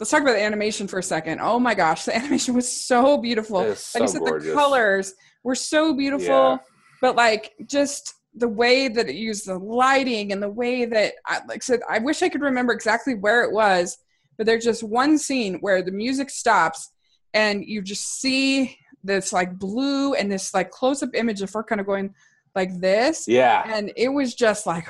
Let's 0.00 0.10
talk 0.10 0.22
about 0.22 0.32
the 0.32 0.42
animation 0.42 0.88
for 0.88 0.98
a 0.98 1.02
second. 1.02 1.40
Oh 1.40 1.58
my 1.58 1.74
gosh, 1.74 2.04
the 2.04 2.16
animation 2.20 2.54
was 2.54 2.70
so 2.70 3.18
beautiful. 3.18 3.58
Like 3.58 3.68
you 3.68 3.74
so 3.76 4.06
said, 4.06 4.20
gorgeous. 4.20 4.48
the 4.48 4.54
colors 4.54 5.14
were 5.44 5.54
so 5.54 5.94
beautiful 5.94 6.26
Yeah. 6.26 6.58
but 7.00 7.16
like 7.16 7.52
just 7.66 8.14
the 8.34 8.48
way 8.48 8.88
that 8.88 9.08
it 9.08 9.14
used 9.14 9.46
the 9.46 9.58
lighting 9.58 10.32
and 10.32 10.42
the 10.42 10.48
way 10.48 10.84
that 10.86 11.12
I, 11.26 11.40
like 11.46 11.58
I 11.58 11.60
said 11.60 11.80
i 11.88 11.98
wish 11.98 12.22
i 12.22 12.28
could 12.28 12.40
remember 12.40 12.72
exactly 12.72 13.14
where 13.14 13.44
it 13.44 13.52
was 13.52 13.98
but 14.36 14.46
there's 14.46 14.64
just 14.64 14.82
one 14.82 15.18
scene 15.18 15.58
where 15.60 15.82
the 15.82 15.92
music 15.92 16.30
stops 16.30 16.90
and 17.34 17.64
you 17.64 17.82
just 17.82 18.20
see 18.20 18.76
this 19.04 19.32
like 19.32 19.58
blue 19.58 20.14
and 20.14 20.32
this 20.32 20.54
like 20.54 20.70
close-up 20.70 21.10
image 21.14 21.42
of 21.42 21.52
her 21.52 21.62
kind 21.62 21.80
of 21.80 21.86
going 21.86 22.12
like 22.56 22.80
this 22.80 23.28
yeah 23.28 23.62
and 23.66 23.92
it 23.96 24.08
was 24.08 24.34
just 24.34 24.66
like 24.66 24.88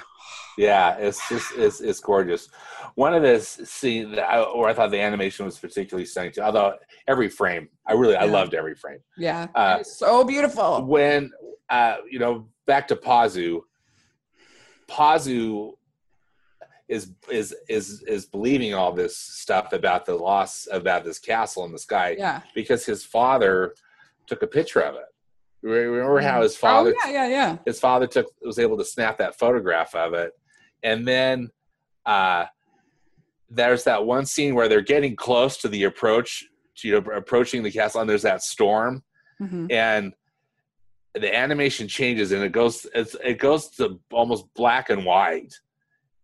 Yeah, 0.56 0.96
it's 0.96 1.28
just 1.28 1.52
it's 1.56 1.80
it's 1.80 2.00
gorgeous. 2.00 2.48
One 2.94 3.14
of 3.14 3.22
the 3.22 3.40
scene 3.40 4.12
that 4.12 4.28
I, 4.28 4.40
where 4.40 4.68
I 4.68 4.74
thought 4.74 4.90
the 4.90 5.00
animation 5.00 5.44
was 5.44 5.58
particularly 5.58 6.06
stunning 6.06 6.32
too. 6.32 6.42
Although 6.42 6.74
every 7.08 7.28
frame, 7.28 7.68
I 7.86 7.94
really 7.94 8.16
I 8.16 8.24
loved 8.24 8.54
every 8.54 8.74
frame. 8.74 9.00
yeah 9.16 9.48
Uh, 9.54 9.82
so 9.82 10.24
beautiful 10.24 10.84
When 10.84 11.32
uh, 11.68 11.96
you 12.08 12.18
know 12.18 12.46
back 12.66 12.88
to 12.88 12.96
Pazu, 12.96 13.62
Pazu 14.88 15.72
is 16.88 17.12
is 17.30 17.54
is 17.68 18.02
is 18.06 18.26
believing 18.26 18.74
all 18.74 18.92
this 18.92 19.16
stuff 19.16 19.72
about 19.72 20.04
the 20.04 20.14
loss 20.14 20.68
about 20.70 21.02
this 21.04 21.18
castle 21.18 21.64
in 21.64 21.72
the 21.72 21.78
sky 21.78 22.14
yeah 22.18 22.42
because 22.54 22.84
his 22.84 23.02
father 23.02 23.74
took 24.26 24.42
a 24.42 24.46
picture 24.46 24.80
of 24.80 24.94
it. 24.94 25.06
Remember 25.62 26.20
how 26.20 26.42
his 26.42 26.56
father 26.56 26.94
oh 26.94 27.08
yeah 27.08 27.26
yeah 27.26 27.28
yeah 27.28 27.56
his 27.64 27.80
father 27.80 28.06
took 28.06 28.26
was 28.42 28.58
able 28.58 28.76
to 28.76 28.84
snap 28.84 29.16
that 29.18 29.38
photograph 29.38 29.94
of 29.94 30.12
it 30.12 30.32
and 30.84 31.06
then 31.08 31.48
uh 32.06 32.44
there's 33.50 33.84
that 33.84 34.04
one 34.04 34.24
scene 34.26 34.54
where 34.54 34.68
they're 34.68 34.80
getting 34.80 35.16
close 35.16 35.56
to 35.58 35.68
the 35.68 35.84
approach 35.84 36.44
to 36.76 36.88
you 36.88 37.00
know, 37.00 37.10
approaching 37.12 37.62
the 37.62 37.70
castle 37.70 38.00
and 38.00 38.08
there's 38.08 38.22
that 38.22 38.42
storm 38.42 39.02
Mhm. 39.42 39.72
and 39.72 40.12
the 41.14 41.34
animation 41.34 41.88
changes 41.88 42.30
and 42.32 42.42
it 42.44 42.52
goes 42.52 42.86
it's, 42.94 43.16
it 43.24 43.38
goes 43.40 43.68
to 43.70 43.98
almost 44.12 44.44
black 44.54 44.90
and 44.90 45.04
white 45.04 45.52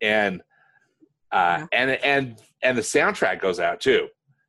and 0.00 0.40
uh 1.32 1.58
Yeah. 1.60 1.66
and 1.72 1.90
and 2.04 2.38
and 2.62 2.78
the 2.78 2.82
soundtrack 2.82 3.40
goes 3.40 3.58
out 3.58 3.80
too 3.80 4.08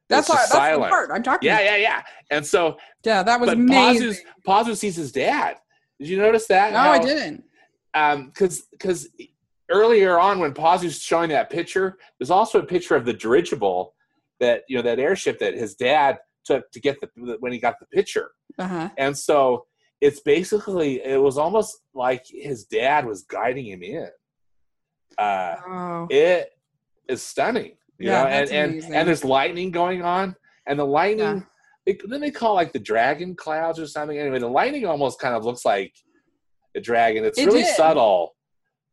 That's, 0.10 0.28
It's 0.28 0.30
why, 0.30 0.36
just 0.42 0.54
that's 0.54 0.76
the 0.78 0.88
part 0.90 1.10
I'm 1.14 1.24
talking 1.24 1.48
Yeah, 1.48 1.60
about. 1.60 1.72
yeah, 1.72 1.78
yeah. 1.78 2.02
And 2.32 2.46
so, 2.46 2.78
Yeah, 3.06 3.24
that 3.24 3.40
was 3.40 3.48
but 3.50 3.58
amazing. 3.58 4.10
Pazu 4.12 4.18
Pazu 4.46 4.76
sees 4.76 4.96
his 4.98 5.12
dad. 5.14 5.56
Did 6.00 6.10
you 6.10 6.18
notice 6.18 6.48
that? 6.48 6.74
No, 6.74 6.80
I 6.80 7.00
didn't. 7.00 7.44
um 7.94 8.28
because 8.28 8.64
because 8.72 9.08
earlier 9.72 10.20
on 10.20 10.40
when 10.40 10.54
Pazu's 10.54 11.00
showing 11.02 11.30
that 11.30 11.50
picture 11.50 11.98
there's 12.20 12.32
also 12.32 12.60
a 12.60 12.66
picture 12.66 12.96
of 12.96 13.06
the 13.06 13.14
dirigible 13.14 13.94
that 14.40 14.64
you 14.68 14.76
know 14.76 14.82
that 14.84 15.00
airship 15.00 15.40
that 15.40 15.54
his 15.54 15.76
dad 15.76 16.18
took 16.46 16.70
to 16.72 16.80
get 16.80 17.00
the 17.02 17.38
when 17.40 17.52
he 17.52 17.60
got 17.60 17.80
the 17.80 17.86
picture 17.88 18.32
Uh-huh. 18.60 18.90
and 18.98 19.18
so 19.18 19.66
it's 20.02 20.20
basically 20.22 21.04
it 21.04 21.22
was 21.22 21.38
almost 21.38 21.80
like 21.94 22.24
his 22.28 22.66
dad 22.66 23.06
was 23.06 23.24
guiding 23.24 23.66
him 23.68 23.84
in 23.84 24.10
uh 25.18 25.56
Oh. 25.68 26.08
it 26.10 26.50
is 27.08 27.22
stunning 27.22 27.74
you 28.00 28.10
Yeah, 28.10 28.24
know 28.24 28.28
and 28.28 28.50
and, 28.52 28.84
and 28.96 29.08
there's 29.08 29.24
lightning 29.24 29.72
going 29.72 30.02
on 30.02 30.36
and 30.68 30.80
the 30.80 30.86
lightning 30.86 31.38
Yeah. 31.38 31.42
they, 31.86 31.98
then 32.08 32.22
they 32.22 32.32
call 32.32 32.54
it, 32.54 32.56
like 32.56 32.74
the 32.74 32.80
dragon 32.80 33.36
clouds 33.36 33.80
or 33.80 33.88
something 33.88 34.18
anyway 34.18 34.40
the 34.40 34.48
lightning 34.48 34.86
almost 34.86 35.20
kind 35.20 35.36
of 35.36 35.46
looks 35.46 35.66
like 35.66 35.94
a 36.76 36.80
dragon 36.82 37.26
it's 37.26 37.38
It 37.38 37.46
really 37.46 37.64
did. 37.64 37.76
subtle 37.76 38.34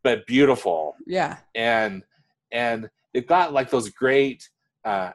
but 0.08 0.26
beautiful 0.26 0.96
Yeah. 1.06 1.36
and 1.54 2.02
and 2.50 2.88
they've 3.12 3.26
got 3.26 3.52
like 3.52 3.68
those 3.70 3.90
great 3.90 4.48
uh 4.84 5.10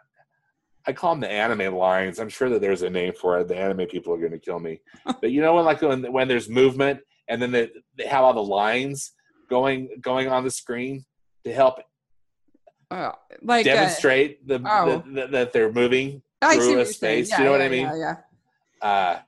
I 0.85 0.91
call 0.91 1.13
them 1.13 1.21
the 1.21 1.31
anime 1.31 1.73
lines. 1.75 2.19
I'm 2.19 2.27
sure 2.29 2.49
that 2.49 2.59
there's 2.59 2.81
a 2.81 2.89
name 2.89 3.13
for 3.13 3.39
it. 3.39 3.47
The 3.47 3.55
anime 3.57 3.87
people 3.87 4.13
are 4.13 4.17
going 4.17 4.33
to 4.33 4.37
kill 4.37 4.59
me. 4.59 4.81
but 5.21 5.31
you 5.31 5.41
know 5.41 5.55
when 5.55 5.65
like 5.65 5.81
when, 5.81 6.11
when 6.11 6.27
there's 6.27 6.49
movement 6.49 6.99
and 7.29 7.41
then 7.41 7.51
they, 7.51 7.69
they 7.97 8.05
have 8.05 8.23
all 8.23 8.33
the 8.33 8.43
lines 8.43 9.13
going 9.49 9.89
going 10.01 10.27
on 10.27 10.43
the 10.43 10.51
screen 10.51 11.05
to 11.45 11.53
help 11.53 11.75
Oh, 12.91 13.13
like 13.41 13.65
uh, 13.65 13.73
demonstrate 13.73 14.47
the, 14.47 14.61
oh. 14.63 15.01
the, 15.07 15.21
the- 15.21 15.27
that 15.27 15.53
they're 15.53 15.71
moving 15.71 16.21
I 16.43 16.57
through 16.57 16.79
a 16.81 16.85
space. 16.85 17.29
Yeah, 17.31 17.39
you 17.39 17.45
know 17.45 17.51
what 17.51 17.61
I 17.61 17.69
mean? 17.69 17.87
Yeah, 17.87 18.15
yeah. 18.83 18.87
Uh, 18.87 19.19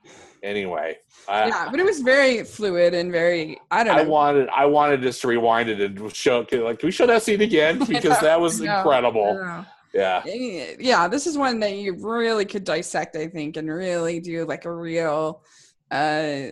anyway, 0.46 0.96
I, 1.28 1.48
yeah, 1.48 1.68
but 1.70 1.80
it 1.80 1.84
was 1.84 2.00
very 2.00 2.44
fluid 2.44 2.94
and 2.94 3.10
very. 3.12 3.58
I 3.70 3.84
don't 3.84 3.96
know. 3.96 4.02
I 4.02 4.04
wanted 4.06 4.48
I 4.48 4.64
wanted 4.66 5.02
just 5.02 5.20
to 5.22 5.28
rewind 5.28 5.68
it 5.68 5.80
and 5.80 6.14
show 6.14 6.46
like 6.52 6.78
can 6.78 6.86
we 6.86 6.90
show 6.92 7.06
that 7.06 7.22
scene 7.22 7.40
again 7.40 7.78
because 7.88 8.18
that 8.20 8.40
was 8.40 8.60
incredible. 8.60 9.64
Yeah, 9.94 10.22
yeah 10.78 11.08
this 11.08 11.26
is 11.26 11.38
one 11.38 11.58
that 11.60 11.72
you 11.72 11.94
really 11.94 12.44
could 12.44 12.64
dissect 12.64 13.16
i 13.16 13.26
think 13.28 13.56
and 13.56 13.66
really 13.66 14.20
do 14.20 14.44
like 14.44 14.66
a 14.66 14.70
real 14.70 15.42
uh 15.90 16.48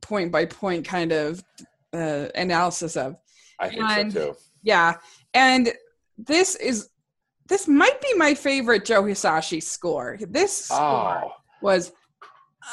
point 0.00 0.32
by 0.32 0.46
point 0.46 0.86
kind 0.86 1.12
of 1.12 1.44
uh 1.92 2.28
analysis 2.34 2.96
of 2.96 3.16
I 3.60 3.68
think 3.68 3.82
And- 3.82 4.12
so 4.12 4.32
too. 4.32 4.36
yeah 4.62 4.94
and 5.34 5.70
this 6.16 6.54
is 6.56 6.88
this 7.46 7.68
might 7.68 8.00
be 8.00 8.14
my 8.14 8.32
favorite 8.32 8.86
joe 8.86 9.02
hisaishi 9.02 9.62
score 9.62 10.16
this 10.30 10.64
score 10.66 11.24
Oh, 11.26 11.32
was 11.60 11.92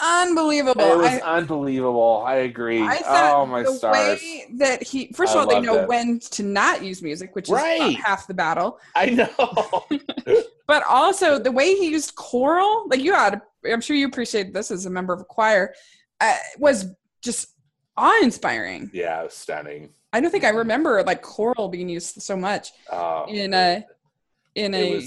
unbelievable 0.01 0.81
it 0.81 0.97
was 0.97 1.07
I, 1.07 1.37
unbelievable. 1.37 2.23
I 2.25 2.35
agree. 2.35 2.81
I 2.81 2.97
thought 2.97 3.33
oh 3.35 3.45
my 3.45 3.63
the 3.63 3.71
stars! 3.73 3.93
way 4.21 4.45
that 4.57 4.83
he 4.83 5.11
first 5.13 5.35
I 5.35 5.39
of 5.41 5.47
all 5.47 5.53
they 5.55 5.59
know 5.65 5.79
it. 5.79 5.87
when 5.87 6.19
to 6.19 6.43
not 6.43 6.83
use 6.83 7.01
music 7.01 7.35
which 7.35 7.49
is 7.49 7.53
Right. 7.53 7.95
half 7.97 8.27
the 8.27 8.33
battle 8.33 8.79
I 8.95 9.07
know. 9.07 9.85
but 10.67 10.83
also 10.87 11.39
the 11.39 11.51
way 11.51 11.75
he 11.75 11.89
used 11.89 12.15
choral 12.15 12.87
like 12.87 13.01
you 13.01 13.13
had 13.13 13.41
i'm 13.71 13.81
sure 13.81 13.95
you 13.95 14.05
appreciate 14.07 14.53
this 14.53 14.69
as 14.71 14.85
a 14.85 14.89
member 14.89 15.11
of 15.13 15.21
a 15.21 15.25
choir 15.25 15.73
uh, 16.21 16.35
was 16.59 16.85
just 17.23 17.55
awe-inspiring 17.97 18.89
yeah, 18.93 19.21
it 19.21 19.23
was 19.25 19.33
stunning. 19.33 19.89
i 20.13 20.19
don't 20.21 20.31
think 20.31 20.43
i 20.43 20.49
remember 20.49 21.01
like 21.03 21.21
choral 21.21 21.67
being 21.67 21.89
used 21.89 22.21
so 22.21 22.35
much 22.37 22.71
Oh, 22.91 23.25
in 23.27 23.53
a 23.53 23.83
in 24.55 24.73
a 24.75 25.01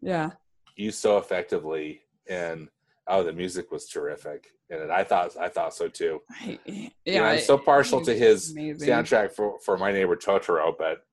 yeah 0.00 0.30
used 0.76 0.98
so 1.00 1.18
effectively, 1.18 2.00
and 2.28 2.68
oh, 3.06 3.22
the 3.22 3.32
music 3.32 3.70
was 3.72 3.86
terrific. 3.88 4.48
And 4.70 4.90
I 4.90 5.04
thought 5.04 5.36
I 5.38 5.48
thought 5.48 5.74
so 5.74 5.88
too. 5.88 6.20
I- 6.30 6.58
You 6.66 6.90
yeah 7.04 7.20
know, 7.20 7.26
I'm 7.26 7.40
so 7.40 7.58
partial 7.58 8.00
to 8.04 8.14
his 8.14 8.52
amazing. 8.52 8.88
soundtrack 8.88 9.32
for 9.32 9.58
for 9.60 9.76
my 9.76 9.90
neighbor 9.92 10.16
Totoro, 10.16 10.72
but 10.78 11.04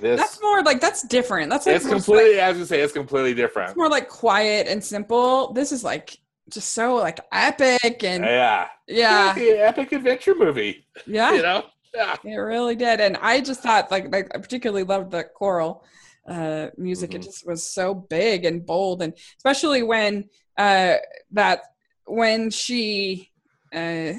this 0.00 0.20
that's 0.20 0.40
more 0.42 0.62
like 0.62 0.80
that's 0.80 1.02
different 1.02 1.50
that's 1.50 1.66
like 1.66 1.76
it's 1.76 1.88
completely. 1.88 2.34
like, 2.36 2.44
I 2.44 2.48
was 2.50 2.58
gonna 2.58 2.66
say 2.66 2.80
it's 2.80 2.92
completely 2.92 3.34
different. 3.34 3.70
it's 3.70 3.76
more 3.76 3.88
like 3.88 4.08
quiet 4.08 4.68
and 4.68 4.82
simple 4.84 5.52
this 5.52 5.72
is 5.72 5.82
like 5.82 6.16
just 6.50 6.72
so 6.72 6.94
like 6.96 7.18
epic 7.32 8.04
and 8.04 8.24
Yeah, 8.24 8.68
yeah 8.86 9.32
Epic- 9.36 9.58
epic 9.58 9.92
adventure 9.92 10.34
movie. 10.34 10.86
yeah 11.06 11.32
You 11.34 11.42
know. 11.42 11.64
Yeah. 11.94 12.16
It 12.22 12.36
really 12.36 12.76
did, 12.76 13.00
and 13.00 13.16
I 13.16 13.40
just 13.40 13.60
thought 13.62 13.90
like, 13.90 14.12
like 14.12 14.28
I 14.34 14.38
particularly 14.38 14.84
loved 14.84 15.10
the 15.10 15.24
choral 15.24 15.84
uh, 16.28 16.68
music. 16.76 17.14
It 17.14 17.22
Mhm. 17.22 17.24
just 17.24 17.46
was 17.46 17.68
so 17.68 17.94
big 17.94 18.44
and 18.44 18.64
bold, 18.64 19.00
and 19.02 19.14
especially 19.38 19.82
when 19.82 20.28
uh, 20.58 20.96
that 21.32 21.60
when 22.06 22.50
she 22.50 23.30
uh, 23.72 24.14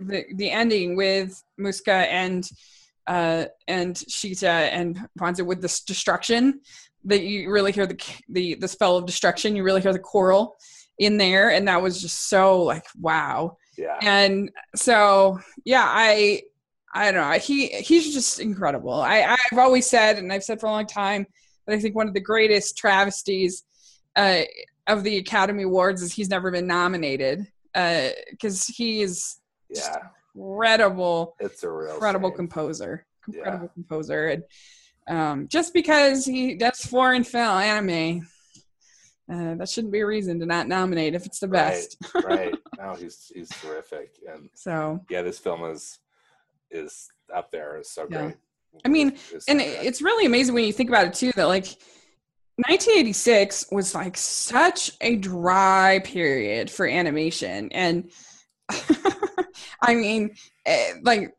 the 0.00 0.24
the 0.34 0.50
ending 0.50 0.96
with 0.96 1.42
Muska 1.58 2.06
and 2.08 2.48
uh, 3.06 3.46
and 3.68 3.96
Sheeta 4.08 4.48
and 4.50 5.08
Ponza 5.18 5.44
with 5.44 5.62
this 5.62 5.80
destruction 5.80 6.60
that 7.04 7.22
you 7.22 7.50
really 7.50 7.72
hear 7.72 7.86
the 7.86 7.98
the 8.28 8.54
the 8.56 8.68
spell 8.68 8.96
of 8.96 9.06
destruction. 9.06 9.56
You 9.56 9.62
really 9.62 9.80
hear 9.80 9.92
the 9.92 9.98
choral 9.98 10.56
in 10.98 11.16
there, 11.18 11.50
and 11.50 11.68
that 11.68 11.80
was 11.82 12.00
just 12.00 12.28
so 12.28 12.62
like 12.62 12.84
wow 13.00 13.56
Yeah. 13.76 13.98
and 14.00 14.50
so 14.74 15.38
yeah 15.66 15.84
i 15.86 16.40
i 16.94 17.12
don't 17.12 17.20
know 17.30 17.38
he 17.38 17.66
he's 17.68 18.14
just 18.14 18.40
incredible 18.40 18.94
i 18.94 19.36
i've 19.52 19.58
always 19.58 19.86
said 19.86 20.16
and 20.18 20.32
i've 20.32 20.42
said 20.42 20.58
for 20.58 20.66
a 20.66 20.70
long 20.70 20.86
time 20.86 21.26
that 21.66 21.74
i 21.76 21.78
think 21.78 21.94
one 21.94 22.08
of 22.08 22.14
the 22.14 22.20
greatest 22.32 22.78
travesties 22.78 23.64
uh 24.16 24.40
of 24.86 25.02
the 25.02 25.16
academy 25.18 25.64
awards 25.64 26.02
is 26.02 26.12
he's 26.12 26.28
never 26.30 26.50
been 26.50 26.66
nominated 26.66 27.46
uh 27.74 28.08
because 28.30 28.66
he 28.66 29.02
is 29.02 29.40
Yeah. 29.68 29.96
Oh, 30.02 30.08
incredible 30.34 31.36
It's 31.40 31.62
a 31.62 31.70
real 31.70 31.94
incredible 31.94 32.30
shame. 32.30 32.36
composer 32.36 33.06
Yeah. 33.28 33.38
incredible 33.38 33.68
composer 33.74 34.26
and 34.28 34.42
um 35.08 35.48
just 35.48 35.72
because 35.74 36.24
he 36.24 36.54
does 36.54 36.80
foreign 36.84 37.24
film 37.24 37.58
anime 37.58 38.26
uh, 39.32 39.56
that 39.56 39.68
shouldn't 39.68 39.92
be 39.92 40.00
a 40.00 40.06
reason 40.06 40.38
to 40.38 40.46
not 40.46 40.68
nominate 40.68 41.14
if 41.14 41.26
it's 41.26 41.40
the 41.40 41.48
best 41.48 41.96
Right. 42.14 42.24
right. 42.24 42.54
No, 42.78 42.94
he's 42.94 43.32
he's 43.34 43.48
terrific, 43.48 44.10
and 44.30 44.48
so 44.54 45.00
yeah, 45.10 45.22
this 45.22 45.38
film 45.38 45.64
is 45.64 45.98
is 46.70 47.08
up 47.34 47.50
there. 47.50 47.76
It's 47.76 47.90
so 47.90 48.06
Yeah. 48.10 48.22
great. 48.22 48.36
I 48.84 48.88
mean, 48.88 49.08
It's- 49.08 49.32
it's 49.32 49.48
and 49.48 49.60
so 49.60 49.66
it's 49.66 50.00
really 50.02 50.26
amazing 50.26 50.54
when 50.54 50.64
you 50.64 50.72
think 50.72 50.90
about 50.90 51.06
it 51.06 51.14
too 51.14 51.32
that 51.34 51.46
like 51.46 51.66
1986 52.58 53.66
was 53.70 53.94
like 53.94 54.16
such 54.16 54.92
a 55.02 55.16
dry 55.16 56.00
period 56.04 56.70
for 56.70 56.86
animation 56.86 57.70
and 57.72 58.10
i 59.82 59.94
mean 59.94 60.34
eh, 60.64 60.92
like 61.02 61.34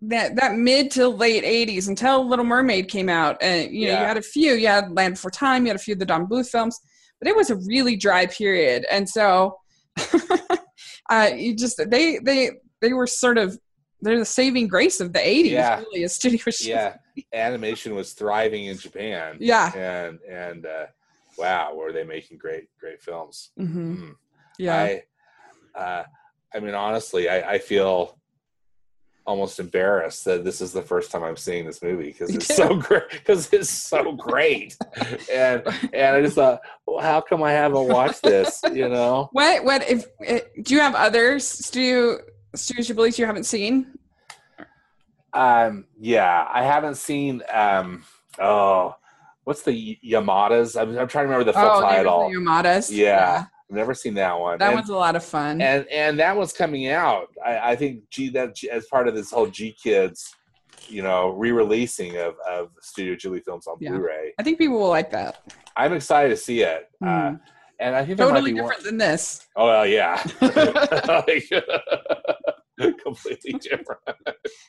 that 0.00 0.34
that 0.36 0.56
mid 0.56 0.90
to 0.90 1.08
late 1.08 1.44
80s 1.44 1.88
until 1.88 2.26
little 2.26 2.44
mermaid 2.44 2.88
came 2.88 3.10
out 3.10 3.36
and 3.42 3.70
you 3.70 3.86
know 3.86 3.92
you 3.92 4.06
had 4.06 4.16
a 4.16 4.22
few 4.22 4.54
you 4.54 4.66
had 4.66 4.90
land 4.92 5.14
before 5.14 5.30
time 5.30 5.64
you 5.64 5.68
had 5.68 5.76
a 5.76 5.82
few 5.82 5.92
of 5.92 5.98
the 5.98 6.06
don 6.06 6.26
bluth 6.26 6.48
films 6.48 6.80
but 7.18 7.28
it 7.28 7.36
was 7.36 7.50
a 7.50 7.56
really 7.66 7.94
dry 7.94 8.24
period 8.24 8.86
and 8.90 9.06
so 9.06 9.54
uh 11.10 11.30
you 11.36 11.54
just 11.54 11.78
they 11.90 12.18
they 12.18 12.50
they 12.80 12.94
were 12.94 13.06
sort 13.06 13.36
of 13.36 13.58
they're 14.02 14.18
the 14.18 14.24
saving 14.24 14.68
grace 14.68 15.00
of 15.00 15.12
the 15.12 15.20
80s 15.20 15.50
Yeah. 15.50 15.78
really 15.78 16.04
as 16.04 16.14
studio 16.14 16.38
yeah, 16.60 16.96
animation 17.32 17.94
was 17.94 18.12
thriving 18.12 18.66
in 18.66 18.76
Japan. 18.76 19.36
Yeah. 19.40 19.72
and 19.74 20.18
and 20.28 20.66
uh, 20.66 20.86
wow, 21.38 21.74
were 21.74 21.92
they 21.92 22.04
making 22.04 22.38
great 22.38 22.68
great 22.78 23.00
films? 23.00 23.50
hmm 23.56 23.94
Mm. 23.94 24.14
Yeah. 24.58 24.74
I, 24.76 25.02
uh, 25.78 26.04
I 26.54 26.60
mean, 26.60 26.74
honestly, 26.74 27.28
I, 27.28 27.52
I 27.52 27.58
feel 27.58 28.18
almost 29.24 29.60
embarrassed 29.60 30.24
that 30.24 30.44
this 30.44 30.60
is 30.60 30.72
the 30.72 30.82
first 30.82 31.10
time 31.10 31.22
I'm 31.22 31.36
seeing 31.36 31.64
this 31.64 31.82
movie 31.82 32.06
because 32.06 32.34
it's 32.34 32.54
so 32.54 32.76
great. 32.76 33.08
Because 33.10 33.52
it's 33.52 33.70
so 33.70 34.12
great, 34.12 34.76
and 35.32 35.62
and 35.92 36.16
I 36.16 36.20
just 36.22 36.34
thought, 36.34 36.60
well, 36.86 37.00
how 37.00 37.20
come 37.20 37.42
I 37.42 37.52
haven't 37.52 37.88
watched 37.88 38.22
this? 38.22 38.60
You 38.72 38.88
know? 38.88 39.28
what 39.32 39.64
what 39.64 39.88
if 39.88 40.04
eh, 40.24 40.40
do 40.62 40.74
you 40.74 40.80
have 40.80 40.94
others 40.94 41.46
studio 41.46 42.18
studio 42.54 42.82
Ghiblis 42.84 43.18
you 43.18 43.26
haven't 43.26 43.44
seen? 43.44 43.98
Um, 45.32 45.86
yeah, 45.98 46.46
I 46.52 46.62
haven't 46.62 46.96
seen. 46.96 47.42
Um, 47.52 48.04
oh, 48.38 48.94
what's 49.44 49.62
the 49.62 49.98
Yamadas? 50.04 50.80
I'm, 50.80 50.90
I'm 50.98 51.08
trying 51.08 51.24
to 51.24 51.32
remember 51.32 51.44
the 51.44 51.52
full 51.52 51.62
oh, 51.62 51.80
title. 51.80 52.28
the 52.28 52.36
Yamadas. 52.36 52.90
Yeah, 52.90 53.46
I've 53.70 53.76
never 53.76 53.94
seen 53.94 54.14
that 54.14 54.38
one. 54.38 54.58
that 54.58 54.66
and, 54.66 54.74
one's 54.74 54.90
a 54.90 54.96
lot 54.96 55.16
of 55.16 55.24
fun. 55.24 55.60
and 55.62 55.86
and 55.88 56.18
that 56.18 56.36
one's 56.36 56.52
coming 56.52 56.88
out. 56.88 57.28
I, 57.44 57.72
I 57.72 57.76
think 57.76 58.08
G 58.10 58.28
that 58.30 58.62
as 58.70 58.86
part 58.86 59.08
of 59.08 59.14
this 59.14 59.30
whole 59.30 59.46
G 59.46 59.72
Kids, 59.82 60.34
you 60.88 61.02
know, 61.02 61.30
re-releasing 61.30 62.18
of 62.18 62.34
of 62.46 62.70
Studio 62.82 63.14
Ghibli 63.14 63.42
films 63.42 63.66
on 63.66 63.76
Yeah. 63.80 63.90
Blu-ray. 63.90 64.34
I 64.38 64.42
think 64.42 64.58
people 64.58 64.78
will 64.78 64.90
like 64.90 65.10
that. 65.12 65.40
I'm 65.76 65.94
excited 65.94 66.28
to 66.28 66.36
see 66.36 66.62
it. 66.62 66.90
Uh, 67.02 67.06
Mm. 67.06 67.40
And 67.80 67.94
I 67.96 68.04
think 68.04 68.18
totally 68.18 68.52
different 68.52 68.78
one. 68.78 68.84
than 68.84 68.98
this. 68.98 69.46
Oh 69.56 69.66
well, 69.66 69.86
yeah. 69.86 70.22
Completely 73.04 73.52
different. 73.60 74.00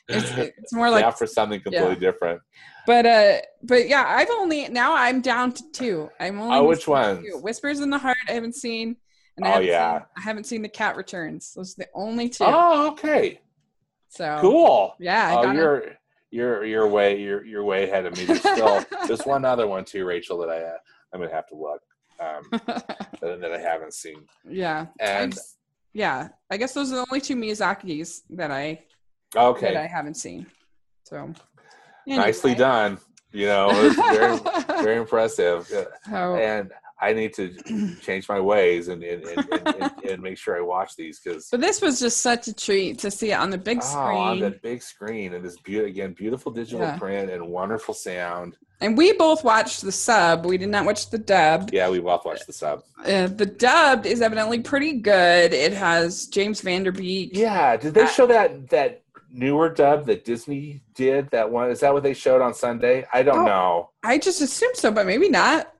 It's, 0.08 0.30
it's 0.36 0.72
more 0.72 0.90
like 0.90 1.02
yeah, 1.02 1.10
for 1.10 1.26
something 1.26 1.60
completely 1.60 1.94
yeah. 1.94 1.94
different. 1.94 2.40
But 2.86 3.06
uh, 3.06 3.38
but 3.62 3.88
yeah, 3.88 4.04
I've 4.06 4.30
only 4.30 4.68
now 4.68 4.94
I'm 4.94 5.20
down 5.20 5.52
to 5.52 5.62
two. 5.72 6.10
I'm 6.20 6.38
only 6.38 6.56
Oh, 6.58 6.64
which 6.64 6.86
ones? 6.86 7.24
two. 7.26 7.38
Whispers 7.38 7.80
in 7.80 7.90
the 7.90 7.98
Heart. 7.98 8.16
I 8.28 8.32
haven't 8.32 8.54
seen. 8.54 8.96
And 9.36 9.46
I 9.46 9.48
Oh, 9.48 9.52
haven't 9.54 9.68
yeah. 9.68 9.98
seen, 9.98 10.06
I 10.16 10.20
haven't 10.20 10.44
seen 10.44 10.62
the 10.62 10.68
Cat 10.68 10.96
Returns. 10.96 11.54
Those 11.54 11.72
are 11.72 11.82
the 11.84 11.88
only 11.94 12.28
two. 12.28 12.44
Oh, 12.46 12.88
okay, 12.92 13.40
so 14.08 14.38
cool. 14.40 14.94
yeah, 15.00 15.36
I 15.38 15.46
oh, 15.46 15.52
you're 15.52 15.84
you're 16.30 16.64
you're 16.64 16.86
way 16.86 17.20
you're 17.20 17.44
you're 17.44 17.64
way 17.64 17.84
ahead 17.88 18.06
of 18.06 18.16
me. 18.16 18.26
There's 18.26 18.40
still 18.40 18.84
there's 19.08 19.22
one 19.24 19.44
other 19.44 19.66
one 19.66 19.84
too, 19.84 20.04
Rachel, 20.04 20.38
that 20.38 20.50
I 20.50 20.58
uh, 20.62 20.76
I'm 21.12 21.20
gonna 21.20 21.32
have 21.32 21.48
to 21.48 21.56
look 21.56 21.80
um, 22.20 22.42
that, 22.50 23.52
I 23.52 23.58
haven't 23.58 23.94
seen. 23.94 24.26
yeah. 24.48 24.86
And 25.00 25.36
yeah, 25.92 26.28
I 26.50 26.56
guess 26.56 26.74
those 26.74 26.92
are 26.92 26.96
the 26.96 27.06
only 27.10 27.20
two 27.20 27.36
Miyazaki's 27.36 28.22
that 28.30 28.50
I 28.50 28.82
okay, 29.36 29.72
that 29.72 29.76
I 29.76 29.86
haven't 29.86 30.16
seen. 30.16 30.46
So 31.04 31.32
nicely 32.06 32.54
done. 32.54 32.98
You 33.32 33.46
know, 33.46 33.90
very 34.12 34.38
very 34.82 34.96
impressive. 34.96 35.66
So, 35.66 36.36
And 36.36 36.70
I 37.04 37.12
need 37.12 37.32
to 37.34 37.96
change 38.00 38.28
my 38.28 38.40
ways 38.40 38.88
and 38.88 39.02
and, 39.02 39.22
and, 39.24 39.50
and, 39.66 39.92
and, 40.10 40.22
make 40.22 40.38
sure 40.38 40.56
I 40.56 40.60
watch 40.60 40.96
these 40.96 41.20
because 41.20 41.48
but 41.50 41.60
this 41.60 41.80
was 41.82 42.00
just 42.00 42.18
such 42.22 42.48
a 42.48 42.54
treat 42.54 42.98
to 43.00 43.10
see 43.10 43.30
it 43.32 43.34
on 43.34 43.50
the 43.50 43.58
big 43.58 43.80
oh, 43.82 43.98
on 43.98 44.36
screen. 44.36 44.40
that 44.50 44.62
big 44.62 44.82
screen 44.82 45.34
and 45.34 45.44
this 45.44 45.58
beautiful 45.58 45.90
again 45.90 46.12
beautiful 46.12 46.50
digital 46.52 46.80
Yeah. 46.80 46.98
print 46.98 47.30
and 47.30 47.46
wonderful 47.46 47.94
sound. 47.94 48.56
and 48.80 48.96
we 48.98 49.12
both 49.12 49.44
watched 49.44 49.82
the 49.82 49.92
sub. 49.92 50.46
We 50.46 50.56
did 50.58 50.68
not 50.70 50.84
watch 50.86 51.10
the 51.10 51.18
dub. 51.18 51.70
Yeah, 51.72 51.88
we 51.90 52.00
both 52.00 52.24
watched 52.24 52.46
the 52.46 52.52
sub. 52.52 52.82
Uh, 53.04 53.26
the 53.28 53.46
dubbed 53.46 54.06
is 54.06 54.20
evidently 54.22 54.60
pretty 54.60 54.94
good. 54.94 55.52
It 55.52 55.72
has 55.72 56.26
James 56.26 56.60
Van 56.60 56.82
Der 56.84 56.92
Beek. 56.92 57.30
Yeah, 57.34 57.76
did 57.76 57.94
they 57.94 58.02
Uh, 58.02 58.08
show 58.08 58.26
that 58.26 58.68
that 58.70 59.02
newer 59.30 59.68
dub 59.68 60.06
that 60.06 60.24
Disney 60.24 60.82
did? 60.94 61.28
That 61.30 61.50
one 61.50 61.70
is 61.70 61.80
that 61.80 61.92
what 61.92 62.02
they 62.02 62.14
showed 62.14 62.40
on 62.40 62.54
Sunday? 62.54 63.06
I 63.12 63.22
don't 63.22 63.40
Oh. 63.40 63.44
know. 63.44 63.90
I 64.02 64.18
just 64.18 64.40
assumed 64.40 64.76
so, 64.76 64.90
but 64.90 65.06
maybe 65.06 65.28
not. 65.28 65.72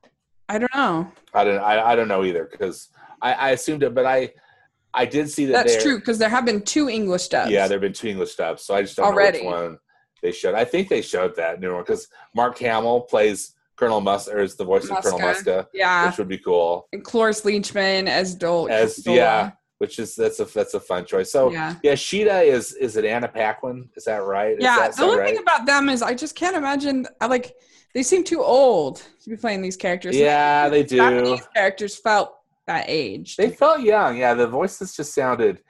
I 0.49 0.59
don't 0.59 0.75
know. 0.75 1.11
I 1.33 1.45
don't. 1.45 1.59
I, 1.63 1.93
I 1.93 1.97
don't 1.97 2.09
know 2.09 2.25
either 2.25 2.49
because 2.51 2.89
I, 3.23 3.33
I 3.33 3.51
assumed 3.51 3.83
it, 3.83 3.95
but 3.95 4.07
I 4.07 4.33
I 4.93 5.07
did 5.07 5.31
see 5.31 5.47
that. 5.47 5.67
That's 5.67 5.83
true 5.83 5.99
because 5.99 6.19
there 6.19 6.29
have 6.29 6.45
been 6.45 6.63
two 6.63 6.89
English 6.89 7.29
dubs. 7.29 7.51
Yeah, 7.51 7.67
there've 7.67 7.81
been 7.81 7.93
two 7.93 8.09
English 8.09 8.35
dubs, 8.37 8.63
so 8.63 8.75
I 8.75 8.83
just 8.83 8.97
don't 8.97 9.07
Already. 9.07 9.43
know 9.43 9.47
which 9.47 9.55
one 9.55 9.79
they 10.23 10.33
showed. 10.33 10.55
I 10.55 10.65
think 10.65 10.89
they 10.89 11.03
showed 11.03 11.35
that 11.37 11.61
new 11.61 11.73
one 11.75 11.83
because 11.83 12.09
Mark 12.35 12.59
Hamill 12.59 13.03
plays 13.03 13.55
Colonel 13.77 14.01
Muska, 14.01 14.35
or 14.35 14.41
is 14.41 14.55
the 14.55 14.65
voice 14.65 14.89
of 14.89 15.03
Colonel 15.03 15.19
Muska. 15.19 15.45
Muska, 15.45 15.67
yeah. 15.75 16.07
which 16.07 16.19
would 16.19 16.29
be 16.29 16.39
cool. 16.39 16.89
And 16.93 17.03
Cloris 17.03 17.41
Leachman 17.43 18.07
as 18.09 18.35
Dole. 18.35 18.69
As 18.71 18.99
Dola. 18.99 19.17
yeah, 19.17 19.51
which 19.79 19.99
is 19.99 20.15
that's 20.15 20.39
a 20.41 20.45
that's 20.45 20.75
a 20.75 20.81
fun 20.81 21.05
choice. 21.07 21.33
So 21.33 21.51
yeah, 21.51 21.75
yeah. 21.83 21.95
Sheeta 21.95 22.41
is 22.43 22.73
is 22.75 22.97
it 22.97 23.05
Anna 23.05 23.29
Paquin? 23.29 23.89
Is 23.97 24.05
that 24.05 24.19
right? 24.25 24.53
Is 24.57 24.63
Yeah. 24.63 24.77
that 24.79 24.97
The 24.97 25.03
only 25.03 25.19
right? 25.19 25.31
thing 25.31 25.39
about 25.43 25.67
them 25.67 25.89
is 25.89 26.03
I 26.03 26.15
just 26.15 26.37
can't 26.37 26.57
imagine. 26.57 27.07
I 27.21 27.27
like 27.27 27.55
they 27.95 28.03
seem 28.03 28.25
too 28.25 28.43
old 28.43 29.03
to 29.23 29.31
be 29.31 29.37
playing 29.37 29.63
these 29.63 29.77
characters. 29.77 30.17
Yeah, 30.17 30.69
they 30.69 30.83
do. 30.83 30.97
Japanese 30.97 31.47
characters 31.55 31.97
felt 31.97 32.35
that 32.67 32.87
age. 32.89 33.37
They 33.37 33.51
felt 33.51 33.81
young. 33.81 34.17
Yeah, 34.17 34.35
the 34.35 34.47
voices 34.47 34.97
just 34.97 35.15
sounded 35.15 35.61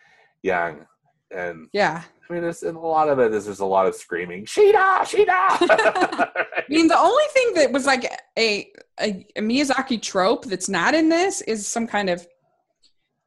young, 0.42 0.86
and 1.30 1.68
yeah. 1.72 2.02
I 2.28 2.32
mean, 2.32 2.42
there's 2.42 2.62
and 2.62 2.76
a 2.76 2.80
lot 2.80 3.10
of 3.10 3.18
it 3.18 3.34
is 3.34 3.44
there's 3.44 3.60
a 3.60 3.66
lot 3.66 3.86
of 3.86 3.94
screaming, 3.94 4.46
Sheeta, 4.46 5.04
Sheeta. 5.06 5.32
I 5.34 6.62
mean, 6.70 6.88
the 6.88 6.98
only 6.98 7.24
thing 7.34 7.54
that 7.54 7.70
was 7.70 7.84
like 7.84 8.04
a, 8.38 8.70
a, 8.98 9.26
a 9.36 9.40
Miyazaki 9.40 10.00
trope 10.00 10.46
that's 10.46 10.68
not 10.68 10.94
in 10.94 11.10
this 11.10 11.42
is 11.42 11.68
some 11.68 11.86
kind 11.86 12.08
of 12.08 12.26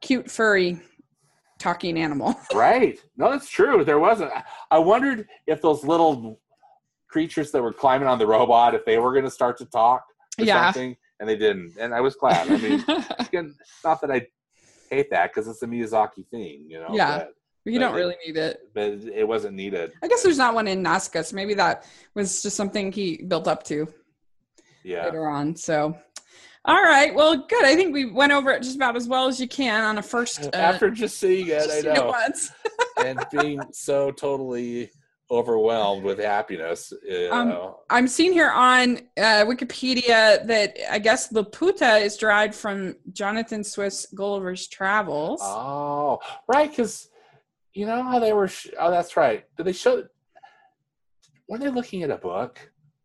cute 0.00 0.28
furry 0.28 0.80
talking 1.60 1.96
animal. 1.96 2.34
right? 2.54 2.98
No, 3.16 3.30
that's 3.30 3.48
true. 3.48 3.84
There 3.84 4.00
wasn't. 4.00 4.32
I 4.70 4.78
wondered 4.78 5.28
if 5.46 5.62
those 5.62 5.84
little 5.84 6.40
creatures 7.08 7.50
that 7.52 7.62
were 7.62 7.72
climbing 7.72 8.08
on 8.08 8.18
the 8.18 8.26
robot, 8.26 8.74
if 8.74 8.84
they 8.84 8.98
were 8.98 9.12
going 9.12 9.24
to 9.24 9.30
start 9.30 9.56
to 9.58 9.64
talk 9.64 10.04
or 10.38 10.44
Yeah. 10.44 10.66
something, 10.66 10.96
and 11.20 11.28
they 11.28 11.36
didn't. 11.36 11.72
And 11.80 11.94
I 11.94 12.00
was 12.00 12.14
glad. 12.16 12.50
I 12.50 12.56
mean, 12.58 12.84
again, 13.18 13.54
not 13.84 14.00
that 14.02 14.10
I 14.10 14.26
hate 14.90 15.10
that 15.10 15.30
because 15.32 15.48
it's 15.48 15.62
a 15.62 15.66
Miyazaki 15.66 16.26
thing, 16.30 16.66
you 16.68 16.78
know. 16.80 16.88
Yeah. 16.92 17.18
But, 17.18 17.34
you 17.72 17.78
don't 17.78 17.94
it- 17.94 17.98
really 17.98 18.16
need 18.26 18.36
it. 18.36 18.60
but 18.72 18.92
it 19.14 19.26
wasn't 19.26 19.54
needed. 19.54 19.92
I 20.02 20.08
guess 20.08 20.22
there's 20.22 20.38
not 20.38 20.54
one 20.54 20.66
in 20.68 20.80
Nausicaa, 20.82 21.22
so 21.22 21.36
maybe 21.36 21.54
that 21.54 21.84
was 22.14 22.42
just 22.42 22.56
something 22.56 22.92
he 22.92 23.18
built 23.22 23.46
up 23.48 23.62
to 23.64 23.86
Yeah. 24.84 25.04
later 25.04 25.26
on. 25.28 25.54
So, 25.56 25.96
all 26.64 26.82
right, 26.82 27.14
well, 27.14 27.36
good. 27.36 27.64
I 27.64 27.74
think 27.76 27.92
we 27.92 28.06
went 28.06 28.32
over 28.32 28.50
it 28.52 28.62
just 28.62 28.76
about 28.76 28.96
as 28.96 29.06
well 29.08 29.28
as 29.28 29.38
you 29.40 29.48
can 29.48 29.84
on 29.84 29.98
a 29.98 30.02
first. 30.02 30.46
Uh, 30.46 30.50
After 30.54 30.90
just 30.90 31.18
seeing 31.18 31.46
it, 31.48 31.50
just 31.64 31.70
I 31.70 31.80
seeing 31.80 31.94
it 31.94 31.98
know, 31.98 32.06
once. 32.06 32.50
and 33.04 33.24
being 33.32 33.60
so 33.72 34.10
totally 34.12 34.90
overwhelmed 35.30 36.04
with 36.04 36.18
happiness, 36.18 36.92
you 37.06 37.28
Um, 37.30 37.48
know. 37.50 37.80
I'm 37.90 38.08
seeing 38.08 38.32
here 38.32 38.50
on 38.50 38.98
uh, 39.18 39.44
Wikipedia 39.44 40.46
that 40.46 40.76
I 40.90 40.98
guess 40.98 41.32
Laputa 41.32 42.00
is 42.00 42.16
derived 42.16 42.54
from 42.54 42.96
Jonathan 43.12 43.62
Swift's 43.62 44.06
Gulliver's 44.14 44.66
Travels. 44.68 45.40
Oh, 45.42 46.18
right, 46.46 46.70
because 46.70 47.10
you 47.74 47.86
know 47.86 48.02
how 48.02 48.18
they 48.18 48.32
were. 48.32 48.48
Sh- 48.48 48.68
oh, 48.78 48.90
that's 48.90 49.16
right. 49.16 49.44
Did 49.56 49.66
they 49.66 49.72
show? 49.72 50.04
Were 51.48 51.58
they 51.58 51.68
looking 51.68 52.02
at 52.02 52.10
a 52.10 52.16
book 52.16 52.58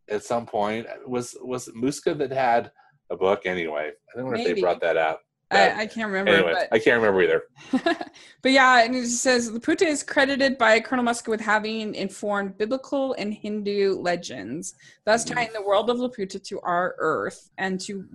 at 0.09 0.23
some 0.23 0.45
point? 0.45 0.87
Was 1.07 1.35
was 1.41 1.67
Muska 1.69 2.17
that 2.17 2.31
had 2.31 2.71
a 3.09 3.17
book 3.17 3.45
anyway? 3.45 3.91
I 4.13 4.17
don't 4.19 4.31
know 4.31 4.37
if 4.37 4.45
they 4.45 4.59
brought 4.61 4.81
that 4.81 4.97
up. 4.97 5.21
I, 5.55 5.81
I 5.81 5.85
can't 5.87 6.07
remember, 6.07 6.31
Anyway, 6.31 6.53
but 6.53 6.67
I 6.71 6.79
can't 6.79 7.01
remember 7.01 7.21
either. 7.21 7.43
but 8.41 8.51
yeah, 8.51 8.83
and 8.83 8.95
it 8.95 9.07
says 9.07 9.49
Laputa 9.51 9.85
is 9.85 10.03
credited 10.03 10.57
by 10.57 10.79
Colonel 10.79 11.05
Muska 11.05 11.29
with 11.29 11.41
having 11.41 11.95
informed 11.95 12.57
biblical 12.57 13.13
and 13.17 13.33
Hindu 13.33 13.99
legends, 13.99 14.75
thus 15.05 15.25
Mhm. 15.25 15.33
tying 15.33 15.49
the 15.53 15.61
world 15.61 15.89
of 15.89 15.97
Laputa 15.97 16.41
to 16.43 16.59
our 16.61 16.95
Earth 16.97 17.49
and 17.57 17.79
to 17.81 18.05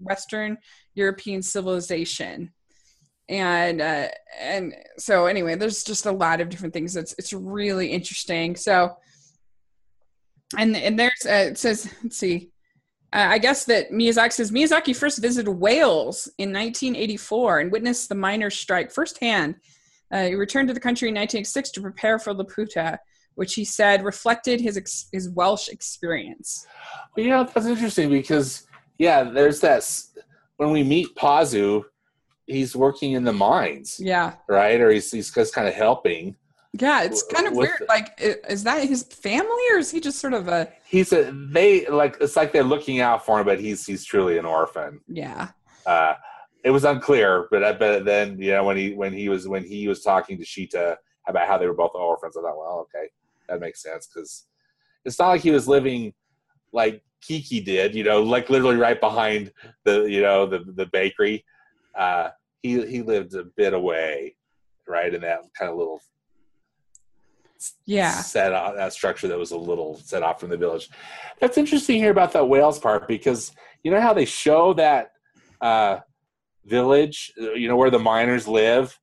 Western 0.00 0.58
European 0.94 1.42
civilization. 1.42 2.52
And 3.28 3.80
uh, 3.80 4.08
and 4.40 4.74
so 4.98 5.26
anyway, 5.26 5.56
there's 5.56 5.82
just 5.82 6.06
a 6.06 6.12
lot 6.12 6.40
of 6.40 6.48
different 6.48 6.72
things. 6.72 6.94
It's 6.96 7.14
it's 7.18 7.32
really 7.32 7.88
interesting. 7.90 8.54
So, 8.54 8.96
and 10.56 10.76
and 10.76 10.98
there's 10.98 11.26
uh, 11.26 11.50
it 11.50 11.58
says 11.58 11.92
let's 12.02 12.16
see. 12.16 12.50
Uh, 13.12 13.26
I 13.30 13.38
guess 13.38 13.64
that 13.66 13.90
Miyazaki 13.90 14.32
says 14.32 14.50
Miyazaki 14.50 14.94
first 14.94 15.20
visited 15.20 15.50
Wales 15.50 16.28
in 16.38 16.52
1984 16.52 17.60
and 17.60 17.72
witnessed 17.72 18.08
the 18.08 18.14
miners' 18.14 18.56
strike 18.56 18.90
firsthand. 18.90 19.56
Uh, 20.10 20.24
he 20.24 20.34
returned 20.34 20.68
to 20.68 20.74
the 20.74 20.80
country 20.80 21.08
in 21.08 21.14
1986 21.14 21.70
to 21.70 21.80
prepare 21.80 22.18
for 22.18 22.34
Laputa, 22.34 22.98
which 23.34 23.54
he 23.54 23.64
said 23.64 24.04
reflected 24.04 24.60
his 24.60 24.76
ex- 24.76 25.08
his 25.12 25.28
Welsh 25.30 25.68
experience. 25.68 26.66
Well, 27.16 27.26
yeah, 27.26 27.42
that's 27.44 27.66
interesting 27.66 28.10
because 28.10 28.66
yeah, 28.98 29.22
there's 29.24 29.60
that. 29.60 29.88
When 30.56 30.70
we 30.70 30.82
meet 30.82 31.14
Pazu, 31.16 31.84
he's 32.46 32.74
working 32.74 33.12
in 33.12 33.24
the 33.24 33.32
mines, 33.32 33.98
Yeah, 34.00 34.34
right? 34.48 34.80
Or 34.80 34.90
he's 34.90 35.10
he's 35.10 35.32
just 35.32 35.54
kind 35.54 35.68
of 35.68 35.74
helping. 35.74 36.36
Yeah, 36.80 37.02
it's 37.02 37.22
kind 37.22 37.46
of 37.46 37.54
with 37.54 37.68
weird. 37.68 37.88
Like, 37.88 38.18
is 38.18 38.64
that 38.64 38.86
his 38.88 39.02
family 39.02 39.62
or 39.72 39.78
is 39.78 39.90
he 39.90 40.00
just 40.00 40.18
sort 40.18 40.32
of 40.32 40.48
a 40.48 40.68
He's 40.86 41.12
a 41.12 41.30
they 41.32 41.86
like 41.86 42.16
it's 42.20 42.36
like 42.36 42.52
they're 42.52 42.62
looking 42.62 43.00
out 43.00 43.24
for 43.24 43.40
him, 43.40 43.46
but 43.46 43.60
he's 43.60 43.86
he's 43.86 44.04
truly 44.04 44.38
an 44.38 44.44
orphan. 44.44 45.00
yeah? 45.08 45.48
uh, 45.86 46.14
it 46.64 46.70
was 46.70 46.84
unclear, 46.84 47.46
but 47.50 47.62
I 47.62 47.72
but 47.72 48.04
then 48.04 48.40
you 48.40 48.50
know 48.50 48.64
when 48.64 48.76
he 48.76 48.92
when 48.92 49.12
he 49.12 49.28
was 49.28 49.46
when 49.46 49.64
he 49.64 49.86
was 49.88 50.02
talking 50.02 50.36
to 50.38 50.44
Sheeta 50.44 50.98
about 51.28 51.46
how 51.46 51.58
they 51.58 51.66
were 51.66 51.74
both 51.74 51.92
orphans, 51.94 52.36
I 52.36 52.42
thought, 52.42 52.58
well, 52.58 52.86
okay, 52.94 53.08
that 53.48 53.60
makes 53.60 53.82
sense 53.82 54.06
because 54.06 54.46
it's 55.04 55.18
not 55.18 55.28
like 55.28 55.42
he 55.42 55.52
was 55.52 55.68
living 55.68 56.12
like 56.72 57.02
Kiki 57.20 57.60
did, 57.60 57.94
you 57.94 58.04
know, 58.04 58.22
like 58.22 58.50
literally 58.50 58.76
right 58.76 59.00
behind 59.00 59.52
the 59.84 60.04
you 60.04 60.20
know 60.22 60.46
the 60.46 60.60
the 60.74 60.86
bakery. 60.86 61.44
Uh, 61.94 62.30
he 62.62 62.84
he 62.86 63.02
lived 63.02 63.34
a 63.34 63.44
bit 63.44 63.72
away, 63.72 64.36
right, 64.88 65.14
in 65.14 65.20
that 65.22 65.40
kind 65.58 65.70
of 65.70 65.78
little 65.78 66.00
Yeah, 67.84 68.10
set 68.10 68.52
off 68.52 68.74
that 68.76 68.92
structure 68.92 69.28
that 69.28 69.38
was 69.38 69.50
a 69.52 69.56
little 69.56 69.98
set 70.04 70.22
off 70.22 70.40
from 70.40 70.50
the 70.50 70.56
village. 70.56 70.88
That's 71.40 71.58
interesting 71.58 71.98
here 71.98 72.10
about 72.10 72.32
that 72.32 72.48
Wales 72.48 72.78
part 72.78 73.06
because 73.08 73.52
you 73.82 73.90
know 73.90 74.00
how 74.00 74.12
they 74.12 74.24
show 74.24 74.72
that 74.74 75.12
uh, 75.60 75.98
village, 76.64 77.32
you 77.36 77.68
know 77.68 77.76
where 77.76 77.90
the 77.90 77.98
miners 77.98 78.46
live, 78.48 78.98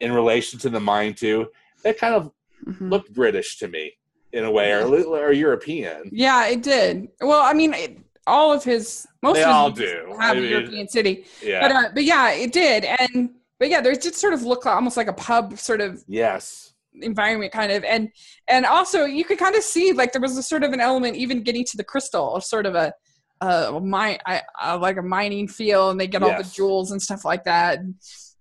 in 0.00 0.12
relation 0.12 0.58
to 0.60 0.68
the 0.70 0.80
mine 0.80 1.14
too. 1.14 1.48
That 1.82 1.98
kind 1.98 2.14
of 2.14 2.30
Mhm. 2.66 2.90
looked 2.90 3.12
British 3.12 3.58
to 3.58 3.68
me 3.68 3.92
in 4.32 4.44
a 4.44 4.50
way, 4.50 4.72
or 4.72 4.86
or 5.06 5.32
European. 5.32 6.08
yeah, 6.12 6.46
it 6.46 6.62
did. 6.62 7.08
Well, 7.20 7.42
I 7.42 7.52
mean, 7.52 7.74
it, 7.74 7.98
all 8.26 8.52
of 8.52 8.64
his 8.64 9.06
most 9.22 9.34
They 9.36 9.42
of 9.42 9.48
his 9.48 9.54
all 9.54 9.70
do. 9.70 10.16
have 10.20 10.36
I 10.36 10.38
a 10.38 10.40
mean, 10.40 10.50
European 10.50 10.88
city, 10.88 11.26
Yeah. 11.42 11.60
but 11.60 11.72
uh, 11.72 11.88
but 11.94 12.04
yeah, 12.04 12.30
it 12.32 12.52
did, 12.52 12.84
and 12.84 13.30
but 13.58 13.68
yeah, 13.68 13.80
there 13.80 13.94
just 13.94 14.16
sort 14.16 14.34
of 14.34 14.42
look 14.42 14.66
almost 14.66 14.96
like 14.96 15.08
a 15.08 15.12
pub 15.12 15.58
sort 15.58 15.80
of 15.80 16.02
yes. 16.08 16.72
Environment 17.02 17.52
kind 17.52 17.72
of 17.72 17.82
and 17.84 18.10
and 18.48 18.64
also 18.64 19.04
you 19.04 19.24
could 19.24 19.38
kind 19.38 19.56
of 19.56 19.62
see 19.62 19.92
like 19.92 20.12
there 20.12 20.22
was 20.22 20.36
a 20.38 20.42
sort 20.42 20.62
of 20.62 20.72
an 20.72 20.80
element 20.80 21.16
even 21.16 21.42
getting 21.42 21.64
to 21.64 21.76
the 21.76 21.84
crystal 21.84 22.40
sort 22.40 22.66
of 22.66 22.74
a 22.74 22.92
uh 23.40 23.80
mine 23.82 24.18
I, 24.26 24.42
uh, 24.62 24.78
like 24.78 24.96
a 24.96 25.02
mining 25.02 25.48
feel 25.48 25.90
and 25.90 25.98
they 25.98 26.06
get 26.06 26.22
all 26.22 26.36
the 26.36 26.48
jewels 26.54 26.92
and 26.92 27.02
stuff 27.02 27.24
like 27.24 27.44
that 27.44 27.78
and, 27.80 27.94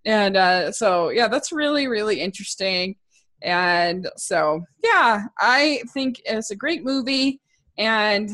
and 0.05 0.37
uh 0.37 0.71
so 0.71 1.09
yeah 1.09 1.27
that's 1.27 1.51
really 1.51 1.87
really 1.87 2.19
interesting 2.21 2.95
And 3.43 4.07
so, 4.15 4.63
yeah, 4.81 5.25
I 5.37 5.81
think 5.93 6.21
it's 6.23 6.51
a 6.51 6.55
great 6.55 6.85
movie, 6.85 7.41
and 7.77 8.29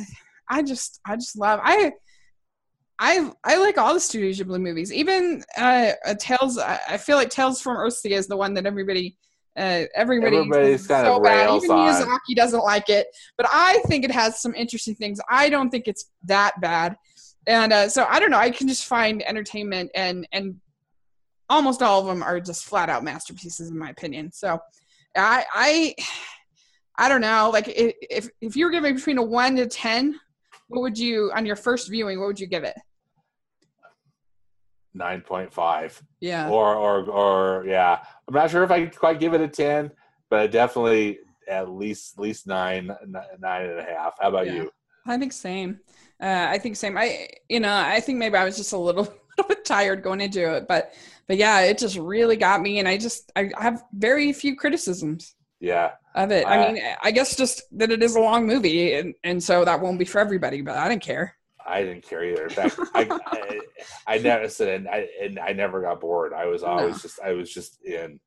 I 0.47 0.61
just, 0.61 0.99
I 1.03 1.15
just 1.15 1.35
love. 1.35 1.59
I, 1.63 1.93
I, 2.99 3.31
I 3.43 3.57
like 3.57 3.79
all 3.79 3.95
the 3.95 3.99
Studio 3.99 4.29
Ghibli 4.29 4.61
movies. 4.61 4.93
Even 4.93 5.43
uh, 5.57 5.93
Tales. 6.19 6.59
I, 6.59 6.79
I 6.87 6.97
feel 6.97 7.17
like 7.17 7.31
Tales 7.31 7.59
from 7.59 7.77
Earthsea 7.77 8.11
is 8.11 8.27
the 8.27 8.37
one 8.37 8.53
that 8.53 8.67
everybody 8.67 9.17
uh, 9.57 9.83
everybody 9.95 10.37
Everybody's 10.37 10.87
kind 10.87 11.05
so 11.05 11.17
of 11.17 11.23
bad. 11.23 11.49
Even 11.55 11.71
on. 11.71 11.93
Miyazaki 11.93 12.35
doesn't 12.35 12.63
like 12.63 12.89
it, 12.89 13.07
but 13.37 13.47
I 13.51 13.79
think 13.87 14.05
it 14.05 14.11
has 14.11 14.41
some 14.41 14.55
interesting 14.55 14.95
things. 14.95 15.19
I 15.29 15.49
don't 15.49 15.69
think 15.69 15.87
it's 15.87 16.09
that 16.25 16.59
bad, 16.61 16.95
and 17.47 17.73
uh, 17.73 17.89
so 17.89 18.05
I 18.09 18.19
don't 18.19 18.31
know. 18.31 18.37
I 18.37 18.51
can 18.51 18.67
just 18.67 18.85
find 18.85 19.21
entertainment, 19.27 19.91
and 19.95 20.27
and 20.31 20.55
almost 21.49 21.81
all 21.81 22.01
of 22.01 22.05
them 22.05 22.23
are 22.23 22.39
just 22.39 22.65
flat 22.65 22.89
out 22.89 23.03
masterpieces 23.03 23.69
in 23.69 23.77
my 23.77 23.89
opinion. 23.89 24.31
So 24.31 24.59
I 25.17 25.45
I 25.53 25.95
I 26.97 27.09
don't 27.09 27.21
know. 27.21 27.49
Like 27.51 27.67
if 27.67 28.29
if 28.41 28.55
you 28.55 28.65
were 28.65 28.71
giving 28.71 28.95
between 28.95 29.17
a 29.17 29.23
one 29.23 29.55
to 29.55 29.67
ten, 29.67 30.19
what 30.67 30.81
would 30.81 30.97
you 30.97 31.31
on 31.35 31.45
your 31.45 31.55
first 31.55 31.89
viewing? 31.89 32.19
What 32.19 32.27
would 32.27 32.39
you 32.39 32.47
give 32.47 32.63
it? 32.63 32.75
Nine 34.93 35.21
point 35.21 35.53
five. 35.53 36.01
Yeah. 36.19 36.49
or 36.49 36.75
or 36.75 37.03
or 37.05 37.65
yeah 37.65 37.99
i'm 38.27 38.33
not 38.33 38.49
sure 38.49 38.63
if 38.63 38.71
i 38.71 38.81
could 38.85 38.97
quite 38.97 39.19
give 39.19 39.33
it 39.33 39.41
a 39.41 39.47
10 39.47 39.91
but 40.29 40.51
definitely 40.51 41.19
at 41.47 41.69
least 41.69 42.15
at 42.17 42.21
least 42.21 42.47
nine 42.47 42.87
nine 43.07 43.65
and 43.65 43.79
a 43.79 43.83
half 43.83 44.15
how 44.19 44.29
about 44.29 44.47
Yeah. 44.47 44.53
you 44.53 44.71
I 45.05 45.17
think 45.17 45.33
same. 45.33 45.79
Uh, 46.21 46.45
I 46.49 46.59
think 46.59 46.75
same. 46.75 46.95
I 46.97 47.29
you 47.47 47.59
know 47.59 47.73
I 47.73 47.99
think 47.99 48.19
maybe 48.19 48.35
I 48.35 48.43
was 48.43 48.57
just 48.57 48.73
a 48.73 48.77
little, 48.77 49.03
little 49.37 49.47
bit 49.47 49.65
tired 49.65 50.03
going 50.03 50.21
into 50.21 50.53
it, 50.55 50.67
but 50.67 50.93
but 51.27 51.37
yeah, 51.37 51.61
it 51.61 51.79
just 51.79 51.97
really 51.97 52.35
got 52.35 52.61
me, 52.61 52.77
and 52.77 52.87
I 52.87 52.97
just 52.97 53.31
I 53.35 53.49
have 53.57 53.83
very 53.93 54.31
few 54.33 54.55
criticisms 54.55 55.33
yeah 55.61 55.91
of 56.13 56.31
it. 56.31 56.45
Uh, 56.45 56.49
I 56.49 56.71
mean, 56.73 56.83
I 57.01 57.11
guess 57.11 57.35
just 57.35 57.63
that 57.79 57.91
it 57.91 58.03
is 58.03 58.15
a 58.15 58.19
long 58.19 58.45
movie, 58.45 58.93
and 58.93 59.15
and 59.23 59.41
so 59.41 59.65
that 59.65 59.79
won't 59.81 59.97
be 59.97 60.05
for 60.05 60.19
everybody, 60.19 60.61
but 60.61 60.77
I 60.77 60.87
don't 60.89 61.01
care. 61.01 61.35
I 61.69 61.83
didn't 61.83 62.03
care 62.03 62.23
either 62.25 62.43
in 62.47 62.49
fact 62.49 62.79
I, 62.95 63.09
I 63.31 63.61
i 64.07 64.17
never 64.17 64.49
said 64.49 64.69
and 64.69 64.87
i 64.89 65.07
and 65.21 65.39
i 65.39 65.53
never 65.53 65.81
got 65.81 65.99
bored 66.01 66.33
i 66.33 66.45
was 66.45 66.63
always 66.63 66.95
No. 66.95 66.99
just 67.01 67.19
i 67.21 67.31
was 67.31 67.53
just 67.53 67.81
in 67.83 68.19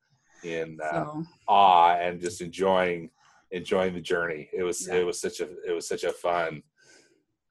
in 0.43 0.79
uh, 0.83 0.91
So 1.05 1.25
awe 1.49 1.95
and 1.97 2.21
just 2.21 2.41
enjoying 2.41 3.11
enjoying 3.51 3.95
the 3.95 4.01
journey 4.01 4.49
it 4.53 4.63
was 4.63 4.87
Yeah. 4.87 4.97
it 4.97 5.05
was 5.07 5.21
such 5.21 5.41
a 5.41 5.49
it 5.69 5.73
was 5.73 5.87
such 5.87 6.05
a 6.05 6.13
fun 6.13 6.63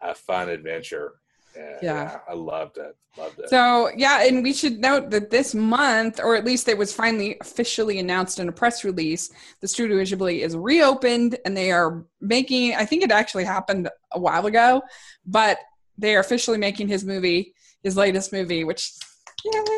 a 0.02 0.16
fun 0.16 0.50
adventure 0.50 1.14
And, 1.56 1.78
Yeah. 1.82 2.20
i 2.28 2.34
loved 2.34 2.78
it 2.78 2.96
loved 3.18 3.40
it 3.40 3.50
So 3.50 3.90
yeah, 3.98 4.24
and 4.26 4.42
we 4.42 4.54
should 4.54 4.80
note 4.80 5.10
that 5.12 5.30
this 5.30 5.54
month, 5.54 6.20
or 6.24 6.32
at 6.38 6.46
least 6.46 6.70
it 6.70 6.78
was 6.78 6.94
finally 6.94 7.36
officially 7.42 8.00
announced 8.00 8.40
in 8.40 8.48
a 8.48 8.52
press 8.62 8.86
release, 8.86 9.30
the 9.60 9.68
Studio 9.68 9.98
Ghibli 10.02 10.40
is 10.48 10.56
reopened, 10.56 11.38
and 11.44 11.54
they 11.58 11.72
are 11.74 12.06
making. 12.22 12.74
I 12.76 12.86
think 12.86 13.04
it 13.04 13.12
actually 13.12 13.44
happened 13.44 13.90
a 14.14 14.20
while 14.20 14.46
ago, 14.46 14.82
but 15.26 15.58
they 15.98 16.16
are 16.16 16.20
officially 16.20 16.58
making 16.58 16.88
his 16.88 17.04
movie, 17.04 17.54
his 17.84 17.98
latest 17.98 18.34
movie, 18.34 18.64
which 18.64 18.92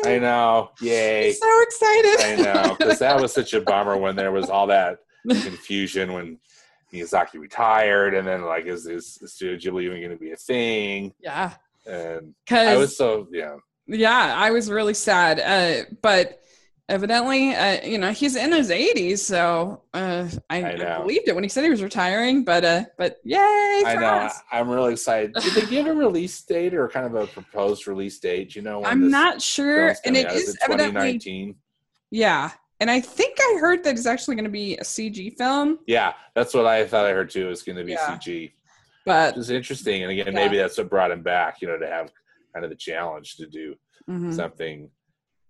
i 0.04 0.18
know 0.18 0.70
yay 0.82 1.28
I'm 1.28 1.34
so 1.34 1.62
excited. 1.62 2.20
I 2.20 2.36
know 2.36 2.76
because 2.78 2.98
that 2.98 3.18
was 3.20 3.32
such 3.32 3.54
a 3.54 3.60
bummer 3.62 3.96
when 3.96 4.14
there 4.14 4.32
was 4.32 4.50
all 4.50 4.66
that 4.66 4.98
confusion 5.26 6.12
when 6.12 6.38
Miyazaki 6.92 7.40
retired, 7.40 8.14
and 8.14 8.26
then 8.26 8.42
like 8.42 8.66
is 8.66 8.86
is, 8.86 9.18
Studio 9.24 9.56
Ghibli 9.56 9.84
even 9.84 9.98
going 9.98 10.10
to 10.10 10.16
be 10.16 10.32
a 10.32 10.36
thing? 10.36 11.12
yeah, 11.20 11.54
And 11.86 12.34
I 12.50 12.76
was 12.76 12.96
so 12.96 13.26
yeah, 13.32 13.56
yeah, 13.86 14.34
I 14.36 14.50
was 14.50 14.70
really 14.70 14.94
sad, 14.94 15.40
uh, 15.40 15.90
but. 16.02 16.40
Evidently, 16.90 17.54
uh, 17.54 17.82
you 17.82 17.96
know 17.96 18.10
he's 18.12 18.36
in 18.36 18.52
his 18.52 18.68
80s, 18.68 19.20
so 19.20 19.82
uh, 19.94 20.28
I, 20.50 20.62
I 20.62 20.96
I 20.96 20.98
believed 20.98 21.28
it 21.28 21.34
when 21.34 21.42
he 21.42 21.48
said 21.48 21.64
he 21.64 21.70
was 21.70 21.82
retiring. 21.82 22.44
But 22.44 22.62
uh, 22.62 22.84
but 22.98 23.16
yay! 23.24 23.38
i 23.38 23.94
know 23.98 24.06
us. 24.06 24.38
i'm 24.52 24.68
really 24.68 24.92
excited. 24.92 25.32
Did 25.34 25.54
they 25.54 25.66
give 25.66 25.86
a 25.86 25.94
release 25.94 26.42
date 26.42 26.74
or 26.74 26.86
kind 26.88 27.06
of 27.06 27.14
a 27.14 27.26
proposed 27.26 27.86
release 27.86 28.18
date? 28.18 28.54
You 28.54 28.60
know, 28.60 28.80
when 28.80 28.90
I'm 28.90 29.10
not 29.10 29.40
sure, 29.40 29.94
and 30.04 30.14
it 30.14 30.26
out? 30.26 30.34
is 30.34 30.50
it 30.50 30.56
evidently 30.62 31.18
2019. 31.18 31.54
yeah. 32.10 32.50
And 32.80 32.90
I 32.90 33.00
think 33.00 33.38
I 33.40 33.56
heard 33.60 33.82
that 33.84 33.94
it's 33.96 34.04
actually 34.04 34.34
going 34.34 34.44
to 34.44 34.50
be 34.50 34.76
a 34.76 34.82
CG 34.82 35.38
film, 35.38 35.78
Yeah, 35.86 36.12
that's 36.34 36.52
what 36.52 36.66
I 36.66 36.84
thought 36.84 37.06
I 37.06 37.12
heard 37.12 37.30
too. 37.30 37.48
it's 37.48 37.62
going 37.62 37.78
to 37.78 37.84
be 37.84 37.92
Yeah. 37.92 38.18
CG. 38.18 38.52
but 39.06 39.36
it's 39.38 39.48
interesting, 39.48 40.02
and 40.02 40.12
again, 40.12 40.26
Yeah. 40.26 40.32
maybe 40.32 40.58
that's 40.58 40.76
what 40.76 40.90
brought 40.90 41.10
him 41.12 41.22
back. 41.22 41.62
You 41.62 41.68
know, 41.68 41.78
to 41.78 41.86
have 41.86 42.10
kind 42.52 42.62
of 42.64 42.70
the 42.70 42.76
challenge 42.76 43.36
to 43.36 43.46
do 43.46 43.74
mhm. 44.10 44.34
something 44.34 44.90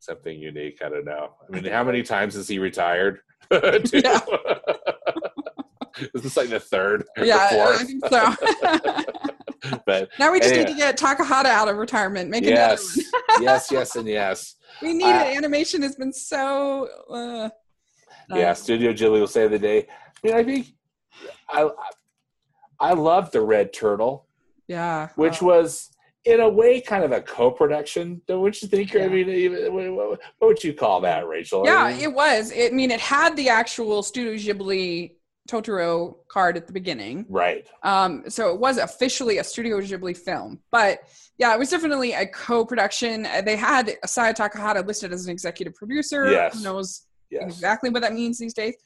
something 0.04 0.38
unique. 0.38 0.80
I 0.84 0.88
don't 0.88 1.04
know. 1.04 1.34
I 1.46 1.50
mean, 1.60 1.64
how 1.72 1.84
many 1.84 2.02
times 2.02 2.34
has 2.34 2.48
he 2.48 2.58
retired? 2.58 3.20
Yeah. 3.92 4.20
Is 6.14 6.36
like 6.36 6.48
the 6.48 6.58
third 6.58 7.04
yeah, 7.18 7.48
I 7.78 7.84
think 7.84 8.04
so. 8.08 8.34
But 9.86 10.08
now 10.18 10.32
we 10.32 10.40
just 10.40 10.54
need 10.54 10.66
to 10.66 10.74
get 10.74 10.98
Takahata 10.98 11.46
out 11.46 11.68
of 11.68 11.76
retirement. 11.76 12.30
Make 12.30 12.44
yes, 12.44 12.96
another 12.96 13.44
yes, 13.44 13.70
yes, 13.70 13.96
and 13.96 14.08
yes. 14.08 14.56
We 14.82 14.92
need 14.92 15.04
Uh, 15.04 15.24
it. 15.24 15.36
Animation 15.36 15.82
has 15.82 15.94
been 15.94 16.12
so. 16.12 16.88
Uh, 17.08 17.48
Yeah, 18.28 18.50
uh, 18.50 18.54
Studio 18.54 18.92
Ghibli 18.92 19.20
will 19.20 19.26
say 19.28 19.46
the 19.46 19.58
day. 19.58 19.86
I 20.24 20.26
mean, 20.26 20.34
I 20.36 20.42
think 20.42 20.66
I 21.48 21.70
I 22.80 22.92
love 22.94 23.30
the 23.30 23.40
Red 23.40 23.72
Turtle, 23.72 24.26
yeah. 24.66 25.08
which 25.14 25.42
uh, 25.42 25.46
was 25.46 25.90
in 26.24 26.40
a 26.40 26.48
way 26.48 26.80
kind 26.80 27.04
of 27.04 27.12
a 27.12 27.20
co-production. 27.20 28.20
Don't 28.26 28.62
you 28.62 28.68
think? 28.68 28.96
I 28.96 29.08
mean, 29.08 29.28
even, 29.28 29.94
what, 29.94 30.20
would 30.40 30.64
you 30.64 30.72
call 30.72 31.00
that, 31.02 31.26
Rachel? 31.28 31.64
I 31.66 31.70
yeah, 31.70 31.96
mean, 31.96 32.02
it 32.04 32.12
was. 32.12 32.50
It, 32.52 32.72
I 32.72 32.74
mean, 32.74 32.90
it 32.90 33.00
had 33.00 33.36
the 33.36 33.48
actual 33.48 34.02
Studio 34.02 34.32
Ghibli 34.34 35.12
Totoro 35.48 36.16
card 36.28 36.56
at 36.56 36.66
the 36.66 36.72
beginning. 36.72 37.26
right. 37.28 37.66
Um, 37.82 38.24
so 38.28 38.52
it 38.54 38.58
was 38.58 38.78
officially 38.78 39.38
a 39.38 39.44
Studio 39.44 39.78
Ghibli 39.80 40.16
film, 40.16 40.60
but 40.70 41.00
yeah, 41.36 41.52
it 41.52 41.58
was 41.58 41.68
definitely 41.68 42.12
a 42.12 42.26
co-production. 42.26 43.26
Uh, 43.26 43.42
They 43.42 43.56
had 43.56 43.88
Isao 44.04 44.32
Takahata 44.34 44.86
listed 44.86 45.12
as 45.12 45.26
an 45.26 45.32
executive 45.32 45.74
producer. 45.74 46.30
Yes. 46.30 46.54
Who 46.56 46.64
knows 46.64 47.02
Yes. 47.30 47.42
exactly 47.44 47.90
what 47.90 48.02
that 48.02 48.12
means 48.12 48.38
these 48.38 48.54
days? 48.54 48.76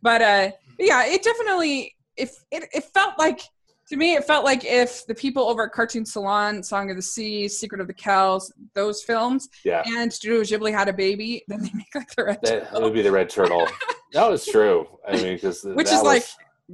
But 0.00 0.22
uh, 0.22 0.50
yeah, 0.78 1.04
it 1.04 1.22
definitely 1.22 1.94
if 2.16 2.30
it, 2.50 2.68
it 2.72 2.84
felt 2.94 3.18
like 3.18 3.40
to 3.88 3.96
me 3.96 4.14
it 4.14 4.24
felt 4.24 4.44
like 4.44 4.64
if 4.64 5.06
the 5.06 5.14
people 5.14 5.44
over 5.44 5.64
at 5.66 5.72
Cartoon 5.72 6.04
Saloon, 6.04 6.62
Song 6.62 6.90
of 6.90 6.96
the 6.96 7.02
Sea, 7.02 7.48
Secret 7.48 7.80
of 7.80 7.86
the 7.86 7.94
Kells, 7.94 8.52
those 8.74 9.02
films, 9.02 9.48
Yeah. 9.64 9.82
and 9.86 10.12
Studio 10.12 10.40
Ghibli 10.42 10.72
had 10.72 10.88
a 10.88 10.92
baby, 10.92 11.42
then 11.48 11.62
they 11.62 11.70
make 11.74 11.94
like 11.94 12.14
the 12.14 12.24
Red 12.24 12.38
That, 12.42 12.50
that 12.50 12.64
Turtle. 12.70 12.82
would 12.82 12.92
be 12.94 13.02
the 13.02 13.12
Red 13.12 13.30
Turtle. 13.30 13.66
that 14.12 14.28
was 14.28 14.46
true. 14.46 14.86
I 15.06 15.12
mean, 15.16 15.34
because 15.34 15.64
Which 15.64 15.90
is 15.92 16.02
like 16.02 16.24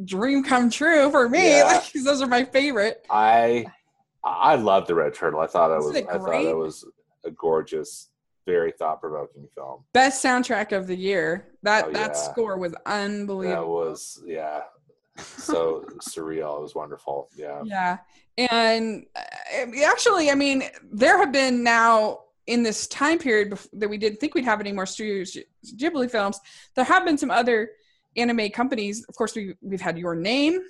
dream 0.04 0.42
come 0.42 0.70
true 0.70 1.10
for 1.10 1.28
me. 1.28 1.50
Yeah. 1.58 1.64
Like 1.64 1.92
those 1.92 2.20
are 2.20 2.26
my 2.26 2.44
favorite. 2.44 3.06
I 3.10 3.66
I 4.24 4.56
love 4.56 4.86
the 4.86 4.94
Red 4.94 5.14
Turtle. 5.14 5.40
I 5.40 5.46
thought 5.46 5.70
it 5.70 5.78
Isn't 5.78 5.92
was 5.92 5.96
it 5.96 6.06
I 6.08 6.18
thought 6.18 6.44
it 6.44 6.56
was 6.56 6.84
a 7.24 7.30
gorgeous, 7.30 8.08
very 8.46 8.72
thought 8.72 9.00
provoking 9.00 9.46
film. 9.54 9.84
best 9.92 10.24
soundtrack 10.24 10.72
of 10.76 10.86
the 10.86 10.96
year. 10.96 11.46
That 11.62 11.84
Oh, 11.86 11.92
that 11.92 12.08
yeah. 12.14 12.32
score 12.32 12.58
was 12.58 12.74
unbelievable. 12.86 13.62
That 13.62 13.68
was 13.90 14.22
yeah, 14.26 14.62
so 15.16 15.84
surreal. 16.00 16.58
It 16.58 16.62
was 16.62 16.74
wonderful. 16.74 17.28
Yeah. 17.36 17.62
yeah, 17.64 17.98
and 18.36 19.06
uh, 19.16 19.84
actually, 19.84 20.30
I 20.30 20.34
mean, 20.34 20.64
there 20.92 21.18
have 21.18 21.32
been 21.32 21.62
now 21.62 22.20
in 22.46 22.62
this 22.62 22.86
time 22.88 23.18
period 23.18 23.58
that 23.72 23.88
we 23.88 23.96
didn't 23.96 24.20
think 24.20 24.34
we'd 24.34 24.44
have 24.44 24.60
any 24.60 24.72
more 24.72 24.86
Studio 24.86 25.24
Ghi- 25.24 25.46
Ghibli 25.76 26.10
films. 26.10 26.38
There 26.74 26.84
have 26.84 27.04
been 27.04 27.16
some 27.16 27.30
other 27.30 27.70
anime 28.16 28.50
companies. 28.50 29.04
Of 29.08 29.16
course, 29.16 29.34
we 29.34 29.54
we've 29.60 29.80
had 29.80 29.98
Your 29.98 30.14
Name. 30.14 30.60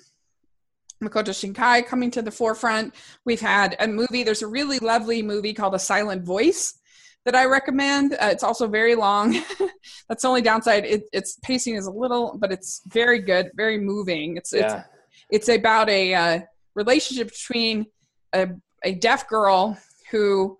Makoto 1.03 1.31
Shinkai 1.31 1.85
coming 1.85 2.09
to 2.11 2.21
the 2.21 2.31
forefront. 2.31 2.95
We've 3.25 3.41
had 3.41 3.75
a 3.79 3.87
movie. 3.87 4.23
There's 4.23 4.41
a 4.41 4.47
really 4.47 4.79
lovely 4.79 5.21
movie 5.21 5.53
called 5.53 5.75
A 5.75 5.79
Silent 5.79 6.23
Voice 6.23 6.75
that 7.25 7.35
I 7.35 7.45
recommend. 7.45 8.13
Uh, 8.13 8.29
it's 8.31 8.43
also 8.43 8.67
very 8.67 8.95
long. 8.95 9.33
That's 10.09 10.21
the 10.21 10.27
only 10.27 10.41
downside. 10.41 10.85
It, 10.85 11.03
its 11.11 11.37
pacing 11.41 11.75
is 11.75 11.87
a 11.87 11.91
little, 11.91 12.37
but 12.37 12.51
it's 12.51 12.81
very 12.87 13.19
good, 13.19 13.51
very 13.55 13.77
moving. 13.77 14.37
It's 14.37 14.53
it's 14.53 14.73
it's 15.29 15.49
about 15.49 15.89
a 15.89 16.13
uh, 16.13 16.39
relationship 16.75 17.29
between 17.31 17.87
a, 18.33 18.49
a 18.83 18.93
deaf 18.93 19.27
girl 19.27 19.77
who 20.11 20.57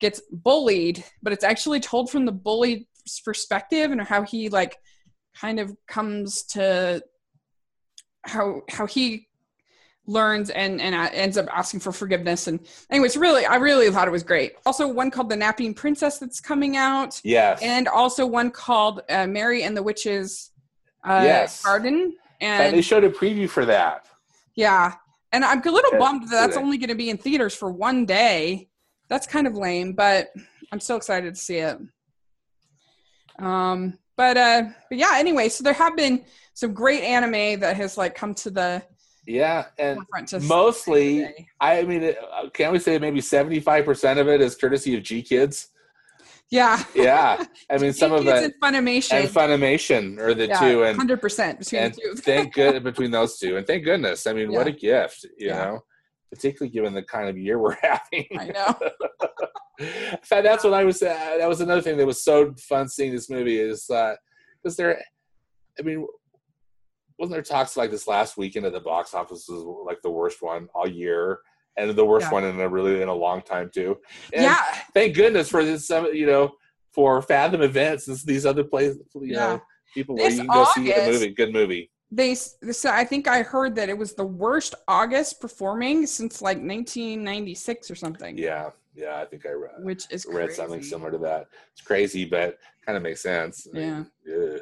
gets 0.00 0.20
bullied, 0.30 1.04
but 1.22 1.32
it's 1.32 1.44
actually 1.44 1.80
told 1.80 2.10
from 2.10 2.24
the 2.24 2.32
bully's 2.32 2.84
perspective 3.24 3.90
and 3.90 4.00
how 4.00 4.22
he 4.22 4.48
like 4.48 4.76
kind 5.36 5.60
of 5.60 5.74
comes 5.86 6.42
to 6.42 7.02
how 8.22 8.62
how 8.68 8.86
he 8.86 9.27
learns 10.08 10.48
and 10.50 10.80
and 10.80 10.94
uh, 10.94 11.08
ends 11.12 11.36
up 11.36 11.46
asking 11.52 11.78
for 11.78 11.92
forgiveness 11.92 12.46
and 12.46 12.58
anyways 12.90 13.14
really 13.16 13.44
i 13.44 13.56
really 13.56 13.90
thought 13.90 14.08
it 14.08 14.10
was 14.10 14.22
great 14.22 14.54
also 14.64 14.88
one 14.88 15.10
called 15.10 15.28
the 15.28 15.36
napping 15.36 15.74
princess 15.74 16.18
that's 16.18 16.40
coming 16.40 16.76
out 16.78 17.20
Yes. 17.22 17.60
and 17.62 17.86
also 17.86 18.24
one 18.26 18.50
called 18.50 19.02
uh, 19.10 19.26
mary 19.26 19.62
and 19.64 19.76
the 19.76 19.82
witches 19.82 20.50
uh, 21.04 21.20
Yes. 21.22 21.62
garden 21.62 22.16
and 22.40 22.74
they 22.74 22.80
showed 22.80 23.04
a 23.04 23.10
preview 23.10 23.48
for 23.48 23.66
that. 23.66 24.06
yeah 24.54 24.94
and 25.32 25.44
i'm 25.44 25.60
a 25.62 25.70
little 25.70 25.98
bummed 25.98 26.22
that 26.24 26.30
that's 26.30 26.56
only 26.56 26.78
going 26.78 26.88
to 26.88 26.94
be 26.94 27.10
in 27.10 27.18
theaters 27.18 27.54
for 27.54 27.70
one 27.70 28.06
day 28.06 28.68
that's 29.10 29.26
kind 29.26 29.46
of 29.46 29.54
lame 29.54 29.92
but 29.92 30.30
i'm 30.72 30.80
still 30.80 30.96
excited 30.96 31.34
to 31.34 31.40
see 31.40 31.56
it 31.58 31.76
um 33.38 33.98
but 34.16 34.36
uh, 34.36 34.62
but 34.88 34.98
yeah. 34.98 35.12
Anyway, 35.14 35.48
so 35.48 35.62
there 35.62 35.72
have 35.72 35.96
been 35.96 36.24
some 36.52 36.74
great 36.74 37.04
anime 37.04 37.60
that 37.60 37.76
has 37.76 37.96
like 37.96 38.16
come 38.16 38.34
to 38.34 38.50
the 38.50 38.82
yeah, 39.28 39.66
and 39.78 40.00
mostly. 40.42 41.46
I 41.60 41.82
mean, 41.82 42.02
uh, 42.04 42.48
can 42.50 42.72
we 42.72 42.78
say 42.78 42.98
maybe 42.98 43.20
seventy 43.20 43.60
five 43.60 43.84
percent 43.84 44.18
of 44.18 44.26
it 44.28 44.40
is 44.40 44.56
courtesy 44.56 44.96
of 44.96 45.02
GKIDS? 45.02 45.68
yeah. 46.50 46.82
Yeah, 46.94 47.44
I 47.70 47.76
mean, 47.82 47.92
some 47.92 48.12
of 48.12 48.26
it 48.26 48.44
and 48.44 48.54
Funimation. 48.62 49.12
and 49.20 49.28
Funimation 49.28 50.18
are 50.18 50.32
the 50.34 50.46
two, 50.48 50.84
and 50.84 50.96
hundred 50.96 51.20
percent 51.20 51.58
between 51.58 51.82
and 51.82 51.94
the 51.94 52.00
two. 52.00 52.14
thank 52.16 52.54
good 52.62 52.82
between 52.82 53.10
those 53.10 53.38
two, 53.38 53.58
and 53.58 53.66
thank 53.66 53.84
goodness. 53.84 54.26
I 54.26 54.32
mean, 54.32 54.50
what 54.50 54.66
a 54.66 54.72
gift, 54.72 55.24
you 55.36 55.48
Yeah. 55.48 55.64
know, 55.64 55.80
particularly 56.32 56.70
given 56.72 56.94
the 56.94 57.02
kind 57.02 57.28
of 57.28 57.36
year 57.36 57.58
we're 57.58 57.76
having. 57.82 58.26
I 58.38 58.46
know. 58.46 58.74
In 59.80 60.18
fact, 60.24 60.42
that's 60.44 60.64
what 60.64 60.72
I 60.74 60.84
was. 60.84 61.02
Uh, 61.02 61.36
that 61.38 61.48
was 61.48 61.60
another 61.60 61.82
thing 61.82 61.98
that 61.98 62.06
was 62.06 62.24
so 62.24 62.54
fun 62.58 62.88
seeing 62.88 63.12
this 63.12 63.28
movie 63.28 63.60
is 63.60 63.84
because 64.62 64.76
there. 64.76 65.00
I 65.78 65.82
mean, 65.82 66.06
wasn't 67.18 67.34
there 67.34 67.42
talks 67.42 67.76
like 67.76 67.90
this 67.90 68.06
last 68.06 68.36
weekend 68.36 68.64
at 68.66 68.72
the 68.72 68.80
box 68.80 69.14
office 69.14 69.46
was 69.48 69.64
like 69.86 70.00
the 70.02 70.10
worst 70.10 70.40
one 70.42 70.68
all 70.74 70.88
year, 70.88 71.40
and 71.76 71.90
the 71.90 72.04
worst 72.04 72.26
Yeah. 72.26 72.32
one 72.32 72.44
in 72.44 72.60
a 72.60 72.68
really 72.68 73.02
in 73.02 73.08
a 73.08 73.14
long 73.14 73.42
time 73.42 73.70
too. 73.72 73.98
And 74.32 74.44
yeah. 74.44 74.56
thank 74.94 75.14
goodness 75.14 75.48
for 75.48 75.64
this. 75.64 75.88
You 75.90 76.26
know 76.26 76.52
for 76.92 77.20
Fathom 77.22 77.62
events, 77.62 78.06
this, 78.06 78.24
these 78.24 78.46
other 78.46 78.64
places, 78.64 78.98
you 79.14 79.34
Yeah. 79.34 79.38
know, 79.38 79.62
people 79.94 80.16
where 80.16 80.30
you 80.30 80.38
can 80.38 80.46
go 80.46 80.64
see 80.74 80.90
a 80.90 80.94
August- 80.94 81.20
movie, 81.20 81.28
good 81.34 81.52
movie. 81.52 81.90
They 82.10 82.34
so 82.34 82.90
I 82.90 83.04
think 83.04 83.28
I 83.28 83.42
heard 83.42 83.74
that 83.76 83.88
it 83.90 83.98
was 83.98 84.14
the 84.14 84.24
worst 84.24 84.74
August 84.88 85.40
performing 85.40 86.06
since 86.06 86.40
like 86.40 86.56
1996 86.56 87.90
or 87.90 87.94
something. 87.94 88.38
Yeah, 88.38 88.70
yeah, 88.94 89.18
I 89.20 89.26
think 89.26 89.44
I 89.44 89.50
read, 89.50 89.72
Which 89.80 90.04
is 90.10 90.24
read 90.26 90.52
something 90.52 90.82
similar 90.82 91.10
to 91.10 91.18
that. 91.18 91.48
It's 91.72 91.82
crazy, 91.82 92.24
but 92.24 92.58
kind 92.86 92.96
of 92.96 93.02
makes 93.02 93.22
sense. 93.22 93.66
I 93.74 93.78
mean, 93.78 94.10
ugh, 94.26 94.60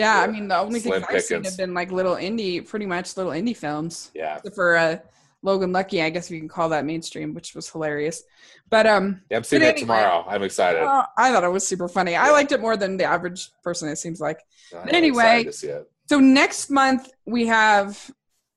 Yeah, 0.00 0.20
I 0.20 0.26
mean 0.26 0.48
the 0.48 0.58
only 0.58 0.80
things 0.80 0.96
Slim 0.96 1.04
I've 1.08 1.22
seen 1.22 1.44
have 1.44 1.56
been 1.56 1.74
like 1.74 1.92
little 1.92 2.16
indie, 2.16 2.66
pretty 2.66 2.86
much 2.86 3.16
little 3.16 3.32
indie 3.32 3.56
films. 3.56 4.10
yeah, 4.14 4.36
Except 4.36 4.54
for 4.54 4.76
uh, 4.76 4.98
Logan 5.42 5.72
Lucky, 5.72 6.02
I 6.02 6.10
guess 6.10 6.30
we 6.30 6.38
can 6.38 6.48
call 6.48 6.68
that 6.70 6.84
mainstream, 6.84 7.34
which 7.34 7.54
was 7.54 7.68
hilarious. 7.68 8.22
But 8.68 8.86
um, 8.86 9.22
yeah 9.30 9.36
I'm 9.38 9.44
seeing 9.44 9.62
it 9.62 9.66
anyway. 9.66 9.80
tomorrow. 9.80 10.24
I'm 10.28 10.42
excited. 10.42 10.82
uh, 10.82 11.06
I 11.16 11.32
thought 11.32 11.44
it 11.44 11.48
was 11.48 11.66
super 11.66 11.88
funny. 11.88 12.16
I 12.16 12.30
liked 12.30 12.52
it 12.52 12.60
more 12.60 12.76
than 12.76 12.96
the 12.96 13.04
average 13.04 13.50
person. 13.62 13.88
It 13.88 13.96
seems 13.96 14.20
like. 14.20 14.40
I'm 14.74 14.84
but 14.84 14.94
anyway, 14.94 15.40
excited 15.40 15.46
to 15.46 15.52
see 15.52 15.68
it. 15.68 15.90
So 16.08 16.18
next 16.18 16.70
month 16.70 17.10
we 17.24 17.46
have 17.46 18.10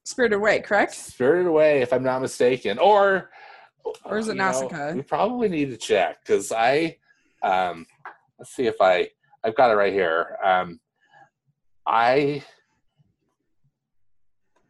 Spirited 0.05 0.37
Away, 0.37 0.59
correct? 0.59 0.93
Spirited 0.93 1.47
Away, 1.47 1.81
if 1.81 1.93
I'm 1.93 2.03
not 2.03 2.21
mistaken, 2.21 2.77
or 2.79 3.31
Or 4.05 4.17
is 4.17 4.27
it 4.27 4.31
you 4.31 4.37
know, 4.39 4.93
we 4.95 5.01
probably 5.01 5.49
need 5.49 5.69
to 5.69 5.77
check 5.77 6.19
because 6.21 6.51
I, 6.51 6.97
um, 7.41 7.85
let's 8.39 8.55
see 8.55 8.65
if 8.65 8.81
I, 8.81 9.09
I've 9.43 9.55
got 9.55 9.71
it 9.71 9.75
right 9.75 9.93
here. 9.93 10.37
Um, 10.43 10.79
I, 11.85 12.43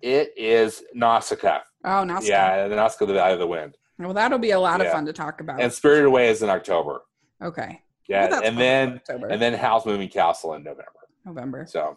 it 0.01 0.34
is 0.38 0.84
Nausicaa. 0.93 1.59
Oh, 1.86 2.03
Nausicaa. 2.03 2.28
Yeah, 2.30 2.68
the 2.68 2.76
Nausicaa, 2.76 3.05
the 3.05 3.20
Eye 3.22 3.32
of 3.32 3.39
the 3.39 3.47
Wind, 3.47 3.78
Well, 3.99 4.14
that'll 4.14 4.39
be 4.39 4.51
a 4.51 4.59
lot 4.59 4.82
of 4.82 4.91
fun 4.91 5.05
to 5.05 5.14
talk 5.14 5.41
about. 5.41 5.61
and 5.61 5.72
Spirited 5.72 6.05
Away 6.05 6.30
is 6.30 6.41
in 6.43 6.49
October. 6.49 7.01
okay. 7.41 7.82
Yeah, 8.09 8.30
Well, 8.30 8.43
and 8.43 8.57
then 8.57 8.95
October, 8.95 9.28
and 9.28 9.41
then 9.41 9.53
Howl's 9.53 9.86
Moving 9.86 10.09
Castle 10.09 10.55
in 10.55 10.64
November. 10.64 10.91
November. 11.26 11.66
So 11.70 11.95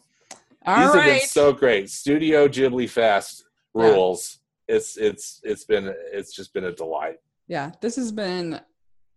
All 0.65 0.77
these 0.87 0.95
have 0.95 1.05
been 1.05 1.21
so 1.29 1.53
great. 1.53 1.91
Studio 1.91 2.47
Ghibli 2.47 2.89
Fest 2.89 3.45
Yeah. 3.75 3.83
rules. 3.91 4.39
It's 4.69 4.97
it's 4.97 5.41
it's 5.43 5.65
been 5.65 5.93
it's 6.13 6.33
just 6.33 6.53
been 6.55 6.65
a 6.65 6.73
delight. 6.73 7.19
yeah, 7.49 7.73
this 7.81 7.97
has 7.97 8.13
been 8.13 8.61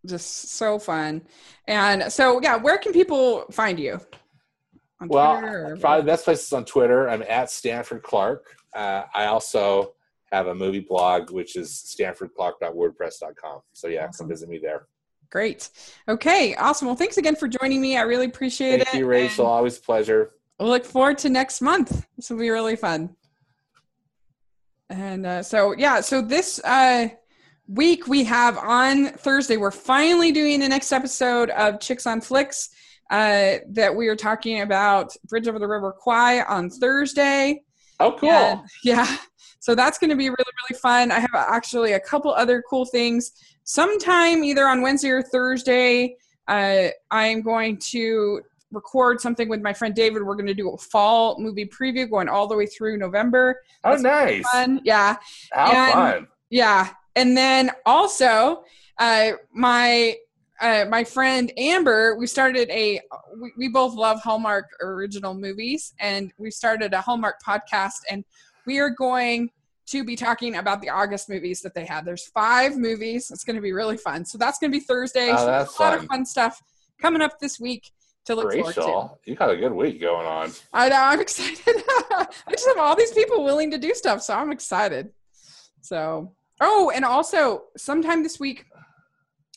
just 0.07 0.51
so 0.53 0.79
fun. 0.79 1.21
And 1.67 2.11
so, 2.11 2.39
yeah, 2.41 2.55
where 2.55 2.77
can 2.79 2.91
people 2.93 3.45
find 3.51 3.79
you? 3.79 3.99
On 5.01 5.07
Well, 5.07 5.39
Twitter 5.39 5.77
probably 5.79 6.01
the 6.01 6.05
best 6.07 6.25
place 6.25 6.43
is 6.45 6.53
on 6.53 6.65
Twitter. 6.65 7.09
I'm 7.09 7.23
at 7.23 7.49
Stanford 7.49 8.03
Clark. 8.03 8.55
Uh, 8.73 9.03
I 9.13 9.25
also 9.25 9.93
have 10.31 10.47
a 10.47 10.55
movie 10.55 10.81
blog, 10.81 11.31
which 11.31 11.55
is 11.55 11.69
stanfordclark.wordpress.com. 11.69 13.61
So 13.73 13.87
yeah, 13.87 14.07
Awesome. 14.07 14.25
come 14.25 14.29
visit 14.29 14.49
me 14.49 14.59
there. 14.59 14.87
Great. 15.31 15.69
Okay, 16.07 16.55
awesome. 16.55 16.87
Well, 16.87 16.95
thanks 16.95 17.17
again 17.17 17.35
for 17.35 17.47
joining 17.47 17.81
me. 17.81 17.97
I 17.97 18.01
really 18.01 18.25
appreciate 18.25 18.69
Thank 18.71 18.81
it. 18.81 18.85
Thank 18.87 18.99
you, 18.99 19.05
Rachel. 19.07 19.45
and 19.45 19.51
Always 19.53 19.77
a 19.77 19.81
pleasure. 19.81 20.31
We'll 20.59 20.69
look 20.69 20.85
forward 20.85 21.17
to 21.19 21.29
next 21.29 21.61
month. 21.61 22.05
This 22.17 22.29
will 22.29 22.39
be 22.39 22.49
really 22.49 22.75
fun. 22.75 23.15
And 24.89 25.25
uh, 25.25 25.43
so, 25.43 25.75
yeah, 25.77 26.01
so 26.01 26.21
this 26.21 26.59
uh, 26.65 27.09
week 27.67 28.07
we 28.07 28.23
have 28.23 28.57
on 28.57 29.09
Thursday, 29.09 29.55
we're 29.57 29.69
finally 29.71 30.31
doing 30.31 30.59
the 30.59 30.67
next 30.67 30.91
episode 30.91 31.51
of 31.51 31.79
Chicks 31.79 32.07
on 32.07 32.21
Flicks 32.21 32.69
uh, 33.09 33.55
that 33.69 33.95
we 33.95 34.07
are 34.07 34.15
talking 34.15 34.61
about 34.61 35.15
Bridge 35.27 35.47
Over 35.47 35.59
the 35.59 35.67
River 35.67 35.91
Kwai 35.91 36.41
on 36.43 36.69
Thursday. 36.69 37.63
Oh, 37.99 38.13
cool. 38.17 38.29
And, 38.29 38.61
yeah. 38.83 39.17
So 39.59 39.75
that's 39.75 39.97
going 39.97 40.09
to 40.09 40.15
be 40.15 40.29
really, 40.29 40.35
really 40.69 40.79
fun. 40.79 41.11
I 41.11 41.19
have 41.19 41.33
actually 41.33 41.93
a 41.93 41.99
couple 41.99 42.31
other 42.33 42.63
cool 42.69 42.85
things. 42.85 43.33
Sometime 43.65 44.43
either 44.43 44.65
on 44.67 44.81
Wednesday 44.81 45.09
or 45.09 45.21
Thursday, 45.21 46.15
uh, 46.47 46.87
I'm 47.11 47.41
going 47.41 47.77
to 47.91 48.41
record 48.71 49.19
something 49.19 49.49
with 49.49 49.61
my 49.61 49.73
friend 49.73 49.93
David. 49.93 50.23
We're 50.23 50.35
going 50.35 50.47
to 50.47 50.53
do 50.53 50.69
a 50.69 50.77
fall 50.77 51.39
movie 51.39 51.65
preview 51.65 52.09
going 52.09 52.29
all 52.29 52.47
the 52.47 52.55
way 52.55 52.67
through 52.67 52.97
November. 52.97 53.61
oh, 53.83 53.91
that's 53.91 54.01
nice. 54.03 54.47
Fun. 54.49 54.79
Yeah. 54.85 55.17
How 55.51 55.71
And- 55.71 55.93
fun. 55.93 56.27
Yeah. 56.49 56.89
And 57.15 57.35
then 57.35 57.71
also, 57.85 58.63
uh, 58.97 59.31
my 59.53 60.15
uh, 60.61 60.85
my 60.89 61.03
friend 61.03 61.51
Amber, 61.57 62.15
we 62.15 62.27
started 62.27 62.69
a. 62.69 63.01
We, 63.39 63.51
we 63.57 63.67
both 63.69 63.95
love 63.95 64.21
Hallmark 64.21 64.65
original 64.81 65.33
movies, 65.33 65.93
and 65.99 66.33
we 66.37 66.51
started 66.51 66.93
a 66.93 67.01
Hallmark 67.01 67.41
podcast, 67.45 68.01
and 68.09 68.25
we 68.65 68.79
are 68.79 68.89
going 68.89 69.49
to 69.87 70.03
be 70.03 70.15
talking 70.15 70.57
about 70.57 70.81
the 70.81 70.89
August 70.89 71.29
movies 71.29 71.61
that 71.61 71.73
they 71.73 71.85
have. 71.85 72.05
There's 72.05 72.27
five 72.27 72.77
movies. 72.77 73.31
It's 73.31 73.43
going 73.43 73.55
to 73.55 73.61
be 73.61 73.71
really 73.71 73.97
fun. 73.97 74.23
So 74.25 74.37
that's 74.37 74.59
going 74.59 74.71
to 74.71 74.77
be 74.77 74.83
Thursday. 74.83 75.31
Oh, 75.31 75.37
so 75.37 75.43
a 75.45 75.81
lot 75.83 75.93
of 75.93 76.01
fun. 76.01 76.07
fun 76.07 76.25
stuff 76.25 76.61
coming 77.01 77.21
up 77.21 77.39
this 77.39 77.59
week 77.59 77.91
to 78.25 78.35
look 78.35 78.53
forward 78.53 78.75
to. 78.75 79.09
You 79.25 79.35
got 79.35 79.49
a 79.49 79.57
good 79.57 79.71
week 79.71 79.99
going 79.99 80.27
on. 80.27 80.51
I 80.73 80.89
know. 80.89 80.99
I'm 80.99 81.19
excited. 81.21 81.65
I 81.67 82.27
just 82.51 82.67
have 82.67 82.77
all 82.77 82.95
these 82.95 83.11
people 83.11 83.43
willing 83.43 83.71
to 83.71 83.77
do 83.77 83.93
stuff, 83.95 84.21
so 84.21 84.35
I'm 84.35 84.51
excited. 84.51 85.09
So, 85.81 86.33
oh, 86.61 86.91
and 86.93 87.03
also 87.03 87.63
sometime 87.77 88.21
this 88.21 88.39
week, 88.39 88.65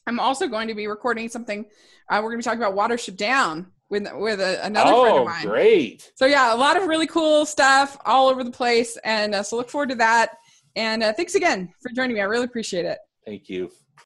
I'm 0.07 0.21
also 0.21 0.49
going 0.49 0.69
to 0.69 0.75
be 0.75 0.87
recording 0.87 1.29
something. 1.29 1.67
Uh, 2.09 2.17
we're 2.17 2.31
going 2.31 2.35
to 2.35 2.39
be 2.39 2.43
talking 2.45 2.61
about 2.61 2.75
Watership 2.75 3.17
Down 3.17 3.67
with 3.89 4.09
with 4.15 4.41
a, 4.41 4.65
another 4.65 4.91
friend 4.91 5.17
oh, 5.17 5.21
of 5.21 5.27
mine. 5.27 5.47
great. 5.47 6.13
So 6.17 6.27
yeah, 6.27 6.55
a 6.55 6.57
lot 6.57 6.77
of 6.77 6.89
really 6.89 7.07
cool 7.07 7.45
stuff 7.47 7.97
all 8.05 8.29
over 8.29 8.43
the 8.43 8.51
place, 8.51 8.97
and 9.05 9.35
uh, 9.35 9.43
so 9.43 9.57
look 9.57 9.71
forward 9.71 9.91
to 9.91 9.97
that. 9.97 10.39
And 10.75 11.03
uh, 11.03 11.13
thanks 11.13 11.35
again 11.35 11.73
for 11.81 11.91
joining 11.91 12.15
me. 12.15 12.21
I 12.21 12.25
really 12.25 12.47
appreciate 12.47 12.87
it. 12.87 12.99
Thank 13.27 13.49
you. 13.49 13.71